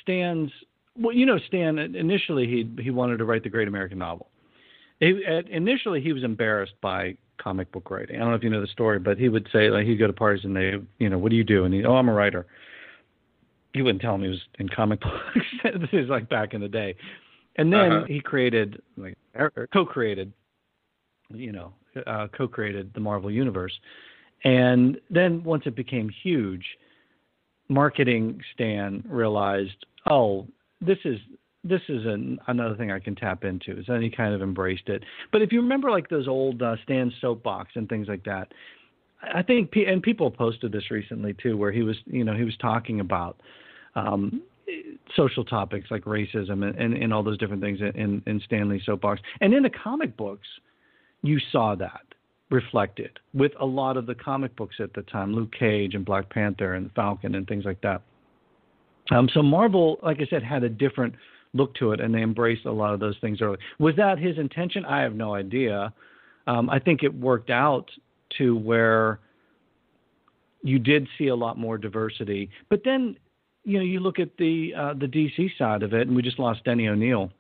Stan's. 0.02 0.52
Well, 0.98 1.16
you 1.16 1.26
know, 1.26 1.40
Stan 1.48 1.78
initially 1.78 2.46
he 2.46 2.84
he 2.84 2.92
wanted 2.92 3.18
to 3.18 3.26
write 3.26 3.44
the 3.44 3.50
Great 3.50 3.68
American 3.68 4.00
Novel. 4.00 4.28
He, 5.00 5.24
at, 5.26 5.48
initially, 5.50 6.02
he 6.02 6.12
was 6.12 6.24
embarrassed 6.24 6.74
by 6.82 7.16
comic 7.38 7.72
book 7.72 7.90
writing. 7.90 8.18
I 8.18 8.20
don't 8.20 8.30
know 8.30 8.36
if 8.36 8.44
you 8.44 8.50
know 8.50 8.60
the 8.60 8.68
story, 8.68 9.00
but 9.00 9.18
he 9.18 9.30
would 9.30 9.48
say 9.54 9.70
like 9.70 9.86
he'd 9.86 9.96
go 9.96 10.08
to 10.08 10.14
parties 10.14 10.44
and 10.44 10.54
they, 10.54 10.74
you 10.98 11.10
know, 11.10 11.18
what 11.18 11.30
do 11.30 11.38
you 11.38 11.46
do? 11.46 11.64
And 11.64 11.74
he, 11.74 11.86
oh, 11.86 11.96
I'm 11.96 12.10
a 12.10 12.14
writer. 12.14 12.46
He 13.74 13.82
wouldn't 13.82 14.02
tell 14.02 14.16
him 14.16 14.24
he 14.24 14.30
was 14.30 14.42
in 14.60 14.68
comic 14.70 15.00
books. 15.02 15.46
this 15.64 15.90
is 15.94 16.10
like 16.10 16.28
back 16.30 16.54
in 16.54 16.62
the 16.62 16.68
day. 16.68 16.96
And 17.58 17.72
then 17.72 17.92
Uh-huh. 17.92 18.06
he 18.08 18.20
created, 18.20 18.82
like, 18.98 19.18
or 19.36 19.68
co-created, 19.74 20.32
you 21.30 21.52
know, 21.52 21.74
uh, 22.08 22.28
co-created 22.36 22.92
the 22.94 23.00
Marvel 23.00 23.30
universe. 23.30 23.78
And 24.44 25.00
then 25.10 25.44
once 25.44 25.64
it 25.66 25.76
became 25.76 26.10
huge, 26.24 26.66
marketing 27.68 28.42
Stan 28.54 29.04
realized, 29.08 29.86
oh, 30.10 30.48
this 30.82 30.98
is 31.06 31.20
this 31.66 31.82
is 31.90 32.06
an, 32.06 32.40
another 32.48 32.76
thing 32.76 32.90
I 32.90 33.00
can 33.00 33.16
tap 33.16 33.44
into. 33.44 33.84
So 33.84 33.92
then 33.92 34.02
he 34.02 34.10
kind 34.10 34.34
of 34.34 34.42
embraced 34.42 34.88
it. 34.88 35.04
But 35.32 35.42
if 35.42 35.52
you 35.52 35.62
remember, 35.62 35.92
like 35.92 36.08
those 36.08 36.28
old 36.28 36.62
uh, 36.62 36.78
Stan 36.84 37.12
soapbox 37.20 37.72
and 37.76 37.90
things 37.90 38.08
like 38.08 38.24
that, 38.24 38.54
I 39.22 39.42
think, 39.42 39.72
and 39.76 40.02
people 40.02 40.32
posted 40.32 40.72
this 40.72 40.92
recently 40.92 41.34
too, 41.34 41.58
where 41.58 41.72
he 41.72 41.82
was, 41.82 41.98
you 42.06 42.24
know, 42.24 42.36
he 42.36 42.44
was 42.44 42.56
talking 42.58 43.00
about 43.00 43.40
um, 43.96 44.42
social 45.16 45.44
topics 45.44 45.90
like 45.92 46.04
racism 46.06 46.64
and, 46.68 46.76
and, 46.76 46.94
and 46.94 47.14
all 47.14 47.24
those 47.24 47.38
different 47.38 47.62
things 47.62 47.80
in, 47.82 48.22
in 48.26 48.42
Stan 48.46 48.70
Lee's 48.70 48.86
soapbox. 48.86 49.22
And 49.42 49.54
in 49.54 49.64
the 49.64 49.70
comic 49.70 50.16
books, 50.16 50.48
you 51.22 51.40
saw 51.52 51.76
that 51.76 52.02
reflected 52.50 53.12
with 53.34 53.52
a 53.60 53.66
lot 53.66 53.98
of 53.98 54.06
the 54.06 54.16
comic 54.16 54.56
books 54.56 54.76
at 54.80 54.94
the 54.94 55.02
time, 55.04 55.34
Luke 55.34 55.54
Cage 55.58 55.96
and 55.96 56.06
Black 56.06 56.30
Panther 56.30 56.76
and 56.76 56.92
Falcon 56.94 57.36
and 57.36 57.48
things 57.48 57.66
like 57.66 57.82
that. 57.82 58.02
Um, 59.12 59.30
so 59.34 59.42
Marvel, 59.42 59.98
like 60.04 60.18
I 60.20 60.28
said, 60.30 60.44
had 60.44 60.64
a 60.64 60.70
different 60.70 61.14
look 61.54 61.74
to 61.76 61.92
it, 61.92 62.00
and 62.00 62.14
they 62.14 62.22
embraced 62.22 62.66
a 62.66 62.72
lot 62.72 62.94
of 62.94 63.00
those 63.00 63.16
things 63.22 63.42
early. 63.42 63.58
Was 63.80 63.96
that 63.98 64.20
his 64.20 64.38
intention? 64.38 64.86
I 64.86 65.02
have 65.02 65.16
no 65.16 65.34
idea. 65.34 65.92
Um, 66.48 66.70
I 66.70 66.80
think 66.80 67.04
it 67.04 67.14
worked 67.14 67.50
out 67.50 67.90
to 68.38 68.56
where 68.56 69.20
you 70.64 70.80
did 70.80 71.08
see 71.18 71.28
a 71.28 71.36
lot 71.36 71.58
more 71.58 71.78
diversity, 71.78 72.50
but 72.70 72.82
then 72.84 73.16
you 73.64 73.78
know 73.78 73.84
you 73.84 74.00
look 74.00 74.20
at 74.20 74.36
the 74.38 74.74
uh, 74.76 74.94
the 74.94 75.08
DC 75.08 75.58
side 75.58 75.84
of 75.84 75.94
it, 75.94 76.08
and 76.08 76.16
we 76.16 76.22
just 76.22 76.40
lost 76.40 76.64
Denny 76.64 76.88
O'Neil, 76.88 77.32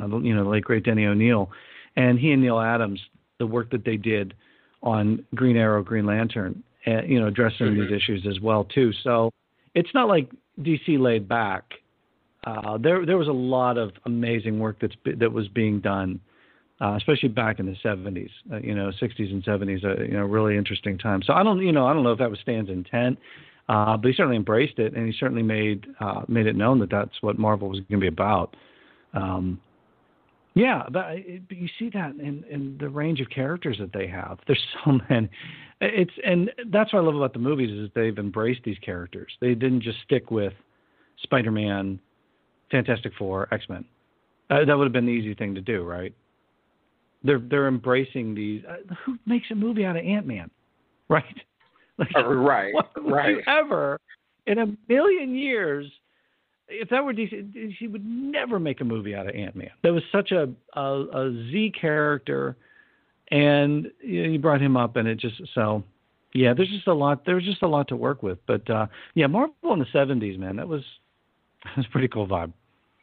uh, 0.00 0.06
you 0.18 0.34
know, 0.34 0.44
the 0.44 0.50
late 0.50 0.64
great 0.64 0.84
Denny 0.84 1.06
O'Neil, 1.06 1.50
and 1.96 2.18
he 2.18 2.32
and 2.32 2.42
Neal 2.42 2.58
Adams, 2.60 3.00
the 3.38 3.46
work 3.46 3.70
that 3.70 3.84
they 3.84 3.96
did 3.96 4.34
on 4.82 5.24
Green 5.34 5.56
Arrow, 5.56 5.82
Green 5.82 6.06
Lantern, 6.06 6.62
uh, 6.86 7.02
you 7.02 7.20
know, 7.20 7.28
addressing 7.28 7.68
Mhm. 7.68 7.80
these 7.88 7.92
issues 7.92 8.26
as 8.26 8.40
well 8.40 8.64
too. 8.64 8.92
So 8.92 9.30
it's 9.74 9.92
not 9.94 10.08
like 10.08 10.28
DC 10.60 10.98
laid 10.98 11.28
back. 11.28 11.74
Uh, 12.44 12.76
there 12.78 13.06
there 13.06 13.18
was 13.18 13.28
a 13.28 13.32
lot 13.32 13.78
of 13.78 13.92
amazing 14.06 14.58
work 14.58 14.78
that's 14.80 14.96
that 15.04 15.32
was 15.32 15.48
being 15.48 15.80
done, 15.80 16.20
uh, 16.82 16.96
especially 16.96 17.28
back 17.28 17.60
in 17.60 17.66
the 17.66 17.76
70s, 17.84 18.30
uh, 18.52 18.56
you 18.56 18.74
know, 18.74 18.90
60s 19.00 19.30
and 19.30 19.44
70s, 19.44 19.84
uh, 19.84 20.02
you 20.02 20.14
know, 20.14 20.24
really 20.24 20.56
interesting 20.56 20.98
time. 20.98 21.22
So 21.24 21.32
I 21.32 21.44
don't, 21.44 21.60
you 21.60 21.70
know, 21.70 21.86
I 21.86 21.92
don't 21.92 22.02
know 22.02 22.12
if 22.12 22.18
that 22.18 22.28
was 22.28 22.40
Stan's 22.40 22.68
intent, 22.68 23.18
uh, 23.68 23.96
but 23.96 24.08
he 24.08 24.14
certainly 24.14 24.36
embraced 24.36 24.78
it, 24.80 24.94
and 24.94 25.06
he 25.06 25.14
certainly 25.18 25.44
made 25.44 25.86
uh, 26.00 26.22
made 26.26 26.46
it 26.46 26.56
known 26.56 26.80
that 26.80 26.90
that's 26.90 27.14
what 27.20 27.38
Marvel 27.38 27.68
was 27.68 27.78
going 27.80 28.00
to 28.00 28.04
be 28.04 28.08
about. 28.08 28.56
Um, 29.14 29.60
Yeah, 30.54 30.82
but, 30.90 31.04
but 31.48 31.56
you 31.56 31.68
see 31.78 31.88
that 31.90 32.16
in, 32.16 32.44
in 32.50 32.76
the 32.80 32.88
range 32.88 33.20
of 33.20 33.30
characters 33.30 33.78
that 33.78 33.92
they 33.92 34.08
have. 34.08 34.38
There's 34.46 34.62
so 34.84 34.98
many. 35.08 35.30
It's 35.80 36.12
and 36.24 36.50
that's 36.70 36.92
what 36.92 37.00
I 37.00 37.02
love 37.02 37.14
about 37.14 37.32
the 37.32 37.38
movies 37.38 37.70
is 37.70 37.90
they've 37.94 38.18
embraced 38.18 38.62
these 38.64 38.78
characters. 38.78 39.32
They 39.40 39.54
didn't 39.54 39.82
just 39.82 39.98
stick 40.04 40.32
with 40.32 40.52
Spider-Man, 41.22 42.00
Fantastic 42.72 43.12
Four, 43.16 43.48
X-Men. 43.54 43.84
Uh, 44.50 44.64
that 44.64 44.76
would 44.76 44.84
have 44.84 44.92
been 44.92 45.06
the 45.06 45.12
easy 45.12 45.34
thing 45.34 45.54
to 45.54 45.60
do, 45.60 45.84
right? 45.84 46.12
They're 47.24 47.38
they're 47.38 47.68
embracing 47.68 48.34
these. 48.34 48.62
Uh, 48.68 48.94
who 49.04 49.16
makes 49.26 49.50
a 49.50 49.54
movie 49.54 49.84
out 49.84 49.96
of 49.96 50.04
Ant-Man, 50.04 50.50
right? 51.08 51.24
Like, 51.98 52.10
uh, 52.16 52.26
right, 52.26 52.72
right. 53.02 53.36
ever 53.46 54.00
in 54.46 54.58
a 54.58 54.66
million 54.88 55.34
years 55.34 55.86
if 56.72 56.88
that 56.88 57.04
were 57.04 57.12
DC, 57.12 57.76
she 57.78 57.86
would 57.86 58.04
never 58.04 58.58
make 58.58 58.80
a 58.80 58.84
movie 58.84 59.14
out 59.14 59.28
of 59.28 59.34
Ant 59.34 59.54
Man. 59.54 59.70
That 59.82 59.92
was 59.92 60.02
such 60.10 60.32
a 60.32 60.48
a, 60.74 60.80
a 60.80 61.32
Z 61.50 61.72
character, 61.78 62.56
and 63.30 63.88
you, 64.00 64.22
know, 64.22 64.28
you 64.30 64.38
brought 64.38 64.60
him 64.60 64.76
up, 64.76 64.96
and 64.96 65.06
it 65.06 65.18
just 65.18 65.40
so 65.54 65.82
yeah. 66.34 66.54
There's 66.54 66.70
just 66.70 66.86
a 66.86 66.94
lot. 66.94 67.24
There 67.24 67.34
was 67.34 67.44
just 67.44 67.62
a 67.62 67.68
lot 67.68 67.88
to 67.88 67.96
work 67.96 68.22
with, 68.22 68.38
but 68.46 68.68
uh, 68.70 68.86
yeah, 69.14 69.26
Marvel 69.26 69.72
in 69.72 69.78
the 69.78 69.86
'70s, 69.86 70.38
man, 70.38 70.56
that 70.56 70.68
was 70.68 70.82
that 71.64 71.76
was 71.76 71.86
pretty 71.92 72.08
cool 72.08 72.26
vibe. 72.26 72.52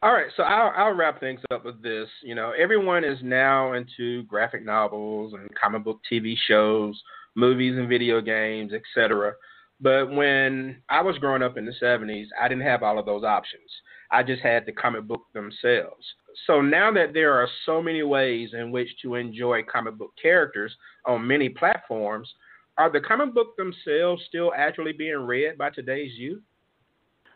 All 0.02 0.14
right, 0.14 0.28
so 0.38 0.44
I'll, 0.44 0.72
I'll 0.78 0.94
wrap 0.94 1.20
things 1.20 1.42
up 1.52 1.66
with 1.66 1.84
this. 1.84 2.08
You 2.24 2.34
know, 2.34 2.54
everyone 2.58 3.04
is 3.04 3.20
now 3.22 3.74
into 3.74 4.24
graphic 4.24 4.64
novels 4.64 5.34
and 5.34 5.50
comic 5.56 5.84
book 5.84 6.00
TV 6.10 6.36
shows, 6.48 7.02
movies 7.36 7.78
and 7.78 7.90
video 7.90 8.22
games, 8.22 8.72
etc. 8.72 9.34
But 9.82 10.10
when 10.10 10.82
I 10.90 11.02
was 11.02 11.18
growing 11.18 11.44
up 11.44 11.58
in 11.58 11.66
the 11.66 11.74
70s, 11.82 12.28
I 12.40 12.48
didn't 12.48 12.64
have 12.64 12.82
all 12.82 12.98
of 12.98 13.06
those 13.06 13.26
options. 13.26 13.70
I 14.10 14.24
just 14.24 14.42
had 14.42 14.66
the 14.66 14.72
comic 14.72 15.06
book 15.06 15.24
themselves. 15.34 16.06
So 16.48 16.62
now 16.62 16.94
that 16.94 17.14
there 17.14 17.34
are 17.34 17.48
so 17.66 17.82
many 17.82 18.04
ways 18.04 18.52
in 18.54 18.72
which 18.72 18.90
to 19.02 19.16
enjoy 19.16 19.64
comic 19.64 19.98
book 19.98 20.14
characters 20.22 20.74
on 21.06 21.28
many 21.28 21.50
platforms, 21.50 22.34
are 22.78 22.90
the 22.90 23.02
comic 23.02 23.34
book 23.34 23.58
themselves 23.58 24.24
still 24.30 24.54
actually 24.56 24.94
being 24.94 25.18
read 25.18 25.58
by 25.58 25.72
today's 25.72 26.14
youth? 26.18 26.42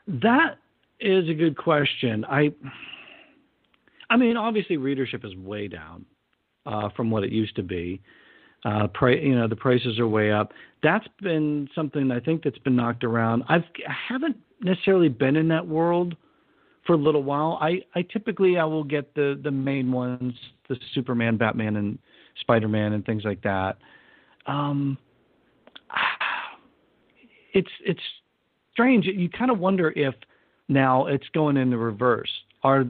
That 0.07 0.57
is 1.03 1.29
a 1.29 1.33
good 1.33 1.57
question. 1.57 2.25
I 2.25 2.53
I 4.09 4.17
mean, 4.17 4.37
obviously 4.37 4.77
readership 4.77 5.25
is 5.25 5.35
way 5.35 5.67
down 5.67 6.05
uh, 6.65 6.89
from 6.95 7.11
what 7.11 7.23
it 7.23 7.31
used 7.31 7.55
to 7.55 7.63
be. 7.63 8.01
Uh, 8.65 8.87
pri- 8.87 9.19
you 9.19 9.35
know, 9.35 9.47
the 9.47 9.55
prices 9.55 9.99
are 9.99 10.07
way 10.07 10.31
up. 10.31 10.53
That's 10.81 11.07
been 11.21 11.67
something 11.75 12.11
I 12.11 12.19
think 12.19 12.43
that's 12.43 12.57
been 12.59 12.75
knocked 12.75 13.03
around. 13.03 13.43
I've 13.49 13.63
I 13.87 13.93
haven't 14.07 14.37
necessarily 14.61 15.09
been 15.09 15.35
in 15.35 15.49
that 15.49 15.67
world 15.67 16.15
for 16.85 16.93
a 16.93 16.97
little 16.97 17.23
while. 17.23 17.57
I, 17.61 17.81
I 17.95 18.03
typically 18.03 18.57
I 18.57 18.63
will 18.63 18.83
get 18.83 19.13
the 19.15 19.39
the 19.43 19.51
main 19.51 19.91
ones, 19.91 20.33
the 20.69 20.77
Superman, 20.93 21.35
Batman, 21.35 21.75
and 21.75 21.99
Spider 22.39 22.69
Man, 22.69 22.93
and 22.93 23.05
things 23.05 23.23
like 23.25 23.41
that. 23.43 23.77
Um, 24.47 24.97
it's 27.53 27.71
it's 27.85 28.01
strange. 28.71 29.05
You 29.05 29.29
kind 29.29 29.51
of 29.51 29.59
wonder 29.59 29.91
if 29.95 30.15
now 30.69 31.07
it's 31.07 31.27
going 31.33 31.57
in 31.57 31.69
the 31.69 31.77
reverse. 31.77 32.31
Are 32.63 32.85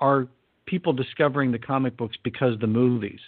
are 0.00 0.26
people 0.66 0.92
discovering 0.92 1.52
the 1.52 1.58
comic 1.58 1.96
books 1.96 2.16
because 2.22 2.54
of 2.54 2.60
the 2.60 2.66
movies? 2.66 3.20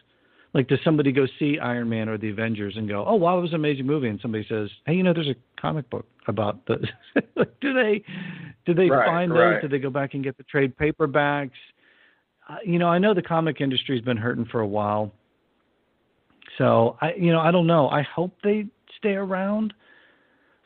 like 0.55 0.69
does 0.69 0.79
somebody 0.85 1.13
go 1.13 1.27
see 1.39 1.59
Iron 1.59 1.89
Man 1.89 2.09
or 2.09 2.17
the 2.17 2.31
Avengers 2.31 2.77
and 2.77 2.89
go, 2.89 3.05
oh 3.07 3.17
wow, 3.17 3.37
it 3.39 3.43
was 3.43 3.51
an 3.51 3.57
amazing 3.57 3.87
movie, 3.87 4.09
and 4.09 4.21
somebody 4.23 4.47
says, 4.49 4.71
hey, 4.87 4.95
you 4.95 5.03
know, 5.03 5.13
there's 5.13 5.29
a 5.29 5.35
comic 5.61 5.91
book 5.91 6.07
about 6.29 6.65
the. 6.67 6.77
do 7.61 7.75
they 7.75 8.03
do 8.65 8.73
they 8.73 8.89
right, 8.89 9.07
find 9.07 9.35
right. 9.35 9.55
those? 9.55 9.63
Do 9.63 9.69
they 9.69 9.81
go 9.81 9.91
back 9.91 10.15
and 10.15 10.23
get 10.23 10.39
the 10.39 10.45
trade 10.45 10.73
paperbacks? 10.77 11.51
Uh, 12.49 12.57
you 12.65 12.79
know, 12.79 12.89
I 12.89 12.99
know 12.99 13.15
the 13.15 13.23
comic 13.23 13.61
industry's 13.61 14.03
been 14.03 14.17
hurting 14.17 14.47
for 14.47 14.61
a 14.61 14.67
while, 14.67 15.13
so 16.57 16.97
I 17.01 17.15
you 17.15 17.33
know 17.33 17.41
I 17.41 17.51
don't 17.51 17.67
know. 17.67 17.89
I 17.89 18.03
hope 18.03 18.33
they 18.45 18.67
stay 18.97 19.15
around 19.15 19.75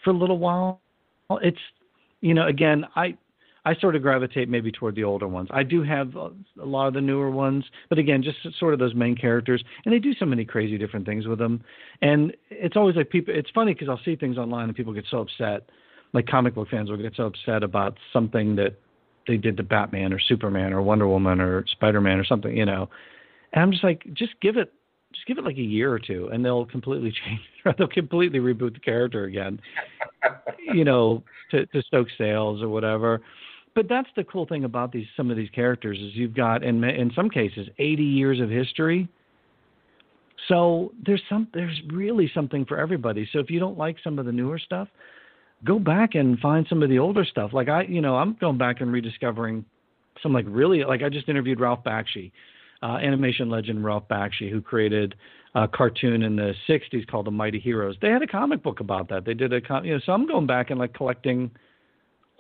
for 0.05 0.11
a 0.11 0.17
little 0.17 0.39
while. 0.39 0.83
It's 1.31 1.59
you 2.21 2.35
know 2.35 2.47
again 2.47 2.85
I 2.97 3.17
I 3.69 3.75
sort 3.81 3.97
of 3.97 4.03
gravitate 4.03 4.49
maybe 4.49 4.73
toward 4.73 4.95
the 4.95 5.05
older 5.05 5.29
ones. 5.29 5.49
I 5.53 5.63
do 5.63 5.83
have 5.83 6.17
a 6.17 6.31
lot 6.57 6.89
of 6.89 6.95
the 6.95 7.03
newer 7.03 7.31
ones, 7.31 7.67
but 7.91 7.99
again, 7.99 8.23
just 8.23 8.39
sort 8.59 8.73
of 8.73 8.81
those 8.81 8.95
main 8.95 9.15
characters, 9.15 9.63
and 9.85 9.93
they 9.93 9.99
do 9.99 10.15
so 10.15 10.25
many 10.25 10.47
crazy 10.47 10.79
different 10.79 11.05
things 11.05 11.27
with 11.27 11.39
them. 11.39 11.63
And 12.01 12.35
it's 12.51 12.77
always 12.77 12.97
like 12.97 13.11
people. 13.11 13.35
It's 13.37 13.51
funny 13.51 13.75
because 13.75 13.91
I'll 13.91 14.01
see 14.07 14.17
things 14.17 14.39
online 14.39 14.69
and 14.69 14.75
people 14.75 14.95
get 14.95 15.05
so 15.11 15.19
upset. 15.19 15.69
Like 16.15 16.27
comic 16.27 16.55
book 16.55 16.69
fans 16.71 16.89
will 16.89 16.97
get 16.97 17.15
so 17.15 17.25
upset 17.25 17.63
about 17.63 17.99
something 18.11 18.57
that 18.57 18.79
they 19.27 19.37
did 19.37 19.59
to 19.59 19.63
Batman 19.63 20.15
or 20.15 20.19
Superman 20.19 20.73
or 20.73 20.81
Wonder 20.81 21.07
Woman 21.07 21.39
or 21.39 21.67
Spider 21.67 22.01
Man 22.01 22.19
or 22.19 22.25
something, 22.25 22.57
you 22.57 22.65
know. 22.65 22.89
And 23.53 23.63
I'm 23.63 23.71
just 23.71 23.85
like, 23.85 24.07
just 24.15 24.33
give 24.41 24.57
it 24.57 24.73
just 25.13 25.27
give 25.27 25.39
it 25.39 25.45
like 25.45 25.57
a 25.57 25.63
year 25.63 25.93
or 25.93 25.99
two 25.99 26.29
and 26.33 26.45
they'll 26.45 26.67
completely 26.67 27.13
change 27.25 27.77
they'll 27.77 27.89
completely 27.89 28.39
reboot 28.39 28.75
the 28.75 28.81
character 28.81 29.25
again 29.25 29.61
you 30.75 30.85
know 30.85 31.23
to 31.51 31.67
to 31.67 31.83
stoke 31.83 32.09
sales 32.19 32.63
or 32.63 32.69
whatever 32.69 33.21
but 33.79 33.89
that's 33.89 34.09
the 34.17 34.25
cool 34.25 34.45
thing 34.45 34.65
about 34.65 34.91
these 34.91 35.07
some 35.17 35.31
of 35.31 35.37
these 35.37 35.51
characters 35.51 36.01
is 36.01 36.11
you've 36.17 36.35
got 36.35 36.65
in 36.65 36.83
in 36.83 37.13
some 37.15 37.31
cases 37.31 37.69
80 37.79 38.03
years 38.03 38.41
of 38.41 38.51
history. 38.51 39.09
So 40.49 40.93
there's 41.07 41.23
some 41.29 41.47
there's 41.55 41.81
really 41.87 42.29
something 42.35 42.65
for 42.65 42.77
everybody. 42.77 43.29
So 43.33 43.39
if 43.39 43.51
you 43.51 43.61
don't 43.61 43.79
like 43.79 43.95
some 44.03 44.19
of 44.19 44.27
the 44.27 44.33
newer 44.33 44.59
stuff, 44.59 44.89
go 45.65 45.79
back 45.79 46.17
and 46.17 46.41
find 46.41 46.67
some 46.69 46.83
of 46.83 46.89
the 46.89 46.99
older 46.99 47.25
stuff. 47.25 47.53
Like 47.53 47.69
I, 47.69 47.83
you 47.83 48.01
know, 48.01 48.17
I'm 48.17 48.37
going 48.41 48.59
back 48.59 48.81
and 48.81 48.93
rediscovering 48.93 49.65
some 50.25 50.33
like 50.33 50.47
really 50.49 50.83
like 50.83 51.05
I 51.05 51.09
just 51.09 51.29
interviewed 51.29 51.61
Ralph 51.61 51.85
Bakshi, 51.85 52.33
uh, 52.83 52.97
animation 52.97 53.49
legend 53.51 53.85
Ralph 53.85 54.09
Bakshi, 54.09 54.51
who 54.51 54.61
created 54.61 55.15
a 55.55 55.67
cartoon 55.67 56.23
in 56.23 56.37
the 56.37 56.55
'60s 56.69 57.07
called 57.09 57.27
The 57.27 57.31
Mighty 57.31 57.59
Heroes. 57.59 57.97
They 58.01 58.11
had 58.11 58.23
a 58.23 58.27
comic 58.27 58.63
book 58.63 58.81
about 58.81 59.09
that. 59.09 59.25
They 59.25 59.35
did 59.35 59.53
a, 59.53 59.61
you 59.83 59.95
know, 59.95 60.01
so 60.05 60.13
I'm 60.13 60.27
going 60.27 60.47
back 60.47 60.71
and 60.71 60.79
like 60.79 60.95
collecting 60.95 61.51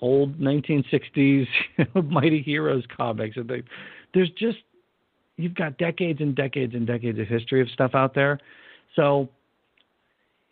old 0.00 0.38
1960s 0.38 1.46
Mighty 2.10 2.42
Heroes 2.42 2.84
comics. 2.96 3.36
And 3.36 3.48
they, 3.48 3.62
there's 4.14 4.30
just 4.38 4.58
you've 5.36 5.54
got 5.54 5.78
decades 5.78 6.20
and 6.20 6.34
decades 6.34 6.74
and 6.74 6.86
decades 6.86 7.18
of 7.18 7.26
history 7.26 7.60
of 7.60 7.68
stuff 7.70 7.92
out 7.94 8.14
there. 8.14 8.38
So, 8.96 9.28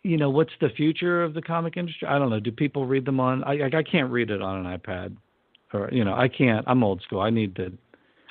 you 0.03 0.17
know, 0.17 0.29
what's 0.29 0.53
the 0.61 0.69
future 0.69 1.23
of 1.23 1.33
the 1.33 1.41
comic 1.41 1.77
industry? 1.77 2.07
I 2.07 2.17
don't 2.17 2.29
know. 2.29 2.39
Do 2.39 2.51
people 2.51 2.85
read 2.85 3.05
them 3.05 3.19
on? 3.19 3.43
I 3.43 3.65
I 3.65 3.83
can't 3.83 4.11
read 4.11 4.31
it 4.31 4.41
on 4.41 4.65
an 4.65 4.77
iPad, 4.77 5.15
or 5.73 5.89
you 5.91 6.03
know, 6.03 6.13
I 6.13 6.27
can't. 6.27 6.65
I'm 6.67 6.83
old 6.83 7.01
school. 7.01 7.19
I 7.19 7.29
need 7.29 7.55
the. 7.55 7.73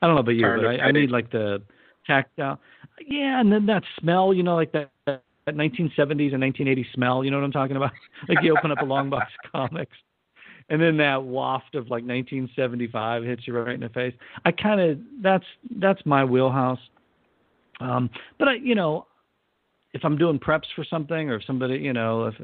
I 0.06 0.08
don't 0.08 0.16
know 0.16 0.20
about 0.20 0.32
you, 0.32 0.42
but 0.42 0.66
I, 0.66 0.88
I 0.88 0.92
need 0.92 1.10
like 1.10 1.30
the 1.32 1.62
tactile. 2.06 2.60
Yeah, 3.04 3.40
and 3.40 3.52
then 3.52 3.66
that 3.66 3.82
smell. 4.00 4.32
You 4.32 4.42
know, 4.44 4.54
like 4.54 4.72
that. 4.72 4.90
that 5.06 5.22
1970s 5.48 6.34
and 6.34 6.42
1980s 6.42 6.92
smell, 6.92 7.24
you 7.24 7.30
know 7.30 7.38
what 7.38 7.44
I'm 7.44 7.52
talking 7.52 7.76
about? 7.76 7.92
Like 8.28 8.42
you 8.42 8.56
open 8.58 8.72
up 8.72 8.80
a 8.80 8.84
long 8.84 9.10
box 9.10 9.30
of 9.44 9.52
comics 9.70 9.96
and 10.68 10.80
then 10.80 10.96
that 10.96 11.22
waft 11.22 11.74
of 11.74 11.84
like 11.84 12.04
1975 12.04 13.22
hits 13.22 13.46
you 13.46 13.56
right 13.56 13.74
in 13.74 13.80
the 13.80 13.88
face. 13.90 14.14
I 14.44 14.52
kind 14.52 14.80
of 14.80 14.98
that's 15.22 15.44
that's 15.76 16.00
my 16.04 16.24
wheelhouse. 16.24 16.80
Um, 17.80 18.10
but 18.38 18.48
I, 18.48 18.54
you 18.54 18.74
know, 18.74 19.06
if 19.92 20.04
I'm 20.04 20.18
doing 20.18 20.38
preps 20.38 20.66
for 20.74 20.84
something, 20.84 21.30
or 21.30 21.36
if 21.36 21.44
somebody, 21.46 21.76
you 21.76 21.92
know, 21.92 22.26
if 22.26 22.34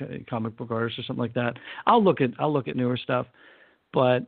a 0.00 0.24
comic 0.28 0.56
book 0.56 0.70
artist 0.70 0.98
or 0.98 1.02
something 1.04 1.22
like 1.22 1.34
that, 1.34 1.54
I'll 1.86 2.02
look 2.02 2.20
at 2.20 2.30
I'll 2.38 2.52
look 2.52 2.68
at 2.68 2.76
newer 2.76 2.96
stuff. 2.96 3.26
But 3.92 4.26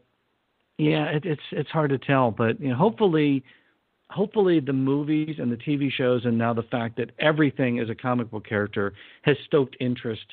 yeah, 0.78 1.06
it, 1.06 1.24
it's 1.24 1.42
it's 1.52 1.70
hard 1.70 1.90
to 1.90 1.98
tell. 1.98 2.30
But 2.30 2.60
you 2.60 2.70
know, 2.70 2.76
hopefully, 2.76 3.44
hopefully 4.10 4.60
the 4.60 4.72
movies 4.72 5.36
and 5.38 5.50
the 5.50 5.56
TV 5.56 5.90
shows, 5.90 6.24
and 6.24 6.36
now 6.36 6.52
the 6.52 6.64
fact 6.64 6.96
that 6.96 7.10
everything 7.18 7.78
is 7.78 7.90
a 7.90 7.94
comic 7.94 8.30
book 8.30 8.46
character 8.46 8.92
has 9.22 9.36
stoked 9.46 9.76
interest 9.80 10.24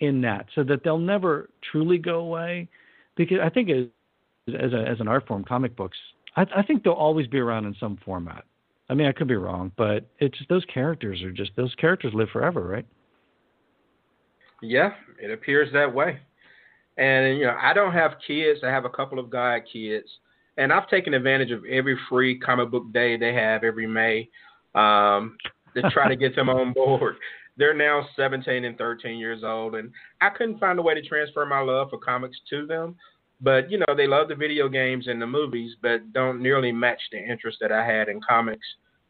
in 0.00 0.20
that 0.22 0.46
so 0.54 0.62
that 0.64 0.84
they'll 0.84 0.98
never 0.98 1.50
truly 1.70 1.98
go 1.98 2.20
away. 2.20 2.68
Because 3.16 3.38
I 3.42 3.48
think 3.48 3.70
as 3.70 3.86
as, 4.48 4.72
a, 4.72 4.88
as 4.88 5.00
an 5.00 5.08
art 5.08 5.26
form 5.26 5.44
comic 5.44 5.76
books 5.76 5.96
I, 6.36 6.46
I 6.56 6.62
think 6.62 6.82
they'll 6.82 6.92
always 6.92 7.26
be 7.26 7.38
around 7.38 7.66
in 7.66 7.74
some 7.78 7.98
format. 8.04 8.44
I 8.88 8.94
mean 8.94 9.06
I 9.06 9.12
could 9.12 9.28
be 9.28 9.36
wrong 9.36 9.72
but 9.76 10.06
it's 10.18 10.38
those 10.48 10.64
characters 10.72 11.22
are 11.22 11.32
just 11.32 11.50
those 11.56 11.74
characters 11.74 12.12
live 12.14 12.28
forever 12.32 12.62
right? 12.62 12.86
Yeah 14.62 14.92
it 15.20 15.30
appears 15.30 15.72
that 15.72 15.92
way 15.92 16.20
and 16.98 17.38
you 17.38 17.44
know 17.44 17.56
I 17.60 17.72
don't 17.72 17.92
have 17.92 18.12
kids 18.26 18.60
I 18.62 18.68
have 18.68 18.84
a 18.84 18.90
couple 18.90 19.18
of 19.18 19.30
guy 19.30 19.60
kids 19.60 20.08
and 20.58 20.72
I've 20.72 20.88
taken 20.88 21.14
advantage 21.14 21.50
of 21.50 21.64
every 21.64 21.98
free 22.08 22.38
comic 22.38 22.70
book 22.70 22.92
day 22.92 23.16
they 23.16 23.32
have 23.32 23.64
every 23.64 23.86
May 23.86 24.28
um, 24.74 25.36
to 25.74 25.88
try 25.90 26.08
to 26.08 26.16
get 26.16 26.36
them 26.36 26.50
on 26.50 26.72
board 26.72 27.16
they're 27.58 27.74
now 27.74 28.06
17 28.16 28.64
and 28.64 28.78
13 28.78 29.18
years 29.18 29.42
old, 29.44 29.74
and 29.74 29.90
I 30.20 30.30
couldn't 30.30 30.58
find 30.58 30.78
a 30.78 30.82
way 30.82 30.94
to 30.94 31.02
transfer 31.02 31.44
my 31.44 31.60
love 31.60 31.90
for 31.90 31.98
comics 31.98 32.38
to 32.50 32.66
them. 32.66 32.94
But 33.40 33.70
you 33.70 33.78
know, 33.78 33.94
they 33.96 34.06
love 34.06 34.28
the 34.28 34.34
video 34.34 34.68
games 34.68 35.08
and 35.08 35.20
the 35.20 35.26
movies, 35.26 35.74
but 35.82 36.12
don't 36.12 36.40
nearly 36.40 36.72
match 36.72 37.00
the 37.12 37.18
interest 37.18 37.58
that 37.60 37.70
I 37.70 37.84
had 37.84 38.08
in 38.08 38.20
comics 38.26 38.66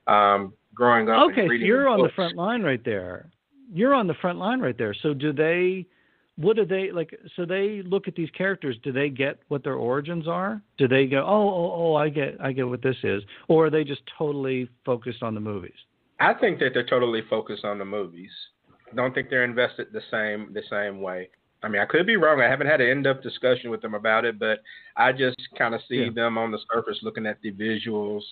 um, 0.07 0.55
growing 0.75 1.09
up. 1.09 1.31
Okay, 1.31 1.47
so 1.47 1.53
you're 1.53 1.89
on 1.89 2.03
the 2.03 2.11
front 2.17 2.37
line 2.37 2.63
right 2.63 2.85
there. 2.85 3.31
You're 3.73 3.95
on 3.95 4.07
the 4.07 4.15
front 4.15 4.39
line 4.39 4.61
right 4.61 4.77
there. 4.77 4.95
So 5.03 5.15
do 5.15 5.33
they 5.33 5.87
what 6.39 6.55
do 6.55 6.65
they 6.65 6.93
like? 6.93 7.19
So 7.35 7.45
they 7.45 7.83
look 7.85 8.07
at 8.07 8.15
these 8.15 8.31
characters. 8.31 8.77
Do 8.85 8.93
they 8.93 9.09
get 9.09 9.41
what 9.49 9.65
their 9.65 9.75
origins 9.75 10.29
are? 10.29 10.63
Do 10.79 10.87
they 10.87 11.07
go, 11.07 11.19
oh, 11.19 11.49
oh, 11.49 11.73
oh, 11.77 11.95
I 11.97 12.09
get, 12.09 12.37
I 12.41 12.53
get 12.53 12.69
what 12.69 12.81
this 12.81 12.97
is, 13.03 13.23
or 13.49 13.67
are 13.67 13.71
they 13.71 13.83
just 13.83 14.03
totally 14.17 14.69
focused 14.87 15.23
on 15.23 15.35
the 15.35 15.41
movies? 15.41 15.73
I 16.21 16.35
think 16.35 16.61
that 16.61 16.71
they're 16.75 16.87
totally 16.87 17.23
focused 17.29 17.65
on 17.65 17.79
the 17.79 17.85
movies. 17.85 18.31
Don't 18.95 19.13
think 19.15 19.31
they're 19.31 19.45
invested 19.45 19.89
the 19.93 20.01
same 20.11 20.53
the 20.55 20.63
same 20.71 21.03
way. 21.03 21.29
I 21.63 21.69
mean, 21.69 21.83
I 21.83 21.87
could 21.87 22.07
be 22.07 22.17
wrong. 22.17 22.41
I 22.41 22.49
haven't 22.49 22.69
had 22.69 22.81
an 22.81 22.89
in-depth 22.89 23.23
discussion 23.23 23.71
with 23.71 23.83
them 23.83 23.95
about 23.95 24.25
it, 24.25 24.39
but 24.39 24.63
I 24.97 25.11
just 25.11 25.37
kind 25.59 25.75
of 25.75 25.81
see 25.89 25.97
yeah. 25.97 26.11
them 26.15 26.39
on 26.39 26.53
the 26.53 26.61
surface 26.73 26.99
looking 27.03 27.27
at 27.27 27.43
the 27.43 27.51
visuals 27.51 28.23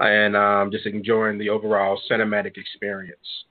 and 0.00 0.36
um, 0.36 0.72
just 0.72 0.86
enjoying 0.86 1.38
the 1.38 1.48
overall 1.48 2.00
cinematic 2.10 2.56
experience. 2.56 3.44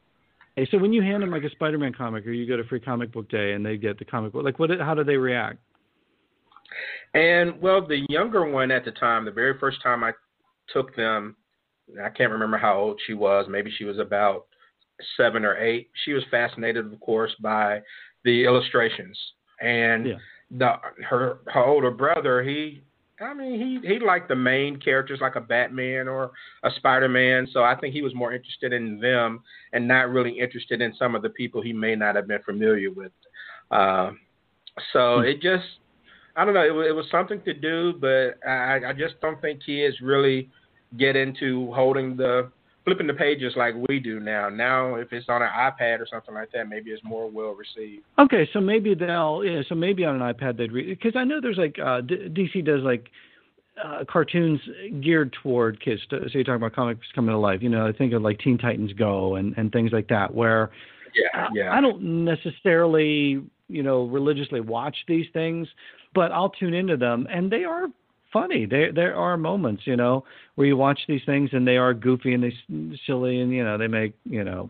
Hey, 0.56 0.68
so 0.70 0.78
when 0.78 0.92
you 0.92 1.02
hand 1.02 1.24
them 1.24 1.32
like 1.32 1.44
a 1.44 1.50
Spider-Man 1.52 1.94
comic, 1.94 2.26
or 2.26 2.32
you 2.32 2.48
go 2.48 2.58
to 2.58 2.64
Free 2.66 2.80
Comic 2.80 3.12
Book 3.12 3.30
Day 3.30 3.54
and 3.54 3.66
they 3.66 3.78
get 3.78 3.98
the 3.98 4.06
comic 4.06 4.34
book, 4.34 4.44
like 4.44 4.60
what? 4.60 4.70
How 4.80 4.94
do 4.94 5.04
they 5.04 5.16
react? 5.16 5.60
And 7.14 7.62
well, 7.62 7.86
the 7.86 8.06
younger 8.10 8.50
one 8.50 8.72
at 8.72 8.86
the 8.86 8.92
time, 8.92 9.26
the 9.26 9.32
very 9.32 9.58
first 9.60 9.82
time 9.82 10.04
I 10.04 10.12
took 10.74 10.96
them, 10.96 11.36
I 12.04 12.10
can't 12.10 12.32
remember 12.32 12.58
how 12.58 12.78
old 12.78 13.02
she 13.06 13.14
was. 13.14 13.48
Maybe 13.50 13.72
she 13.78 13.86
was 13.86 14.00
about 14.00 14.46
seven 15.18 15.46
or 15.46 15.58
eight. 15.58 15.90
She 16.06 16.14
was 16.14 16.24
fascinated, 16.32 16.86
of 16.86 17.00
course, 17.00 17.36
by 17.42 17.82
the 18.24 18.46
illustrations, 18.46 19.18
and 19.62 20.08
yeah. 20.08 20.16
the 20.52 20.74
her 21.10 21.40
her 21.48 21.66
older 21.66 21.92
brother, 21.92 22.44
he 22.44 22.82
I 23.22 23.34
mean, 23.34 23.82
he 23.84 23.88
he 23.88 24.00
liked 24.00 24.30
the 24.30 24.36
main 24.36 24.78
characters 24.78 25.20
like 25.22 25.36
a 25.36 25.42
Batman 25.42 26.08
or 26.08 26.32
a 26.64 26.72
Spider 26.78 27.08
Man. 27.08 27.48
So 27.54 27.64
I 27.64 27.76
think 27.76 27.94
he 27.94 28.02
was 28.02 28.16
more 28.16 28.34
interested 28.34 28.74
in 28.74 29.00
them 29.00 29.42
and 29.74 29.88
not 29.88 30.10
really 30.10 30.40
interested 30.40 30.82
in 30.82 30.94
some 30.98 31.16
of 31.16 31.22
the 31.22 31.30
people 31.30 31.62
he 31.62 31.74
may 31.74 31.96
not 31.96 32.16
have 32.16 32.28
been 32.28 32.42
familiar 32.44 32.92
with. 32.92 33.12
Uh, 33.70 34.12
so 34.94 35.20
hmm. 35.20 35.26
it 35.26 35.42
just, 35.42 35.66
I 36.36 36.46
don't 36.46 36.54
know, 36.54 36.82
it, 36.82 36.88
it 36.88 36.94
was 36.94 37.06
something 37.12 37.42
to 37.44 37.54
do, 37.54 37.94
but 38.00 38.40
I, 38.48 38.80
I 38.88 38.94
just 38.94 39.20
don't 39.22 39.40
think 39.42 39.64
kids 39.66 39.98
really 40.02 40.50
get 40.98 41.16
into 41.16 41.72
holding 41.74 42.18
the 42.18 42.52
flipping 42.86 43.08
the 43.08 43.14
pages 43.14 43.54
like 43.56 43.76
we 43.88 44.00
do 44.00 44.20
now. 44.20 44.50
Now, 44.50 44.96
if 44.96 45.14
it's 45.14 45.28
on 45.30 45.42
an 45.42 45.50
iPad 45.50 46.00
or 46.00 46.08
something 46.10 46.34
like 46.34 46.52
that, 46.54 46.68
maybe 46.68 46.92
it's 46.92 47.04
more 47.04 47.30
well 47.30 47.54
received. 47.56 48.04
Okay, 48.20 48.50
so 48.54 48.60
maybe 48.60 48.96
they'll 48.96 49.44
yeah, 49.46 49.62
so 49.68 49.76
maybe 49.76 50.04
on 50.06 50.22
an 50.22 50.34
iPad 50.34 50.58
they'd 50.58 50.72
read 50.72 50.88
because 50.88 51.16
I 51.16 51.24
know 51.24 51.40
there's 51.42 51.58
like 51.58 51.78
uh, 51.84 52.02
D- 52.02 52.30
DC 52.30 52.66
does 52.66 52.82
like 52.82 53.10
uh, 53.84 54.04
cartoons 54.10 54.60
geared 55.02 55.36
toward 55.44 55.82
kids. 55.84 56.02
So 56.10 56.18
you're 56.34 56.44
talking 56.44 56.56
about 56.56 56.74
comics 56.74 57.06
coming 57.14 57.32
to 57.32 57.38
life. 57.38 57.62
You 57.62 57.70
know, 57.70 57.88
I 57.88 57.92
think 57.92 58.14
of 58.14 58.22
like 58.22 58.40
Teen 58.40 58.58
Titans 58.58 58.94
Go 58.94 59.36
and 59.36 59.56
and 59.58 59.72
things 59.72 59.92
like 59.92 60.08
that 60.10 60.34
where 60.34 60.72
yeah, 61.14 61.48
yeah. 61.54 61.74
I 61.74 61.82
don't 61.82 62.26
necessarily 62.26 63.42
you 63.68 63.84
know 63.84 64.06
religiously 64.06 64.60
watch 64.60 64.96
these 65.08 65.28
things, 65.34 65.68
but 66.14 66.32
I'll 66.32 66.50
tune 66.50 66.74
into 66.74 66.98
them 66.98 67.28
and 67.30 67.52
they 67.52 67.64
are 67.64 67.88
funny. 68.32 68.66
There 68.66 68.92
there 68.92 69.16
are 69.16 69.38
moments, 69.38 69.84
you 69.86 69.96
know, 69.96 70.24
where 70.56 70.68
you 70.68 70.78
watch 70.78 71.00
these 71.08 71.22
things 71.26 71.50
and 71.54 71.68
they 71.68 71.78
are 71.78 71.94
goofy 71.94 72.34
and 72.34 72.44
they 72.44 72.54
silly 73.06 73.42
and 73.42 73.52
you 73.52 73.64
know 73.64 73.78
they 73.78 73.88
make 73.88 74.14
you 74.26 74.44
know 74.44 74.70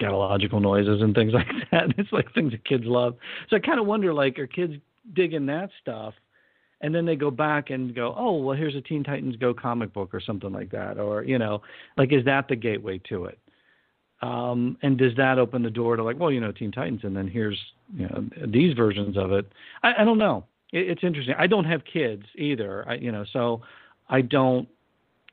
scatological 0.00 0.60
noises 0.60 1.02
and 1.02 1.14
things 1.14 1.32
like 1.34 1.46
that. 1.70 1.84
It's 1.98 2.12
like 2.12 2.32
things 2.34 2.52
that 2.52 2.64
kids 2.64 2.84
love. 2.86 3.16
So 3.48 3.56
I 3.56 3.60
kind 3.60 3.80
of 3.80 3.86
wonder, 3.86 4.12
like, 4.12 4.38
are 4.38 4.46
kids 4.46 4.74
digging 5.14 5.46
that 5.46 5.70
stuff? 5.80 6.14
And 6.82 6.94
then 6.94 7.04
they 7.04 7.16
go 7.16 7.30
back 7.30 7.68
and 7.70 7.94
go, 7.94 8.14
oh, 8.16 8.38
well, 8.38 8.56
here's 8.56 8.74
a 8.74 8.80
Teen 8.80 9.04
Titans 9.04 9.36
Go 9.36 9.52
comic 9.52 9.92
book 9.92 10.14
or 10.14 10.20
something 10.20 10.52
like 10.52 10.70
that, 10.70 10.98
or 10.98 11.24
you 11.24 11.38
know, 11.38 11.60
like, 11.98 12.12
is 12.12 12.24
that 12.24 12.48
the 12.48 12.56
gateway 12.56 12.98
to 13.10 13.26
it? 13.26 13.38
Um, 14.22 14.76
and 14.82 14.98
does 14.98 15.14
that 15.16 15.38
open 15.38 15.62
the 15.62 15.70
door 15.70 15.96
to 15.96 16.02
like, 16.02 16.18
well, 16.18 16.30
you 16.30 16.40
know, 16.40 16.52
Teen 16.52 16.72
Titans, 16.72 17.00
and 17.04 17.14
then 17.14 17.28
here's 17.28 17.58
you 17.94 18.06
know 18.08 18.28
these 18.46 18.74
versions 18.74 19.18
of 19.18 19.32
it? 19.32 19.50
I, 19.82 19.92
I 19.98 20.04
don't 20.04 20.18
know 20.18 20.44
it's 20.72 21.02
interesting. 21.02 21.34
I 21.38 21.46
don't 21.46 21.64
have 21.64 21.82
kids 21.84 22.24
either. 22.36 22.88
I, 22.88 22.94
you 22.94 23.12
know, 23.12 23.24
so 23.32 23.62
I 24.08 24.20
don't 24.20 24.68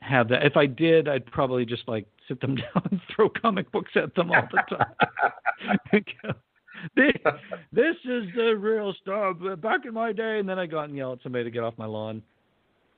have 0.01 0.29
that. 0.29 0.45
If 0.45 0.57
I 0.57 0.65
did, 0.65 1.07
I'd 1.07 1.25
probably 1.25 1.65
just 1.65 1.87
like 1.87 2.05
sit 2.27 2.41
them 2.41 2.55
down 2.73 2.87
and 2.91 3.01
throw 3.15 3.29
comic 3.29 3.71
books 3.71 3.91
at 3.95 4.15
them 4.15 4.31
all 4.31 4.47
the 4.51 4.75
time. 4.75 5.79
this, 6.95 7.13
this 7.71 7.95
is 8.05 8.23
the 8.35 8.55
real 8.57 8.93
stuff. 9.01 9.37
Back 9.61 9.85
in 9.85 9.93
my 9.93 10.11
day, 10.11 10.39
and 10.39 10.47
then 10.47 10.59
I 10.59 10.65
go 10.65 10.79
out 10.79 10.89
and 10.89 10.97
yell 10.97 11.13
at 11.13 11.19
somebody 11.23 11.43
to 11.43 11.51
get 11.51 11.63
off 11.63 11.73
my 11.77 11.85
lawn. 11.85 12.21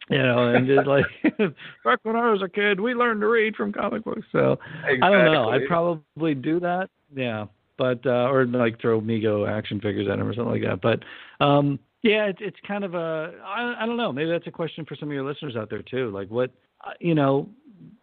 You 0.10 0.24
know, 0.24 0.56
and 0.56 0.66
just 0.66 0.88
like 0.88 1.06
back 1.86 2.00
when 2.02 2.16
I 2.16 2.32
was 2.32 2.42
a 2.42 2.50
kid, 2.50 2.80
we 2.80 2.96
learned 2.96 3.22
to 3.22 3.28
read 3.28 3.56
from 3.56 3.72
comic 3.72 4.04
books. 4.04 4.26
So 4.32 4.58
exactly. 4.88 5.00
I 5.04 5.10
don't 5.12 5.32
know. 5.32 5.50
I'd 5.50 5.68
probably 5.68 6.34
do 6.34 6.60
that. 6.62 6.90
Yeah, 7.16 7.46
but 7.78 8.04
uh, 8.08 8.28
or 8.32 8.46
like 8.46 8.82
throw 8.82 9.00
Mego 9.02 9.48
action 9.48 9.80
figures 9.80 10.08
at 10.08 10.18
them 10.18 10.28
or 10.28 10.34
something 10.34 10.52
like 10.52 10.64
that. 10.64 10.82
But 10.82 11.46
um 11.46 11.78
yeah, 12.02 12.26
it's 12.26 12.40
it's 12.42 12.58
kind 12.66 12.84
of 12.84 12.94
a 12.94 13.34
I, 13.46 13.84
I 13.84 13.86
don't 13.86 13.98
know. 13.98 14.14
Maybe 14.14 14.30
that's 14.30 14.48
a 14.48 14.52
question 14.52 14.86
for 14.86 14.96
some 14.96 15.10
of 15.10 15.14
your 15.14 15.26
listeners 15.26 15.56
out 15.56 15.70
there 15.70 15.82
too. 15.82 16.10
Like 16.12 16.30
what 16.30 16.52
uh, 16.86 16.92
you 17.00 17.14
know, 17.14 17.50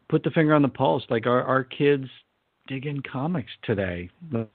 put 0.09 0.23
the 0.23 0.31
finger 0.31 0.55
on 0.55 0.63
the 0.63 0.69
pulse. 0.69 1.05
Like 1.09 1.27
are 1.27 1.43
our 1.43 1.65
kids 1.65 2.07
digging 2.69 3.03
comics 3.11 3.51
today? 3.63 4.11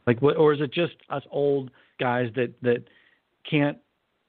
Like 0.06 0.22
what, 0.22 0.38
or 0.38 0.54
is 0.54 0.62
it 0.62 0.72
just 0.72 0.94
us 1.10 1.24
old 1.32 1.72
guys 2.00 2.30
that 2.36 2.54
that 2.62 2.84
can't 3.50 3.78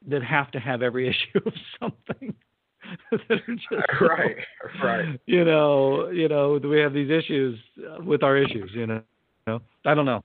that 0.09 0.23
have 0.23 0.51
to 0.53 0.61
have 0.61 0.83
every 0.83 1.09
issue 1.11 1.41
of 1.45 1.53
something? 1.79 2.35
that 3.13 3.31
are 3.31 3.55
just 3.55 4.01
right, 4.01 4.37
right. 4.83 5.21
You 5.27 5.45
know, 5.45 6.09
you 6.09 6.29
know, 6.29 6.59
do 6.59 6.69
we 6.69 6.81
have 6.81 6.95
these 6.95 7.11
issues 7.11 7.59
with 8.01 8.23
our 8.23 8.37
issues? 8.37 8.71
You 8.75 8.87
know, 8.87 9.03
you 9.47 9.53
know? 9.53 9.63
I 9.85 9.95
don't 9.95 10.07
know 10.07 10.25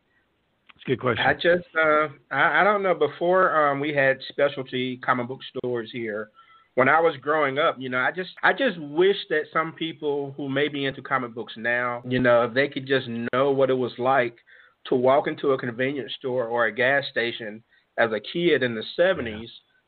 good 0.88 1.00
question. 1.00 1.26
I 1.26 1.34
just 1.34 1.68
uh, 1.76 2.08
I, 2.32 2.62
I 2.62 2.64
don't 2.64 2.82
know. 2.82 2.96
Before 2.96 3.70
um, 3.70 3.80
we 3.80 3.94
had 3.94 4.18
specialty 4.30 4.98
comic 4.98 5.28
book 5.28 5.42
stores 5.56 5.90
here. 5.94 6.30
When 6.76 6.88
I 6.88 7.00
was 7.00 7.16
growing 7.20 7.58
up, 7.58 7.76
you 7.80 7.90
know, 7.90 7.98
I 7.98 8.12
just 8.12 8.30
I 8.44 8.54
just 8.54 8.80
wish 8.80 9.18
that 9.30 9.44
some 9.52 9.74
people 9.74 10.34
who 10.38 10.48
may 10.48 10.68
be 10.68 10.86
into 10.86 11.02
comic 11.02 11.34
books 11.34 11.54
now, 11.58 12.04
you 12.08 12.20
know, 12.20 12.44
if 12.44 12.54
they 12.54 12.68
could 12.68 12.88
just 12.88 13.08
know 13.34 13.52
what 13.52 13.70
it 13.70 13.74
was 13.74 13.94
like 13.98 14.38
to 14.86 14.96
walk 14.96 15.28
into 15.28 15.52
a 15.52 15.58
convenience 15.58 16.14
store 16.20 16.46
or 16.46 16.66
a 16.66 16.72
gas 16.72 17.04
station 17.12 17.64
as 17.98 18.12
a 18.12 18.20
kid 18.20 18.64
in 18.64 18.76
the 18.76 18.84
70s 18.98 19.48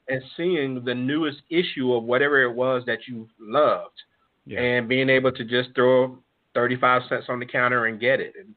yeah. 0.10 0.16
and 0.16 0.24
seeing 0.36 0.84
the 0.84 0.96
newest 0.96 1.42
issue 1.50 1.94
of 1.94 2.04
whatever 2.04 2.42
it 2.42 2.54
was 2.54 2.84
that 2.86 3.00
you 3.08 3.28
loved 3.40 4.02
yeah. 4.46 4.60
and 4.60 4.90
being 4.90 5.10
able 5.10 5.32
to 5.32 5.44
just 5.46 5.70
throw 5.76 6.18
35 6.56 7.04
cents 7.08 7.26
on 7.30 7.40
the 7.40 7.46
counter 7.46 7.86
and 7.86 8.00
get 8.00 8.20
it. 8.20 8.34
And 8.38 8.56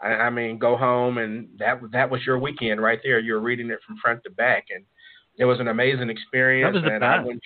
I, 0.00 0.08
I 0.08 0.30
mean, 0.30 0.58
go 0.58 0.76
home 0.76 1.18
and 1.18 1.48
that 1.58 1.80
that 1.92 2.10
was 2.10 2.20
your 2.24 2.38
weekend 2.38 2.80
right 2.80 3.00
there. 3.02 3.18
You 3.18 3.34
were 3.34 3.40
reading 3.40 3.70
it 3.70 3.80
from 3.86 3.96
front 3.96 4.22
to 4.24 4.30
back, 4.30 4.66
and 4.74 4.84
it 5.36 5.44
was 5.44 5.60
an 5.60 5.68
amazing 5.68 6.10
experience. 6.10 6.74
That 6.74 6.82
was 6.82 6.90
and 6.92 7.04
I 7.04 7.22
wouldn't, 7.22 7.42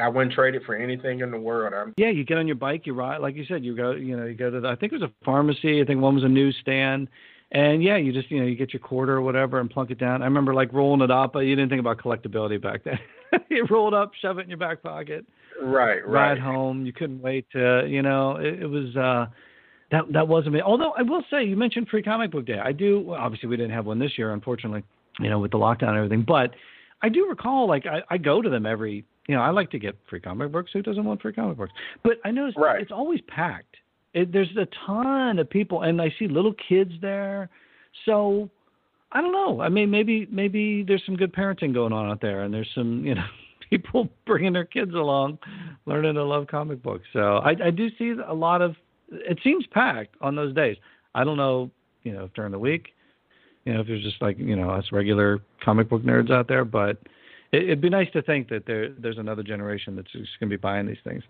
I 0.00 0.08
wouldn't 0.08 0.34
trade 0.34 0.54
it 0.54 0.62
for 0.64 0.74
anything 0.74 1.20
in 1.20 1.30
the 1.30 1.38
world. 1.38 1.74
I'm, 1.74 1.94
yeah, 1.96 2.10
you 2.10 2.24
get 2.24 2.38
on 2.38 2.46
your 2.46 2.56
bike, 2.56 2.86
you 2.86 2.94
ride, 2.94 3.18
like 3.18 3.36
you 3.36 3.44
said, 3.46 3.64
you 3.64 3.76
go, 3.76 3.92
you 3.92 4.16
know, 4.16 4.26
you 4.26 4.34
go 4.34 4.50
to. 4.50 4.60
The, 4.60 4.68
I 4.68 4.76
think 4.76 4.92
it 4.92 5.00
was 5.00 5.10
a 5.10 5.24
pharmacy. 5.24 5.80
I 5.80 5.84
think 5.84 6.00
one 6.00 6.14
was 6.14 6.24
a 6.24 6.28
newsstand. 6.28 7.08
And 7.52 7.82
yeah, 7.82 7.98
you 7.98 8.14
just 8.14 8.30
you 8.30 8.40
know 8.40 8.46
you 8.46 8.56
get 8.56 8.72
your 8.72 8.80
quarter 8.80 9.14
or 9.14 9.20
whatever 9.20 9.60
and 9.60 9.68
plunk 9.68 9.90
it 9.90 9.98
down. 9.98 10.22
I 10.22 10.24
remember 10.24 10.54
like 10.54 10.72
rolling 10.72 11.02
it 11.02 11.10
up, 11.10 11.34
but 11.34 11.40
you 11.40 11.54
didn't 11.54 11.68
think 11.68 11.80
about 11.80 11.98
collectability 11.98 12.60
back 12.60 12.82
then. 12.82 12.98
you 13.50 13.66
roll 13.68 13.88
it 13.88 13.94
up, 13.94 14.12
shove 14.22 14.38
it 14.38 14.42
in 14.42 14.48
your 14.48 14.58
back 14.58 14.82
pocket, 14.82 15.26
right, 15.60 16.00
right, 16.06 16.06
ride 16.06 16.38
home. 16.38 16.86
You 16.86 16.94
couldn't 16.94 17.20
wait 17.20 17.46
to 17.52 17.86
you 17.86 18.00
know 18.00 18.36
it, 18.36 18.62
it 18.62 18.66
was 18.66 18.96
uh 18.96 19.26
that 19.92 20.04
that 20.12 20.26
wasn't 20.26 20.56
it. 20.56 20.62
Although 20.62 20.92
I 20.98 21.02
will 21.02 21.22
say, 21.30 21.44
you 21.44 21.56
mentioned 21.56 21.86
Free 21.88 22.02
Comic 22.02 22.32
Book 22.32 22.46
Day. 22.46 22.58
I 22.58 22.72
do. 22.72 23.00
Well, 23.00 23.20
obviously, 23.20 23.48
we 23.48 23.56
didn't 23.56 23.72
have 23.72 23.86
one 23.86 23.98
this 23.98 24.12
year, 24.18 24.32
unfortunately, 24.32 24.82
you 25.20 25.30
know, 25.30 25.38
with 25.38 25.52
the 25.52 25.58
lockdown 25.58 25.90
and 25.90 25.98
everything. 25.98 26.24
But 26.26 26.50
I 27.02 27.10
do 27.10 27.28
recall, 27.28 27.68
like, 27.68 27.84
I, 27.86 28.00
I 28.12 28.18
go 28.18 28.42
to 28.42 28.50
them 28.50 28.66
every. 28.66 29.04
You 29.28 29.36
know, 29.36 29.42
I 29.42 29.50
like 29.50 29.70
to 29.70 29.78
get 29.78 29.94
free 30.10 30.18
comic 30.18 30.50
books. 30.50 30.70
Who 30.72 30.82
doesn't 30.82 31.04
want 31.04 31.22
free 31.22 31.32
comic 31.32 31.56
books? 31.56 31.72
But 32.02 32.14
I 32.24 32.32
notice 32.32 32.54
right. 32.56 32.80
it's 32.80 32.90
always 32.90 33.20
packed. 33.28 33.76
It, 34.14 34.32
there's 34.32 34.50
a 34.58 34.66
ton 34.84 35.38
of 35.38 35.48
people, 35.48 35.82
and 35.82 36.02
I 36.02 36.12
see 36.18 36.26
little 36.26 36.54
kids 36.68 36.90
there. 37.00 37.48
So 38.04 38.50
I 39.12 39.20
don't 39.20 39.32
know. 39.32 39.60
I 39.60 39.68
mean, 39.68 39.90
maybe 39.90 40.26
maybe 40.30 40.82
there's 40.82 41.02
some 41.04 41.16
good 41.16 41.34
parenting 41.34 41.74
going 41.74 41.92
on 41.92 42.10
out 42.10 42.20
there, 42.20 42.42
and 42.42 42.52
there's 42.52 42.70
some 42.74 43.04
you 43.04 43.14
know 43.14 43.26
people 43.70 44.08
bringing 44.26 44.54
their 44.54 44.64
kids 44.64 44.94
along, 44.94 45.38
learning 45.84 46.14
to 46.14 46.24
love 46.24 46.46
comic 46.46 46.82
books. 46.82 47.04
So 47.12 47.36
I, 47.36 47.50
I 47.66 47.70
do 47.70 47.88
see 47.98 48.14
a 48.26 48.34
lot 48.34 48.62
of 48.62 48.74
it 49.12 49.38
seems 49.44 49.66
packed 49.66 50.16
on 50.20 50.34
those 50.34 50.54
days. 50.54 50.76
I 51.14 51.24
don't 51.24 51.36
know, 51.36 51.70
you 52.02 52.12
know, 52.12 52.30
during 52.34 52.52
the 52.52 52.58
week, 52.58 52.88
you 53.64 53.74
know, 53.74 53.80
if 53.80 53.86
there's 53.86 54.02
just 54.02 54.20
like 54.20 54.38
you 54.38 54.56
know 54.56 54.70
us 54.70 54.86
regular 54.92 55.38
comic 55.64 55.88
book 55.88 56.02
nerds 56.02 56.30
out 56.30 56.48
there, 56.48 56.64
but 56.64 56.98
it, 57.52 57.68
would 57.68 57.80
be 57.80 57.90
nice 57.90 58.10
to 58.12 58.22
think 58.22 58.48
that 58.48 58.66
there 58.66 58.90
there's 58.98 59.18
another 59.18 59.42
generation 59.42 59.94
that's 59.94 60.10
just 60.12 60.30
going 60.40 60.50
to 60.50 60.56
be 60.56 60.60
buying 60.60 60.86
these 60.86 60.96
things. 61.04 61.22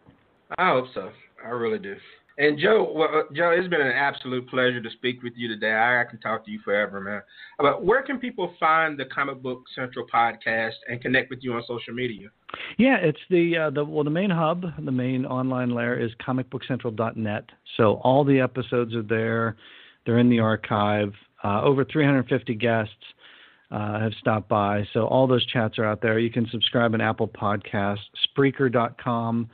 I 0.59 0.71
hope 0.71 0.87
so. 0.95 1.11
I 1.45 1.49
really 1.49 1.79
do. 1.79 1.97
And 2.39 2.59
Joe, 2.59 2.91
well, 2.95 3.09
uh, 3.13 3.23
Joe, 3.35 3.51
it's 3.51 3.69
been 3.69 3.81
an 3.81 3.93
absolute 3.93 4.49
pleasure 4.49 4.81
to 4.81 4.91
speak 4.91 5.23
with 5.23 5.35
you 5.37 5.49
today. 5.49 5.73
I, 5.73 6.05
can 6.09 6.19
talk 6.21 6.45
to 6.47 6.51
you 6.51 6.61
forever, 6.65 7.01
man. 7.01 7.23
But 7.59 7.85
where 7.85 8.03
can 8.03 8.19
people 8.19 8.55
find 8.59 8.99
the 8.99 9.05
Comic 9.07 9.43
Book 9.43 9.65
Central 9.75 10.07
podcast 10.13 10.73
and 10.89 11.01
connect 11.01 11.31
with 11.31 11.41
you 11.43 11.53
on 11.55 11.63
social 11.69 11.93
media? 11.93 12.29
Yeah, 12.79 12.97
it's 12.97 13.21
the 13.31 13.57
uh, 13.57 13.71
the 13.71 13.85
well, 13.85 14.05
the 14.05 14.11
main 14.11 14.31
hub, 14.31 14.65
the 14.83 14.93
main 14.93 15.27
online 15.27 15.71
layer 15.71 15.99
is 15.99 16.11
comicbookcentral.net. 16.27 17.45
So 17.77 17.95
all 18.03 18.25
the 18.25 18.41
episodes 18.41 18.95
are 18.95 19.03
there. 19.03 19.57
They're 20.07 20.19
in 20.19 20.31
the 20.31 20.41
archive. 20.41 21.13
Uh, 21.45 21.63
over 21.63 21.85
350 21.85 22.55
guests. 22.55 22.95
uh, 23.73 23.99
have 23.99 24.13
stopped 24.21 24.49
by. 24.49 24.87
So 24.93 25.07
all 25.07 25.27
those 25.27 25.45
chats 25.47 25.79
are 25.79 25.85
out 25.85 26.03
there. 26.03 26.19
You 26.19 26.31
can 26.31 26.47
subscribe 26.51 26.93
on 26.93 27.01
Apple 27.01 27.27
Podcasts, 27.27 27.99
Spreaker.com. 28.37 29.49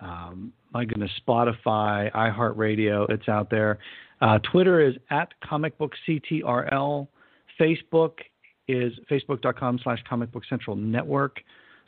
Um, 0.00 0.52
my 0.72 0.84
goodness, 0.84 1.10
Spotify, 1.26 2.12
iHeartRadio, 2.12 3.08
it's 3.10 3.28
out 3.28 3.50
there. 3.50 3.78
Uh, 4.20 4.38
Twitter 4.50 4.80
is 4.80 4.94
at 5.10 5.28
Comic 5.40 5.76
Book 5.78 5.92
CTRL. 6.08 7.08
Facebook 7.60 8.12
is 8.68 8.92
facebook.com 9.10 9.80
slash 9.82 10.02
Comic 10.08 10.32
Book 10.32 10.42
Central 10.48 10.76
Network. 10.76 11.40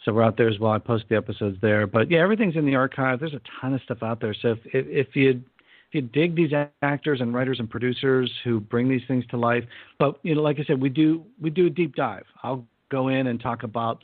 So 0.05 0.13
we're 0.13 0.23
out 0.23 0.37
there 0.37 0.49
as 0.49 0.59
well. 0.59 0.73
I 0.73 0.79
post 0.79 1.05
the 1.09 1.17
episodes 1.17 1.59
there. 1.61 1.87
But 1.87 2.11
yeah, 2.11 2.21
everything's 2.21 2.57
in 2.57 2.65
the 2.65 2.77
archive. 2.77 3.21
There's 3.21 3.35
a 3.35 3.41
ton 3.61 3.75
of 3.75 3.83
stuff 3.83 4.03
out 4.03 4.21
there. 4.21 4.35
So 4.41 4.53
if 4.53 4.59
if, 4.67 4.87
if 5.09 5.17
you 5.17 5.43
if 5.91 5.95
you 5.95 6.03
dig 6.03 6.37
these 6.37 6.53
actors 6.83 7.21
and 7.21 7.35
writers 7.35 7.59
and 7.61 7.69
producers 7.69 8.31
who 8.45 8.61
bring 8.61 8.89
these 8.89 9.01
things 9.09 9.25
to 9.31 9.37
life, 9.37 9.65
but 9.99 10.19
you 10.23 10.35
know, 10.35 10.43
like 10.43 10.59
I 10.61 10.65
said, 10.65 10.81
we 10.81 10.89
do 10.89 11.25
we 11.41 11.51
do 11.51 11.67
a 11.67 11.71
deep 11.71 11.97
dive. 11.97 12.25
I'll 12.43 12.65
go 12.91 13.09
in 13.09 13.27
and 13.27 13.41
talk 13.41 13.65
about 13.65 14.03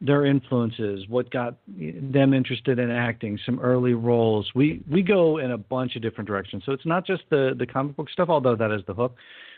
their 0.00 0.24
influences, 0.24 1.06
what 1.08 1.30
got 1.30 1.56
them 1.68 2.32
interested 2.32 2.78
in 2.78 2.90
acting, 2.90 3.38
some 3.44 3.60
early 3.60 3.92
roles. 3.94 4.50
We 4.54 4.82
we 4.90 5.02
go 5.02 5.38
in 5.38 5.50
a 5.50 5.58
bunch 5.58 5.96
of 5.96 6.02
different 6.02 6.26
directions. 6.26 6.62
So 6.64 6.72
it's 6.72 6.86
not 6.86 7.06
just 7.06 7.22
the 7.30 7.54
the 7.58 7.66
comic 7.66 7.96
book 7.96 8.08
stuff, 8.10 8.28
although 8.28 8.56
that 8.56 8.70
is 8.70 8.82
the 8.86 8.94
hook. 8.94 9.14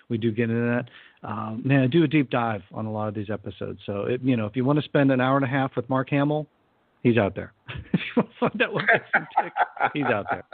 We 0.09 0.19
do 0.19 0.33
get 0.33 0.51
into 0.51 0.63
that. 0.63 1.29
Um, 1.29 1.63
man, 1.65 1.83
I 1.83 1.87
do 1.87 2.03
a 2.03 2.09
deep 2.09 2.29
dive 2.29 2.63
on 2.73 2.87
a 2.87 2.93
lot 2.93 3.09
of 3.09 3.15
these 3.15 3.31
episodes. 3.31 3.79
So 3.87 4.03
it, 4.03 4.21
you 4.23 4.37
know, 4.37 4.47
if 4.47 4.57
you 4.57 4.65
want 4.65 4.79
to 4.81 4.85
spend 4.85 5.13
an 5.13 5.21
hour 5.21 5.37
and 5.37 5.45
a 5.45 5.49
half 5.49 5.77
with 5.77 5.89
Mark 5.89 6.11
Hamill, 6.11 6.47
he's 7.03 7.17
out 7.17 7.37
there. 7.37 7.53
if 7.93 8.01
you 8.17 8.23
want 8.23 8.29
to 8.31 8.39
find 8.41 8.63
out 8.63 8.73
what 8.73 8.85
tick, 8.89 9.53
he's 9.95 10.05
out 10.05 10.27
there. 10.31 10.45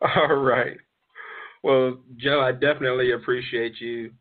All 0.16 0.36
right. 0.36 0.76
Well, 1.64 1.98
Joe, 2.16 2.40
I 2.40 2.52
definitely 2.52 3.12
appreciate 3.12 3.80
you 3.80 4.12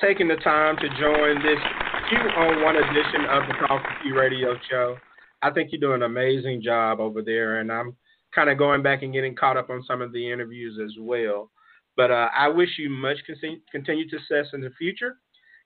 taking 0.00 0.28
the 0.28 0.36
time 0.36 0.76
to 0.76 0.88
join 0.98 1.42
this 1.42 1.58
Q 2.12 2.18
on 2.18 2.62
one 2.62 2.76
edition 2.76 3.24
of 3.30 3.42
the 3.48 3.54
Q 4.02 4.18
Radio 4.18 4.54
Show. 4.70 4.98
I 5.40 5.50
think 5.50 5.72
you 5.72 5.80
do 5.80 5.94
an 5.94 6.02
amazing 6.02 6.60
job 6.62 7.00
over 7.00 7.22
there, 7.22 7.60
and 7.60 7.72
I'm 7.72 7.96
kind 8.34 8.50
of 8.50 8.58
going 8.58 8.82
back 8.82 9.02
and 9.02 9.14
getting 9.14 9.34
caught 9.34 9.56
up 9.56 9.70
on 9.70 9.82
some 9.84 10.02
of 10.02 10.12
the 10.12 10.30
interviews 10.30 10.78
as 10.84 10.92
well. 11.00 11.50
But 11.96 12.10
uh, 12.10 12.28
I 12.36 12.48
wish 12.48 12.68
you 12.76 12.90
much 12.90 13.16
continue, 13.24 13.60
continued 13.70 14.10
success 14.10 14.52
in 14.52 14.60
the 14.60 14.68
future. 14.76 15.16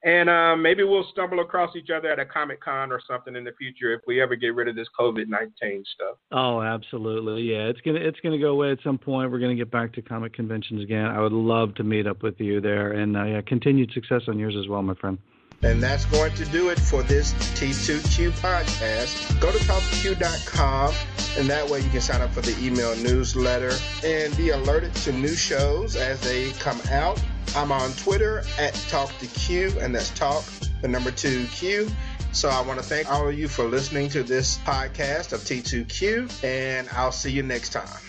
And 0.04 0.30
uh, 0.30 0.54
maybe 0.54 0.84
we'll 0.84 1.08
stumble 1.10 1.40
across 1.40 1.74
each 1.74 1.90
other 1.90 2.10
at 2.10 2.20
a 2.20 2.24
Comic 2.24 2.60
Con 2.62 2.92
or 2.92 3.00
something 3.10 3.34
in 3.34 3.42
the 3.42 3.52
future 3.58 3.92
if 3.92 4.02
we 4.06 4.22
ever 4.22 4.36
get 4.36 4.54
rid 4.54 4.68
of 4.68 4.76
this 4.76 4.86
COVID 5.00 5.26
nineteen 5.26 5.82
stuff. 5.94 6.16
Oh, 6.30 6.62
absolutely, 6.62 7.42
yeah. 7.42 7.64
It's 7.64 7.80
gonna 7.80 7.98
it's 7.98 8.20
gonna 8.20 8.38
go 8.38 8.52
away 8.52 8.70
at 8.70 8.78
some 8.84 8.98
point. 8.98 9.32
We're 9.32 9.40
gonna 9.40 9.56
get 9.56 9.72
back 9.72 9.92
to 9.94 10.02
comic 10.02 10.32
conventions 10.32 10.80
again. 10.80 11.06
I 11.06 11.18
would 11.18 11.32
love 11.32 11.74
to 11.74 11.82
meet 11.82 12.06
up 12.06 12.22
with 12.22 12.38
you 12.38 12.60
there, 12.60 12.92
and 12.92 13.16
uh, 13.16 13.24
yeah, 13.24 13.40
continued 13.44 13.90
success 13.90 14.22
on 14.28 14.38
yours 14.38 14.54
as 14.56 14.68
well, 14.68 14.82
my 14.82 14.94
friend. 14.94 15.18
And 15.62 15.82
that's 15.82 16.04
going 16.06 16.34
to 16.34 16.44
do 16.46 16.68
it 16.68 16.78
for 16.78 17.02
this 17.02 17.32
T2Q 17.58 18.30
podcast. 18.40 19.40
Go 19.40 19.50
to 19.50 19.58
talkq.com, 19.58 20.94
and 21.38 21.48
that 21.48 21.68
way 21.68 21.80
you 21.80 21.90
can 21.90 22.00
sign 22.00 22.20
up 22.20 22.30
for 22.30 22.42
the 22.42 22.56
email 22.64 22.94
newsletter 22.96 23.72
and 24.04 24.36
be 24.36 24.50
alerted 24.50 24.94
to 24.96 25.12
new 25.12 25.34
shows 25.34 25.96
as 25.96 26.20
they 26.20 26.50
come 26.52 26.80
out. 26.90 27.22
I'm 27.56 27.72
on 27.72 27.92
Twitter 27.92 28.40
at 28.58 28.74
TalkToQ, 28.74 29.82
and 29.82 29.94
that's 29.94 30.10
Talk, 30.10 30.44
the 30.82 30.88
number 30.88 31.10
two 31.10 31.46
Q. 31.46 31.90
So 32.32 32.50
I 32.50 32.60
want 32.60 32.78
to 32.78 32.84
thank 32.84 33.10
all 33.10 33.26
of 33.26 33.38
you 33.38 33.48
for 33.48 33.64
listening 33.64 34.10
to 34.10 34.22
this 34.22 34.58
podcast 34.58 35.32
of 35.32 35.40
T2Q, 35.40 36.44
and 36.44 36.86
I'll 36.90 37.12
see 37.12 37.30
you 37.30 37.42
next 37.42 37.70
time. 37.70 38.05